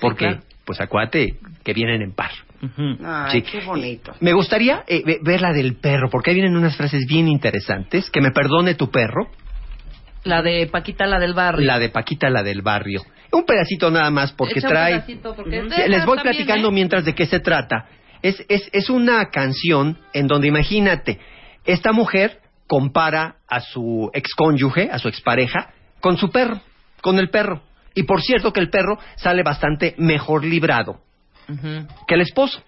Porque, 0.00 0.26
claro. 0.26 0.40
pues 0.64 0.80
acuérdate 0.80 1.36
que 1.64 1.72
vienen 1.72 2.02
en 2.02 2.12
par. 2.14 2.30
Ay, 3.04 3.30
Sí. 3.30 3.42
qué 3.42 3.60
bonito. 3.64 4.14
Me 4.20 4.32
gustaría 4.32 4.82
eh, 4.88 5.02
ve- 5.04 5.18
ver 5.22 5.40
la 5.42 5.52
del 5.52 5.76
perro, 5.76 6.08
porque 6.10 6.30
ahí 6.30 6.34
vienen 6.36 6.56
unas 6.56 6.76
frases 6.76 7.04
bien 7.06 7.28
interesantes. 7.28 8.10
Que 8.10 8.20
me 8.20 8.30
perdone 8.30 8.74
tu 8.74 8.90
perro, 8.90 9.28
La 10.24 10.42
de 10.42 10.66
Paquita, 10.66 11.06
la 11.06 11.20
del 11.20 11.34
barrio. 11.34 11.64
la 11.66 11.78
de 11.78 11.90
Paquita, 11.90 12.30
la 12.30 12.42
del 12.42 12.62
barrio. 12.62 13.02
Un 13.32 13.44
pedacito 13.44 13.90
nada 13.90 14.10
más, 14.10 14.32
porque 14.32 14.58
Echa 14.60 14.68
un 14.68 14.72
trae... 14.74 14.92
pedacito, 14.94 15.34
porque 15.36 15.62
Les 15.62 16.06
voy 16.06 16.16
también, 16.16 16.22
platicando 16.22 16.68
¿eh? 16.68 16.72
mientras 16.72 17.04
de 17.04 17.14
qué 17.14 17.26
se 17.26 17.40
trata. 17.40 17.86
Es, 18.26 18.44
es, 18.48 18.68
es 18.72 18.90
una 18.90 19.30
canción 19.30 19.98
en 20.12 20.26
donde, 20.26 20.48
imagínate, 20.48 21.20
esta 21.64 21.92
mujer 21.92 22.40
compara 22.66 23.36
a 23.46 23.60
su 23.60 24.10
excónyuge, 24.12 24.90
a 24.90 24.98
su 24.98 25.06
expareja, 25.06 25.70
con 26.00 26.16
su 26.16 26.30
perro, 26.30 26.60
con 27.02 27.20
el 27.20 27.30
perro. 27.30 27.62
Y 27.94 28.02
por 28.02 28.20
cierto 28.20 28.52
que 28.52 28.58
el 28.58 28.68
perro 28.68 28.98
sale 29.14 29.44
bastante 29.44 29.94
mejor 29.98 30.44
librado 30.44 31.00
que 32.08 32.14
el 32.14 32.20
esposo. 32.20 32.60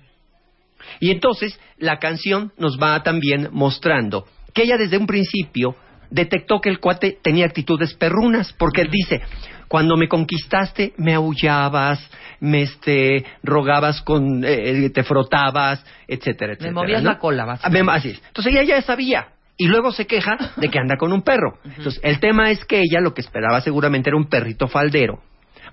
Y 1.01 1.11
entonces 1.11 1.59
la 1.77 1.99
canción 1.99 2.53
nos 2.57 2.79
va 2.81 3.03
también 3.03 3.49
mostrando 3.51 4.27
que 4.55 4.63
ella 4.63 4.77
desde 4.77 4.97
un 4.97 5.09
principio 5.09 5.75
detectó 6.11 6.61
que 6.61 6.69
el 6.69 6.79
cuate 6.79 7.19
tenía 7.21 7.47
actitudes 7.47 7.95
perrunas, 7.95 8.53
porque 8.53 8.83
él 8.83 8.91
dice, 8.91 9.21
cuando 9.69 9.97
me 9.97 10.09
conquistaste 10.09 10.95
me 10.97 11.15
aullabas, 11.15 12.01
me 12.41 12.63
este, 12.63 13.25
rogabas 13.43 14.01
con, 14.03 14.43
eh, 14.45 14.91
te 14.91 15.03
frotabas, 15.05 15.85
etcétera, 16.07 16.55
etcétera. 16.55 16.73
movías 16.73 17.03
¿no? 17.03 17.11
la 17.11 17.19
cola, 17.19 17.43
Ah, 17.43 17.47
básicamente. 17.47 17.85
me- 17.85 17.93
Así 17.93 18.09
es. 18.11 18.23
Entonces 18.29 18.53
ella 18.55 18.63
ya 18.65 18.83
sabía. 18.83 19.29
Y 19.61 19.67
luego 19.67 19.91
se 19.91 20.07
queja 20.07 20.37
de 20.57 20.69
que 20.69 20.79
anda 20.79 20.97
con 20.97 21.13
un 21.13 21.23
perro. 21.23 21.59
Entonces, 21.65 22.01
el 22.05 22.21
tema 22.21 22.53
es 22.53 22.65
que 22.65 22.79
ella 22.79 23.01
lo 23.01 23.13
que 23.13 23.21
esperaba 23.23 23.61
seguramente 23.61 24.09
era 24.09 24.17
un 24.17 24.29
perrito 24.29 24.69
faldero, 24.69 25.21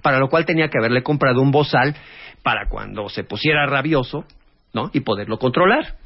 para 0.02 0.18
lo 0.18 0.28
cual 0.28 0.44
tenía 0.44 0.70
que 0.70 0.80
haberle 0.80 1.04
comprado 1.04 1.40
un 1.40 1.52
bozal 1.52 1.96
para 2.42 2.68
cuando 2.68 3.10
se 3.10 3.24
pusiera 3.24 3.68
rabioso, 3.68 4.26
¿no? 4.74 4.90
Y 4.92 5.02
poderlo 5.02 5.38
controlar. 5.38 5.98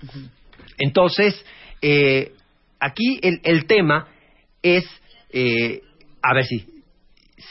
Entonces, 0.77 1.45
eh, 1.81 2.33
aquí 2.81 3.19
el, 3.21 3.39
el 3.43 3.65
tema 3.65 4.07
es, 4.61 4.83
eh, 5.31 5.81
a 6.21 6.33
ver 6.33 6.45
si, 6.45 6.65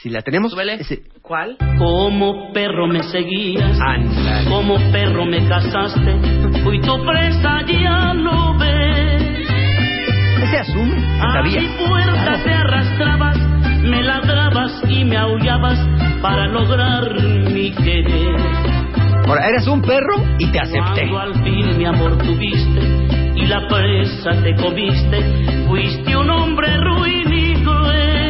si 0.01 0.09
la 0.09 0.21
tenemos. 0.21 0.53
Ese- 0.79 1.03
¿Cuál? 1.21 1.57
Como 1.77 2.51
perro 2.53 2.87
me 2.87 3.03
seguías, 3.03 3.79
Ándale. 3.79 4.49
como 4.49 4.77
perro 4.91 5.25
me 5.25 5.47
cazaste, 5.47 6.15
fui 6.63 6.79
tu 6.81 7.05
presa, 7.05 7.61
ya 7.67 8.13
lo 8.13 8.57
ves. 8.57 9.47
Ese 10.43 10.57
asume, 10.59 10.97
A 11.21 11.43
mi 11.43 11.55
puerta 11.87 12.43
te 12.43 12.51
arrastrabas, 12.53 13.37
me 13.83 14.01
ladrabas 14.03 14.81
y 14.89 15.03
me 15.05 15.17
aullabas 15.17 15.77
para 16.21 16.47
lograr 16.47 17.21
mi 17.51 17.71
querer. 17.71 18.35
Ahora, 19.27 19.47
eres 19.47 19.67
un 19.67 19.81
perro 19.81 20.15
y 20.39 20.51
te 20.51 20.59
acepté. 20.59 21.07
Cuando 21.09 21.19
al 21.19 21.43
fin 21.43 21.77
mi 21.77 21.85
amor 21.85 22.17
tuviste 22.17 22.81
y 23.35 23.45
la 23.45 23.67
presa 23.67 24.31
te 24.41 24.55
comiste, 24.55 25.65
fuiste 25.67 26.17
un 26.17 26.29
hombre 26.31 26.75
ruin 26.77 27.31
y 27.31 27.53
cruel. 27.63 28.28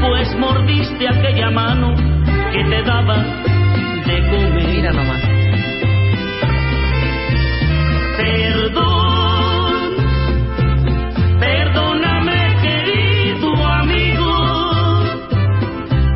Pues 0.00 0.36
mordiste 0.38 1.08
aquella 1.08 1.50
mano 1.50 1.94
que 2.52 2.64
te 2.64 2.82
daba 2.82 3.16
de 4.06 4.28
comer. 4.30 4.68
Mira 4.68 4.92
nomás. 4.92 5.20
Perdón, 8.18 9.94
perdóname 11.40 12.56
querido 12.62 13.66
amigo, 13.66 15.02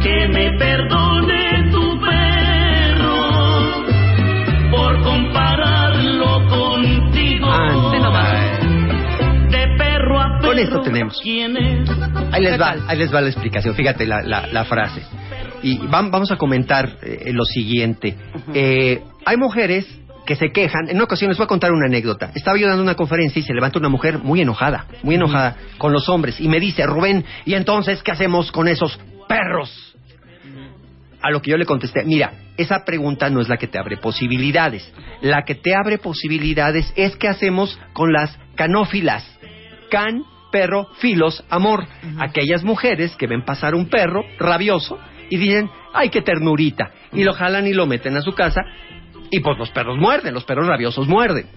que 0.02 0.28
me 0.28 0.52
perdone 0.58 1.70
tu 1.72 2.00
perro 2.00 3.16
por 4.70 5.02
compararlo 5.02 6.46
contigo. 6.48 7.50
Ándale. 7.50 8.58
De 9.50 9.66
perro 9.78 10.20
a 10.20 10.38
perro. 10.38 10.48
Con 10.48 10.58
esto 10.58 10.80
tenemos. 10.82 11.20
¿Quién 11.22 11.56
es? 11.56 11.73
Ahí 12.46 12.50
les 12.52 12.60
va, 12.60 12.76
ahí 12.88 12.98
les 12.98 13.14
va 13.14 13.20
la 13.20 13.28
explicación. 13.28 13.74
Fíjate 13.74 14.06
la, 14.06 14.22
la, 14.22 14.46
la 14.48 14.64
frase. 14.64 15.02
Y 15.62 15.78
vam- 15.78 16.10
vamos 16.10 16.30
a 16.30 16.36
comentar 16.36 16.98
eh, 17.02 17.30
lo 17.32 17.44
siguiente. 17.44 18.16
Eh, 18.52 19.02
hay 19.24 19.36
mujeres 19.36 19.86
que 20.26 20.36
se 20.36 20.50
quejan. 20.52 20.88
En 20.88 20.96
una 20.96 21.04
ocasión 21.04 21.28
les 21.30 21.36
voy 21.38 21.44
a 21.44 21.48
contar 21.48 21.70
una 21.72 21.86
anécdota. 21.86 22.30
Estaba 22.34 22.58
yo 22.58 22.66
dando 22.66 22.82
una 22.82 22.94
conferencia 22.94 23.40
y 23.40 23.42
se 23.42 23.52
levanta 23.54 23.78
una 23.78 23.88
mujer 23.90 24.18
muy 24.18 24.40
enojada, 24.40 24.86
muy 25.02 25.14
enojada 25.16 25.56
con 25.78 25.92
los 25.92 26.08
hombres 26.08 26.40
y 26.40 26.48
me 26.48 26.60
dice, 26.60 26.84
Rubén, 26.86 27.24
¿y 27.44 27.54
entonces 27.54 28.02
qué 28.02 28.12
hacemos 28.12 28.50
con 28.52 28.68
esos 28.68 28.98
perros? 29.28 29.96
A 31.22 31.30
lo 31.30 31.40
que 31.40 31.50
yo 31.50 31.56
le 31.56 31.64
contesté, 31.64 32.04
mira, 32.04 32.32
esa 32.58 32.84
pregunta 32.84 33.30
no 33.30 33.40
es 33.40 33.48
la 33.48 33.56
que 33.56 33.66
te 33.66 33.78
abre 33.78 33.96
posibilidades. 33.96 34.90
La 35.22 35.42
que 35.44 35.54
te 35.54 35.74
abre 35.74 35.96
posibilidades 35.98 36.92
es 36.96 37.16
qué 37.16 37.28
hacemos 37.28 37.78
con 37.94 38.12
las 38.12 38.38
canófilas. 38.54 39.24
can, 39.90 40.22
perro, 40.54 40.86
filos, 40.98 41.44
amor. 41.50 41.84
Aquellas 42.20 42.62
mujeres 42.62 43.16
que 43.16 43.26
ven 43.26 43.44
pasar 43.44 43.74
un 43.74 43.86
perro 43.86 44.24
rabioso 44.38 45.00
y 45.28 45.36
dicen, 45.36 45.68
ay, 45.92 46.10
qué 46.10 46.22
ternurita. 46.22 46.92
Y 47.12 47.24
lo 47.24 47.32
jalan 47.32 47.66
y 47.66 47.72
lo 47.72 47.86
meten 47.86 48.16
a 48.16 48.20
su 48.20 48.34
casa 48.34 48.60
y 49.32 49.40
pues 49.40 49.58
los 49.58 49.70
perros 49.70 49.98
muerden, 49.98 50.32
los 50.32 50.44
perros 50.44 50.68
rabiosos 50.68 51.08
muerden. 51.08 51.48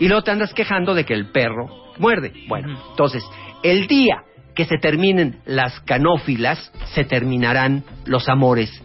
Y 0.00 0.08
luego 0.08 0.22
te 0.22 0.30
andas 0.30 0.54
quejando 0.54 0.94
de 0.94 1.04
que 1.04 1.12
el 1.12 1.30
perro 1.30 1.66
muerde. 1.98 2.32
Bueno, 2.48 2.80
entonces, 2.88 3.22
el 3.62 3.86
día 3.86 4.22
que 4.54 4.64
se 4.64 4.78
terminen 4.78 5.40
las 5.44 5.80
canófilas, 5.80 6.72
se 6.94 7.04
terminarán 7.04 7.84
los 8.06 8.30
amores 8.30 8.82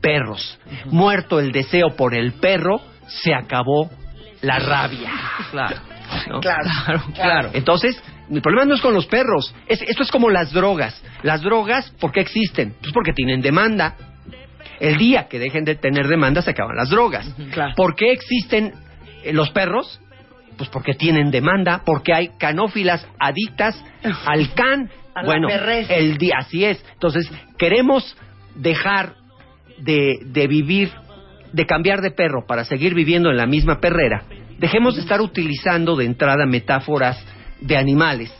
perros. 0.00 0.58
Muerto 0.86 1.38
el 1.38 1.52
deseo 1.52 1.94
por 1.96 2.16
el 2.16 2.32
perro, 2.32 2.80
se 3.06 3.32
acabó 3.32 3.90
la 4.42 4.58
rabia. 4.58 5.12
Claro. 5.52 5.76
¿no? 6.28 6.40
Claro, 6.40 7.02
claro. 7.14 7.50
Entonces, 7.52 8.02
el 8.30 8.42
problema 8.42 8.64
no 8.66 8.74
es 8.74 8.80
con 8.80 8.94
los 8.94 9.06
perros. 9.06 9.54
Es- 9.66 9.82
esto 9.82 10.02
es 10.02 10.10
como 10.10 10.30
las 10.30 10.52
drogas. 10.52 11.00
Las 11.22 11.40
drogas, 11.42 11.90
¿por 12.00 12.12
qué 12.12 12.20
existen? 12.20 12.74
Pues 12.80 12.92
porque 12.92 13.12
tienen 13.12 13.40
demanda. 13.40 13.96
El 14.80 14.96
día 14.98 15.28
que 15.28 15.38
dejen 15.38 15.64
de 15.64 15.74
tener 15.74 16.06
demanda, 16.06 16.42
se 16.42 16.50
acaban 16.50 16.76
las 16.76 16.90
drogas. 16.90 17.28
Claro. 17.52 17.74
¿Por 17.76 17.94
qué 17.96 18.12
existen 18.12 18.72
eh, 19.24 19.32
los 19.32 19.50
perros? 19.50 20.00
Pues 20.56 20.68
porque 20.70 20.94
tienen 20.94 21.30
demanda, 21.30 21.82
porque 21.84 22.12
hay 22.14 22.30
canófilas 22.38 23.06
adictas 23.18 23.82
al 24.26 24.52
can. 24.54 24.90
A 25.14 25.24
bueno, 25.24 25.48
el 25.88 26.16
día, 26.18 26.34
así 26.38 26.64
es. 26.64 26.84
Entonces, 26.92 27.28
queremos 27.58 28.16
dejar 28.54 29.14
de, 29.78 30.14
de 30.26 30.46
vivir, 30.46 30.92
de 31.52 31.66
cambiar 31.66 32.00
de 32.02 32.10
perro 32.12 32.46
para 32.46 32.64
seguir 32.64 32.94
viviendo 32.94 33.30
en 33.30 33.36
la 33.36 33.46
misma 33.46 33.80
perrera. 33.80 34.22
Dejemos 34.58 34.94
de 34.96 35.02
estar 35.02 35.20
utilizando 35.20 35.96
de 35.96 36.04
entrada 36.04 36.46
metáforas 36.46 37.24
de 37.60 37.76
animales 37.76 38.32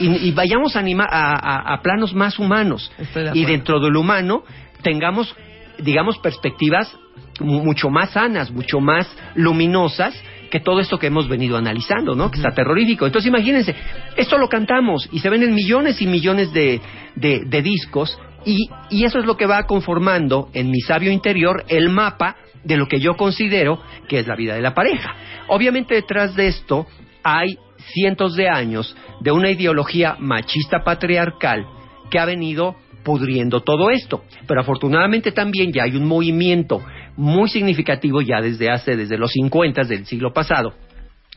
y, 0.00 0.28
y 0.28 0.32
vayamos 0.32 0.76
a, 0.76 0.80
anima- 0.80 1.08
a- 1.10 1.34
a- 1.34 1.74
a 1.74 1.82
planos 1.82 2.14
más 2.14 2.38
humanos. 2.38 2.90
De 2.98 3.38
Y 3.38 3.44
dentro 3.44 3.80
del 3.80 3.96
humano 3.96 4.42
tengamos, 4.82 5.34
digamos, 5.78 6.18
perspectivas 6.18 6.94
mu- 7.40 7.62
mucho 7.64 7.88
más 7.90 8.10
sanas, 8.10 8.50
mucho 8.50 8.80
más 8.80 9.08
luminosas 9.34 10.14
que 10.50 10.60
todo 10.60 10.80
esto 10.80 10.98
que 10.98 11.08
hemos 11.08 11.28
venido 11.28 11.56
analizando, 11.56 12.14
¿no? 12.14 12.30
Que 12.30 12.36
está 12.36 12.50
terrorífico. 12.52 13.04
Entonces 13.06 13.28
imagínense, 13.28 13.74
esto 14.16 14.38
lo 14.38 14.48
cantamos 14.48 15.08
y 15.10 15.18
se 15.18 15.28
venden 15.30 15.54
millones 15.54 16.00
y 16.00 16.06
millones 16.06 16.52
de, 16.52 16.80
de- 17.16 17.42
de 17.46 17.62
discos 17.62 18.18
y, 18.44 18.68
y 18.90 19.04
eso 19.04 19.18
es 19.18 19.24
lo 19.26 19.36
que 19.36 19.46
va 19.46 19.64
conformando 19.66 20.50
en 20.52 20.70
mi 20.70 20.80
sabio 20.80 21.10
interior 21.10 21.64
el 21.68 21.88
mapa 21.88 22.36
de 22.62 22.76
lo 22.76 22.86
que 22.88 23.00
yo 23.00 23.16
considero 23.16 23.80
que 24.08 24.18
es 24.20 24.26
la 24.26 24.36
vida 24.36 24.54
de 24.54 24.60
la 24.62 24.74
pareja. 24.74 25.14
Obviamente 25.48 25.94
detrás 25.94 26.34
de 26.36 26.46
esto 26.48 26.86
hay 27.24 27.58
cientos 27.92 28.34
de 28.34 28.48
años 28.48 28.96
de 29.20 29.32
una 29.32 29.50
ideología 29.50 30.16
machista 30.18 30.84
patriarcal 30.84 31.66
que 32.10 32.18
ha 32.18 32.24
venido 32.24 32.76
pudriendo 33.04 33.62
todo 33.62 33.90
esto. 33.90 34.24
Pero 34.46 34.60
afortunadamente 34.60 35.32
también 35.32 35.72
ya 35.72 35.84
hay 35.84 35.96
un 35.96 36.06
movimiento 36.06 36.82
muy 37.16 37.48
significativo 37.48 38.20
ya 38.20 38.40
desde 38.40 38.70
hace, 38.70 38.96
desde 38.96 39.16
los 39.16 39.30
50 39.30 39.82
del 39.82 40.06
siglo 40.06 40.32
pasado, 40.32 40.74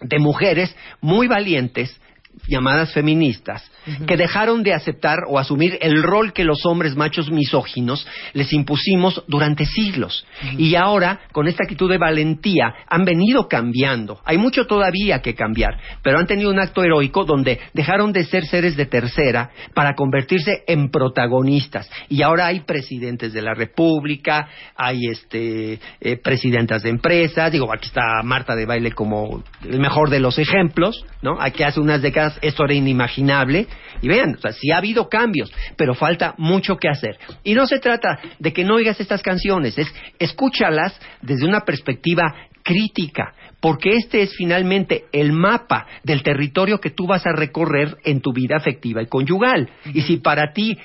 de 0.01 0.19
mujeres 0.19 0.75
muy 1.01 1.27
valientes 1.27 1.99
llamadas 2.47 2.93
feministas, 2.93 3.69
que 4.07 4.17
dejaron 4.17 4.63
de 4.63 4.73
aceptar 4.73 5.19
o 5.27 5.39
asumir 5.39 5.77
el 5.81 6.03
rol 6.03 6.33
que 6.33 6.43
los 6.43 6.65
hombres 6.65 6.95
machos 6.95 7.31
misóginos 7.31 8.05
les 8.33 8.51
impusimos 8.53 9.23
durante 9.27 9.65
siglos. 9.65 10.25
Y 10.57 10.75
ahora, 10.75 11.21
con 11.31 11.47
esta 11.47 11.63
actitud 11.63 11.89
de 11.89 11.97
valentía, 11.97 12.73
han 12.87 13.05
venido 13.05 13.47
cambiando. 13.47 14.19
Hay 14.25 14.37
mucho 14.37 14.65
todavía 14.65 15.21
que 15.21 15.35
cambiar, 15.35 15.79
pero 16.01 16.19
han 16.19 16.27
tenido 16.27 16.49
un 16.49 16.59
acto 16.59 16.83
heroico 16.83 17.25
donde 17.25 17.59
dejaron 17.73 18.11
de 18.13 18.25
ser 18.25 18.45
seres 18.45 18.75
de 18.75 18.85
tercera 18.85 19.51
para 19.73 19.95
convertirse 19.95 20.63
en 20.67 20.89
protagonistas. 20.89 21.89
Y 22.09 22.21
ahora 22.21 22.47
hay 22.47 22.61
presidentes 22.61 23.33
de 23.33 23.41
la 23.41 23.53
República, 23.53 24.47
hay 24.75 25.07
este 25.07 25.79
eh, 26.01 26.17
presidentas 26.17 26.83
de 26.83 26.89
empresas, 26.89 27.51
digo, 27.51 27.71
aquí 27.73 27.87
está 27.87 28.21
Marta 28.23 28.55
de 28.55 28.65
Baile 28.65 28.91
como 28.91 29.43
el 29.63 29.79
mejor 29.79 30.09
de 30.09 30.19
los 30.19 30.37
ejemplos, 30.39 31.05
¿no? 31.21 31.37
Aquí 31.39 31.63
hace 31.63 31.79
unas 31.79 32.01
décadas 32.01 32.37
esto 32.41 32.65
era 32.65 32.73
inimaginable. 32.73 33.67
Y 34.01 34.07
vean, 34.07 34.35
o 34.35 34.39
sea, 34.39 34.51
sí 34.51 34.71
ha 34.71 34.77
habido 34.77 35.09
cambios, 35.09 35.51
pero 35.75 35.93
falta 35.93 36.35
mucho 36.37 36.77
que 36.77 36.89
hacer. 36.89 37.17
Y 37.43 37.53
no 37.53 37.67
se 37.67 37.79
trata 37.79 38.19
de 38.39 38.53
que 38.53 38.63
no 38.63 38.75
oigas 38.75 38.99
estas 38.99 39.21
canciones, 39.21 39.77
es 39.77 39.87
escúchalas 40.19 40.99
desde 41.21 41.45
una 41.45 41.61
perspectiva 41.61 42.23
crítica, 42.63 43.33
porque 43.59 43.95
este 43.95 44.21
es 44.21 44.35
finalmente 44.35 45.05
el 45.11 45.33
mapa 45.33 45.87
del 46.03 46.23
territorio 46.23 46.79
que 46.79 46.91
tú 46.91 47.07
vas 47.07 47.25
a 47.25 47.33
recorrer 47.33 47.97
en 48.03 48.21
tu 48.21 48.31
vida 48.31 48.57
afectiva 48.57 49.01
y 49.01 49.07
conyugal. 49.07 49.69
Y 49.93 50.01
si 50.01 50.17
para 50.17 50.53
ti 50.53 50.77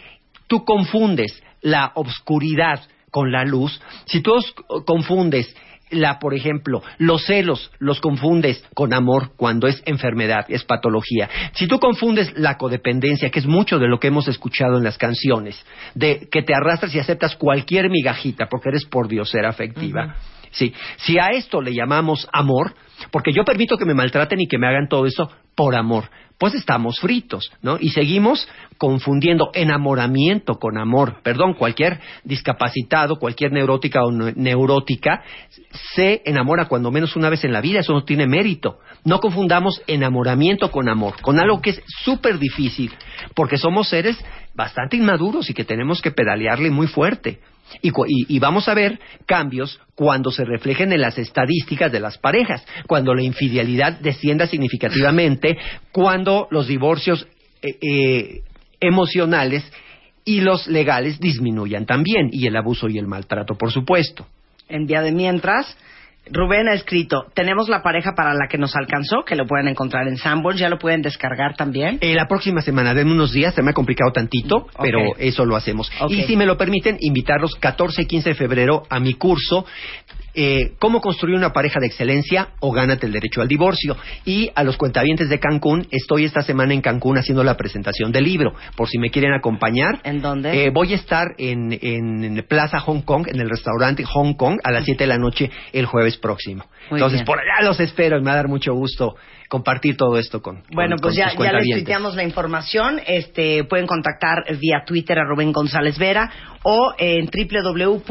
tú 0.46 0.64
confundes 0.64 1.42
la 1.60 1.92
obscuridad 1.94 2.80
con 3.10 3.30
la 3.30 3.44
luz, 3.44 3.80
si 4.06 4.20
tú 4.20 4.32
confundes 4.86 5.54
la, 5.90 6.18
por 6.18 6.34
ejemplo, 6.34 6.82
los 6.98 7.24
celos 7.24 7.70
los 7.78 8.00
confundes 8.00 8.64
con 8.74 8.92
amor 8.92 9.32
cuando 9.36 9.66
es 9.66 9.82
enfermedad, 9.86 10.46
es 10.48 10.64
patología. 10.64 11.28
Si 11.52 11.66
tú 11.66 11.78
confundes 11.78 12.32
la 12.36 12.56
codependencia, 12.56 13.30
que 13.30 13.38
es 13.38 13.46
mucho 13.46 13.78
de 13.78 13.88
lo 13.88 13.98
que 13.98 14.08
hemos 14.08 14.28
escuchado 14.28 14.76
en 14.78 14.84
las 14.84 14.98
canciones, 14.98 15.64
de 15.94 16.28
que 16.30 16.42
te 16.42 16.54
arrastras 16.54 16.94
y 16.94 16.98
aceptas 16.98 17.36
cualquier 17.36 17.90
migajita 17.90 18.46
porque 18.50 18.70
eres 18.70 18.84
por 18.84 19.08
diosera 19.08 19.48
afectiva. 19.48 20.16
Sí, 20.54 20.72
si 20.98 21.18
a 21.18 21.28
esto 21.30 21.60
le 21.60 21.74
llamamos 21.74 22.28
amor, 22.32 22.74
porque 23.10 23.32
yo 23.32 23.44
permito 23.44 23.76
que 23.76 23.84
me 23.84 23.94
maltraten 23.94 24.40
y 24.40 24.46
que 24.46 24.56
me 24.58 24.68
hagan 24.68 24.88
todo 24.88 25.04
eso 25.04 25.28
por 25.56 25.74
amor, 25.74 26.04
pues 26.38 26.54
estamos 26.54 26.98
fritos, 27.00 27.50
¿no? 27.62 27.76
Y 27.80 27.90
seguimos 27.90 28.48
confundiendo 28.78 29.50
enamoramiento 29.52 30.54
con 30.58 30.78
amor. 30.78 31.16
Perdón, 31.22 31.54
cualquier 31.54 32.00
discapacitado, 32.24 33.16
cualquier 33.18 33.52
neurótica 33.52 34.04
o 34.04 34.10
ne- 34.12 34.32
neurótica 34.36 35.22
se 35.94 36.22
enamora 36.24 36.66
cuando 36.66 36.90
menos 36.90 37.16
una 37.16 37.30
vez 37.30 37.44
en 37.44 37.52
la 37.52 37.60
vida, 37.60 37.80
eso 37.80 37.92
no 37.92 38.04
tiene 38.04 38.26
mérito. 38.26 38.78
No 39.04 39.18
confundamos 39.20 39.82
enamoramiento 39.86 40.70
con 40.70 40.88
amor, 40.88 41.20
con 41.20 41.38
algo 41.40 41.60
que 41.60 41.70
es 41.70 41.82
súper 42.04 42.38
difícil, 42.38 42.92
porque 43.34 43.56
somos 43.58 43.88
seres 43.88 44.16
bastante 44.54 44.96
inmaduros 44.96 45.50
y 45.50 45.54
que 45.54 45.64
tenemos 45.64 46.00
que 46.00 46.10
pedalearle 46.12 46.70
muy 46.70 46.86
fuerte. 46.86 47.40
Y, 47.82 47.88
y- 47.88 48.36
y 48.36 48.38
vamos 48.38 48.68
a 48.68 48.74
ver 48.74 48.98
cambios 49.26 49.80
cuando 49.94 50.30
se 50.30 50.44
reflejen 50.44 50.92
en 50.92 51.00
las 51.00 51.18
estadísticas 51.18 51.90
de 51.90 52.00
las 52.00 52.18
parejas, 52.18 52.64
cuando 52.86 53.14
la 53.14 53.22
infidelidad 53.22 53.98
descienda 54.00 54.46
significativamente, 54.46 55.56
cuando 55.92 56.46
los 56.50 56.66
divorcios 56.66 57.26
eh, 57.62 57.78
eh, 57.80 58.40
emocionales 58.80 59.64
y 60.24 60.40
los 60.40 60.66
legales 60.66 61.18
disminuyan 61.20 61.86
también, 61.86 62.28
y 62.32 62.46
el 62.46 62.56
abuso 62.56 62.88
y 62.88 62.98
el 62.98 63.06
maltrato, 63.06 63.54
por 63.56 63.70
supuesto. 63.72 64.26
En 64.68 64.86
día 64.86 65.02
de 65.02 65.12
mientras, 65.12 65.76
Rubén 66.30 66.68
ha 66.68 66.74
escrito, 66.74 67.26
tenemos 67.34 67.68
la 67.68 67.82
pareja 67.82 68.12
para 68.14 68.32
la 68.32 68.48
que 68.48 68.56
nos 68.56 68.74
alcanzó, 68.76 69.24
que 69.24 69.36
lo 69.36 69.46
pueden 69.46 69.68
encontrar 69.68 70.08
en 70.08 70.16
Sanborns, 70.16 70.58
ya 70.58 70.70
lo 70.70 70.78
pueden 70.78 71.02
descargar 71.02 71.54
también. 71.54 71.98
Eh, 72.00 72.14
la 72.14 72.26
próxima 72.26 72.62
semana, 72.62 72.94
denme 72.94 73.12
unos 73.12 73.32
días, 73.32 73.54
se 73.54 73.62
me 73.62 73.70
ha 73.70 73.74
complicado 73.74 74.10
tantito, 74.10 74.66
pero 74.80 75.00
eso 75.18 75.44
lo 75.44 75.54
hacemos. 75.54 75.90
Y 76.08 76.22
si 76.22 76.36
me 76.36 76.46
lo 76.46 76.56
permiten, 76.56 76.96
invitarlos 77.00 77.54
14 77.56 78.02
y 78.02 78.06
15 78.06 78.30
de 78.30 78.34
febrero 78.34 78.84
a 78.88 79.00
mi 79.00 79.14
curso, 79.14 79.66
eh, 80.34 80.72
Cómo 80.78 81.00
construir 81.00 81.36
una 81.36 81.52
pareja 81.52 81.80
de 81.80 81.86
excelencia 81.86 82.48
o 82.60 82.72
gánate 82.72 83.06
el 83.06 83.12
derecho 83.12 83.40
al 83.40 83.48
divorcio. 83.48 83.96
Y 84.24 84.50
a 84.54 84.64
los 84.64 84.76
cuentavientes 84.76 85.28
de 85.28 85.38
Cancún, 85.38 85.86
estoy 85.90 86.24
esta 86.24 86.42
semana 86.42 86.74
en 86.74 86.80
Cancún 86.80 87.18
haciendo 87.18 87.44
la 87.44 87.56
presentación 87.56 88.12
del 88.12 88.24
libro, 88.24 88.54
por 88.76 88.88
si 88.88 88.98
me 88.98 89.10
quieren 89.10 89.32
acompañar. 89.32 90.00
¿En 90.04 90.20
dónde? 90.20 90.66
Eh, 90.66 90.70
voy 90.70 90.92
a 90.92 90.96
estar 90.96 91.28
en, 91.38 91.78
en 91.80 92.44
Plaza 92.48 92.80
Hong 92.80 93.02
Kong, 93.02 93.26
en 93.28 93.40
el 93.40 93.48
restaurante 93.48 94.04
Hong 94.04 94.34
Kong, 94.34 94.58
a 94.64 94.70
las 94.70 94.84
7 94.84 95.04
de 95.04 95.08
la 95.08 95.18
noche 95.18 95.50
el 95.72 95.86
jueves 95.86 96.16
próximo. 96.18 96.64
Muy 96.90 96.98
Entonces, 96.98 97.18
bien. 97.20 97.26
por 97.26 97.38
allá 97.38 97.66
los 97.66 97.80
espero 97.80 98.16
y 98.18 98.20
me 98.20 98.26
va 98.26 98.32
a 98.32 98.36
dar 98.36 98.48
mucho 98.48 98.74
gusto 98.74 99.14
compartir 99.48 99.96
todo 99.96 100.18
esto 100.18 100.42
con 100.42 100.62
Bueno, 100.72 100.96
con- 100.96 101.02
pues 101.12 101.14
con 101.36 101.46
ya, 101.46 101.52
ya 101.52 101.52
les 101.58 101.68
tuiteamos 101.70 102.16
la 102.16 102.24
información. 102.24 103.00
Este, 103.06 103.64
pueden 103.64 103.86
contactar 103.86 104.38
vía 104.58 104.82
Twitter 104.86 105.18
a 105.18 105.24
Rubén 105.24 105.52
González 105.52 105.96
Vera 105.98 106.30
o 106.64 106.92
en 106.98 107.26
www. 107.26 108.02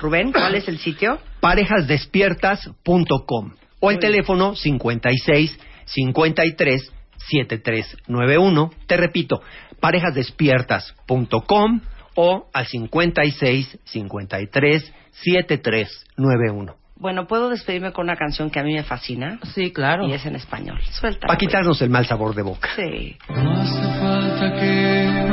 Rubén, 0.00 0.32
¿cuál 0.32 0.54
es 0.54 0.66
el 0.68 0.78
sitio? 0.78 1.18
parejasdespiertas.com 1.40 3.52
o 3.80 3.90
el 3.90 3.98
teléfono 3.98 4.54
56 4.54 5.58
53 5.84 6.92
7391. 7.28 8.70
Te 8.86 8.96
repito, 8.96 9.42
parejasdespiertas.com 9.80 11.80
o 12.14 12.48
al 12.52 12.66
56 12.66 13.78
53 13.84 14.92
7391. 15.12 16.76
Bueno, 16.96 17.26
¿puedo 17.26 17.50
despedirme 17.50 17.92
con 17.92 18.04
una 18.04 18.16
canción 18.16 18.50
que 18.50 18.60
a 18.60 18.62
mí 18.62 18.72
me 18.72 18.84
fascina? 18.84 19.38
Sí, 19.54 19.72
claro. 19.72 20.06
Y 20.06 20.12
es 20.12 20.24
en 20.24 20.36
español. 20.36 20.80
Suelta. 20.92 21.26
Para 21.26 21.38
quitarnos 21.38 21.82
el 21.82 21.90
mal 21.90 22.06
sabor 22.06 22.34
de 22.34 22.42
boca. 22.42 22.70
Sí. 22.76 23.16
No 23.28 23.60
hace 23.60 23.82
falta 24.00 24.54
que 24.54 25.24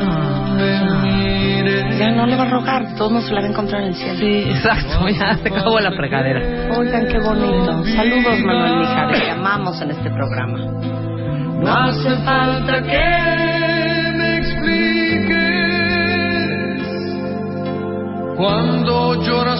no 2.10 2.26
le 2.26 2.36
va 2.36 2.44
a 2.44 2.50
rogar, 2.50 2.96
todos 2.96 3.12
nos 3.12 3.32
la 3.32 3.42
va 3.42 3.48
a 3.48 3.50
encontrar 3.50 3.82
en 3.82 3.88
el 3.90 3.96
cielo. 3.96 4.18
Sí, 4.18 4.50
exacto, 4.50 5.08
ya 5.20 5.36
se 5.36 5.48
acabó 5.50 5.80
la 5.80 5.92
fregadera. 5.92 6.76
Oigan, 6.78 7.08
qué 7.08 7.20
bonito. 7.20 7.84
Saludos, 7.96 8.40
Manuel 8.44 8.80
Mijares, 8.80 9.24
te 9.24 9.32
amamos 9.32 9.82
en 9.82 9.92
este 9.92 10.10
programa. 10.10 10.60
No 11.62 11.72
hace 11.72 12.16
falta 12.24 12.82
que 12.82 14.12
me 14.18 14.38
expliques 14.38 15.62
cuando 18.36 19.22
lloras 19.22 19.60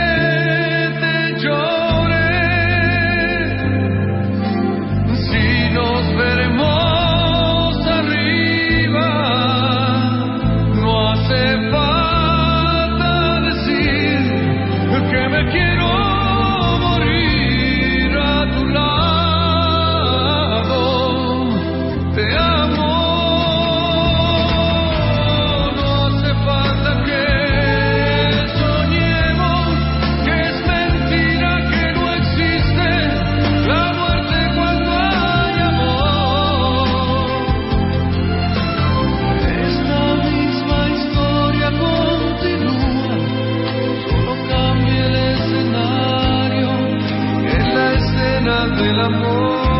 amor. 49.01 49.70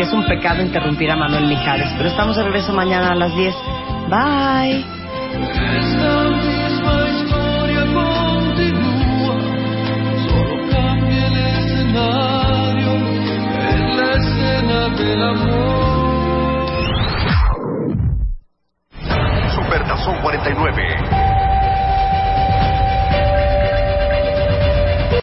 que 0.00 0.06
es 0.06 0.12
un 0.14 0.24
pecado 0.24 0.62
interrumpir 0.62 1.10
a 1.10 1.16
Manuel 1.16 1.46
Mijares. 1.46 1.92
Pero 1.98 2.08
estamos 2.08 2.34
de 2.34 2.42
regreso 2.42 2.72
mañana 2.72 3.12
a 3.12 3.14
las 3.14 3.36
10. 3.36 3.54
Bye. 4.08 4.82
Supertazón 19.54 20.16
49 20.22 21.19